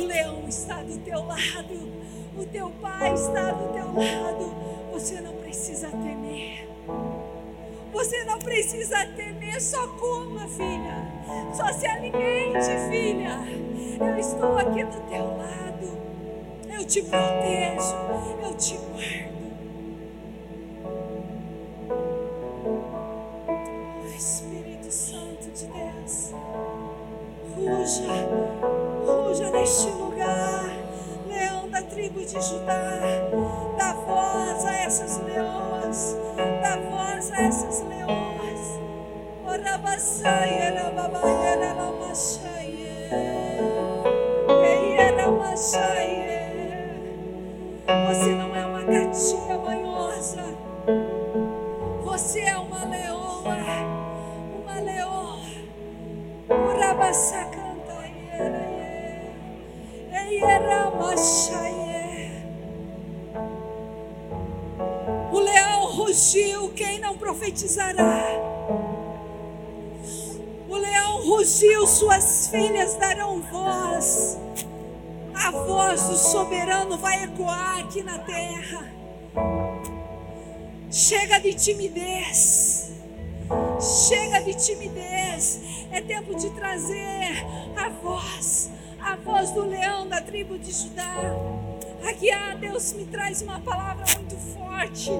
O 0.00 0.04
leão 0.04 0.48
está 0.48 0.82
do 0.82 0.98
teu 0.98 1.24
lado, 1.24 1.92
o 2.36 2.44
teu 2.44 2.70
pai 2.82 3.14
está 3.14 3.52
do 3.52 3.72
teu 3.72 3.86
lado. 3.86 4.52
Você 4.92 5.20
não 5.20 5.34
precisa 5.34 5.88
temer. 5.90 6.68
Você 7.92 8.24
não 8.24 8.38
precisa 8.40 9.06
temer, 9.06 9.62
só 9.62 9.86
coma, 9.86 10.48
filha. 10.48 11.12
Só 11.52 11.72
se 11.72 11.86
alimente, 11.86 12.66
filha. 12.90 13.38
Eu 14.00 14.18
estou 14.18 14.58
aqui 14.58 14.82
do 14.82 15.00
teu 15.08 15.36
lado. 15.36 15.98
Eu 16.68 16.84
te 16.84 17.00
protejo, 17.02 17.94
eu 18.42 18.56
te 18.56 18.76
guardo. 18.76 19.33
ruja, 27.84 28.28
ruja 29.04 29.50
neste 29.50 29.88
lugar, 29.90 30.70
leão 31.28 31.68
da 31.68 31.82
tribo 31.82 32.18
de 32.20 32.40
Judá, 32.40 32.98
dá 33.76 33.92
voz 33.92 34.64
a 34.64 34.74
essas 34.74 35.18
leoas, 35.18 36.16
dá 36.62 36.78
voz 36.78 37.30
a 37.30 37.42
essas 37.42 37.84
leoas, 37.86 38.80
oh, 39.44 39.50
Orabassaia, 39.50 40.72
oh, 40.72 40.96
Rababaia, 40.96 41.58
oh, 41.58 41.60
Rabamassaia, 41.60 43.10
Eia, 44.64 45.16
Rabamassaia, 45.16 46.40
você 48.08 48.30
não 48.34 48.56
é 48.56 48.64
uma 48.64 48.82
gatinha 48.82 49.58
manhosa, 49.58 50.42
você 52.02 52.40
é 52.40 52.56
uma 52.56 52.82
leoa, 52.86 53.56
uma 54.62 54.80
leoa, 54.80 55.38
Orabassaia. 56.48 57.43
Profetizará? 67.34 68.24
O 70.68 70.76
leão 70.76 71.26
rugiu, 71.26 71.86
suas 71.86 72.48
filhas 72.48 72.94
darão 72.94 73.40
voz. 73.42 74.38
A 75.34 75.50
voz 75.50 76.02
do 76.04 76.16
soberano 76.16 76.96
vai 76.96 77.24
ecoar 77.24 77.80
aqui 77.80 78.02
na 78.02 78.18
terra. 78.18 78.92
Chega 80.90 81.40
de 81.40 81.54
timidez. 81.54 82.92
Chega 84.08 84.40
de 84.40 84.54
timidez. 84.54 85.60
É 85.90 86.00
tempo 86.00 86.36
de 86.36 86.50
trazer 86.50 87.44
a 87.76 87.88
voz, 87.88 88.70
a 89.00 89.16
voz 89.16 89.50
do 89.50 89.66
leão 89.66 90.08
da 90.08 90.20
tribo 90.20 90.56
de 90.58 90.72
Judá. 90.72 91.16
Aqui, 92.08 92.30
ah, 92.30 92.56
Deus 92.60 92.92
me 92.92 93.06
traz 93.06 93.42
uma 93.42 93.60
palavra 93.60 94.04
muito 94.16 94.36
forte. 94.36 95.10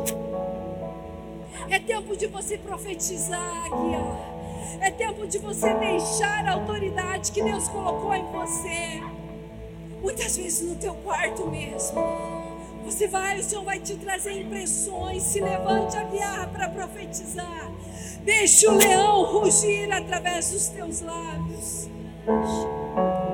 É 1.71 1.79
tempo 1.79 2.17
de 2.17 2.27
você 2.27 2.59
profetizar, 2.59 3.65
guiar. 3.71 4.35
É 4.81 4.91
tempo 4.91 5.27
de 5.27 5.39
você 5.39 5.73
deixar 5.75 6.47
a 6.47 6.53
autoridade 6.53 7.33
que 7.33 7.43
Deus 7.43 7.69
colocou 7.69 8.15
em 8.15 8.25
você. 8.33 9.03
Muitas 10.03 10.37
vezes 10.37 10.69
no 10.69 10.77
teu 10.77 10.95
quarto 10.97 11.47
mesmo. 11.47 11.99
Você 12.85 13.09
vai, 13.09 13.39
o 13.39 13.43
Senhor 13.43 13.65
vai 13.65 13.81
te 13.81 13.95
trazer 13.97 14.43
impressões. 14.43 15.23
Se 15.23 15.41
levante 15.41 15.97
a 15.97 16.05
guiar 16.05 16.49
para 16.51 16.69
profetizar. 16.69 17.71
Deixe 18.23 18.67
o 18.69 18.75
leão 18.75 19.25
rugir 19.25 19.91
através 19.91 20.51
dos 20.51 20.69
teus 20.69 21.01
lábios. 21.01 21.89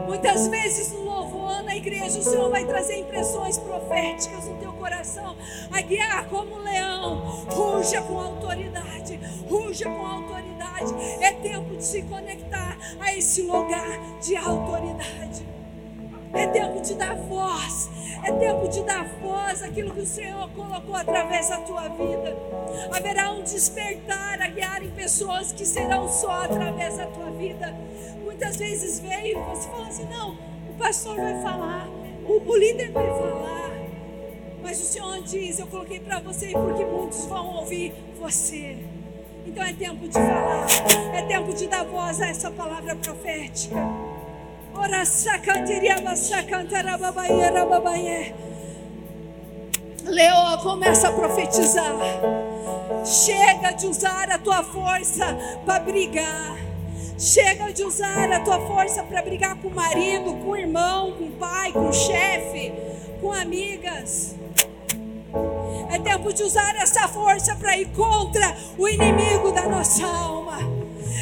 Muitas 0.06 0.46
vezes 0.48 0.92
no 0.92 1.09
na 1.62 1.76
igreja, 1.76 2.18
o 2.18 2.22
Senhor 2.22 2.50
vai 2.50 2.64
trazer 2.64 2.98
impressões 2.98 3.58
proféticas 3.58 4.46
no 4.46 4.56
teu 4.58 4.72
coração, 4.72 5.36
a 5.70 5.80
guiar 5.80 6.26
como 6.28 6.56
um 6.56 6.62
leão. 6.62 7.44
Ruja 7.48 8.02
com 8.02 8.18
autoridade, 8.18 9.20
ruja 9.48 9.84
com 9.84 10.06
autoridade. 10.06 10.94
É 11.20 11.32
tempo 11.32 11.76
de 11.76 11.84
se 11.84 12.02
conectar 12.02 12.76
a 12.98 13.14
esse 13.14 13.42
lugar 13.42 13.98
de 14.20 14.36
autoridade. 14.36 15.48
É 16.32 16.46
tempo 16.46 16.80
de 16.80 16.94
dar 16.94 17.16
voz. 17.16 17.90
É 18.24 18.32
tempo 18.32 18.68
de 18.68 18.82
dar 18.82 19.04
voz 19.20 19.62
àquilo 19.62 19.92
que 19.92 20.00
o 20.00 20.06
Senhor 20.06 20.48
colocou 20.50 20.94
através 20.94 21.48
da 21.48 21.58
tua 21.58 21.88
vida. 21.88 22.36
Haverá 22.92 23.32
um 23.32 23.42
despertar 23.42 24.40
a 24.40 24.48
guiar 24.48 24.82
em 24.82 24.90
pessoas 24.90 25.52
que 25.52 25.64
serão 25.64 26.08
só 26.08 26.44
através 26.44 26.96
da 26.98 27.06
tua 27.06 27.30
vida. 27.30 27.74
Muitas 28.22 28.56
vezes 28.56 29.00
veio 29.00 29.38
e 29.38 29.42
você 29.42 29.68
fala 29.68 29.88
assim: 29.88 30.04
não, 30.04 30.36
pastor 30.80 31.14
vai 31.14 31.40
falar, 31.42 31.86
o, 32.26 32.42
o 32.44 32.56
líder 32.56 32.90
vai 32.90 33.06
falar. 33.06 33.70
Mas 34.62 34.80
o 34.80 34.84
Senhor 34.84 35.22
diz: 35.22 35.58
eu 35.58 35.66
coloquei 35.66 36.00
para 36.00 36.18
você 36.20 36.48
porque 36.48 36.84
muitos 36.84 37.26
vão 37.26 37.56
ouvir 37.56 37.92
você. 38.18 38.78
Então 39.46 39.62
é 39.62 39.72
tempo 39.72 40.08
de 40.08 40.14
falar, 40.14 40.66
é 41.14 41.22
tempo 41.22 41.52
de 41.54 41.66
dar 41.66 41.84
voz 41.84 42.20
a 42.20 42.28
essa 42.28 42.50
palavra 42.50 42.96
profética. 42.96 43.76
Ora 44.74 45.04
Leoa, 50.04 50.58
começa 50.58 51.08
a 51.08 51.12
profetizar. 51.12 51.96
Chega 53.04 53.72
de 53.72 53.86
usar 53.86 54.30
a 54.30 54.38
tua 54.38 54.62
força 54.62 55.36
para 55.64 55.80
brigar. 55.80 56.69
Chega 57.20 57.70
de 57.70 57.84
usar 57.84 58.32
a 58.32 58.40
tua 58.40 58.58
força 58.66 59.02
para 59.02 59.20
brigar 59.20 59.54
com 59.56 59.68
o 59.68 59.74
marido, 59.74 60.32
com 60.36 60.52
o 60.52 60.56
irmão, 60.56 61.12
com 61.12 61.24
o 61.24 61.32
pai, 61.32 61.70
com 61.70 61.90
o 61.90 61.92
chefe, 61.92 62.72
com 63.20 63.30
amigas. 63.30 64.34
É 65.90 65.98
tempo 65.98 66.32
de 66.32 66.42
usar 66.42 66.74
essa 66.76 67.06
força 67.08 67.54
para 67.56 67.76
ir 67.76 67.88
contra 67.88 68.56
o 68.78 68.88
inimigo 68.88 69.52
da 69.52 69.68
nossa 69.68 70.06
alma. 70.06 70.60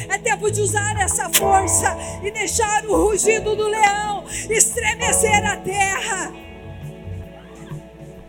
É 0.07 0.17
tempo 0.17 0.49
de 0.49 0.61
usar 0.61 0.97
essa 1.01 1.29
força 1.31 1.97
e 2.23 2.31
deixar 2.31 2.85
o 2.85 2.95
rugido 2.95 3.53
do 3.53 3.67
leão 3.67 4.23
estremecer 4.49 5.45
a 5.45 5.57
terra. 5.57 6.31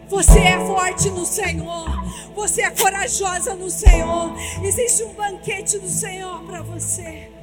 Você 0.08 0.40
é 0.40 0.58
forte 0.66 1.08
no 1.10 1.24
Senhor. 1.24 1.88
Você 2.34 2.62
é 2.62 2.70
corajosa 2.70 3.54
no 3.54 3.70
Senhor. 3.70 4.34
Existe 4.60 5.04
um 5.04 5.12
banquete 5.12 5.78
do 5.78 5.88
Senhor 5.88 6.42
para 6.42 6.62
você. 6.62 7.39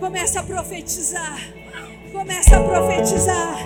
Começa 0.00 0.40
a 0.40 0.42
profetizar. 0.42 1.38
Começa 2.12 2.56
a 2.56 2.62
profetizar. 2.62 3.58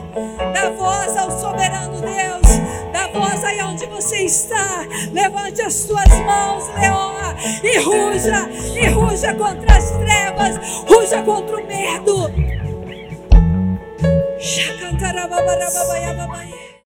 Dá 0.53 0.71
voz 0.71 1.17
ao 1.17 1.31
soberano 1.39 2.01
Deus. 2.01 2.59
Dá 2.93 3.09
voz 3.09 3.45
aí 3.45 3.63
onde 3.63 3.87
você 3.87 4.25
está. 4.25 4.87
Levante 5.13 5.63
as 5.63 5.85
tuas 5.85 6.09
mãos, 6.09 6.69
Leoa. 6.79 7.35
E 7.63 7.79
ruja. 7.79 8.49
E 8.75 8.89
ruja 8.89 9.35
contra 9.35 9.77
as 9.77 9.91
trevas. 9.91 10.57
Ruja 10.87 11.23
contra 11.23 11.57
o 11.57 11.67
medo. 11.67 12.53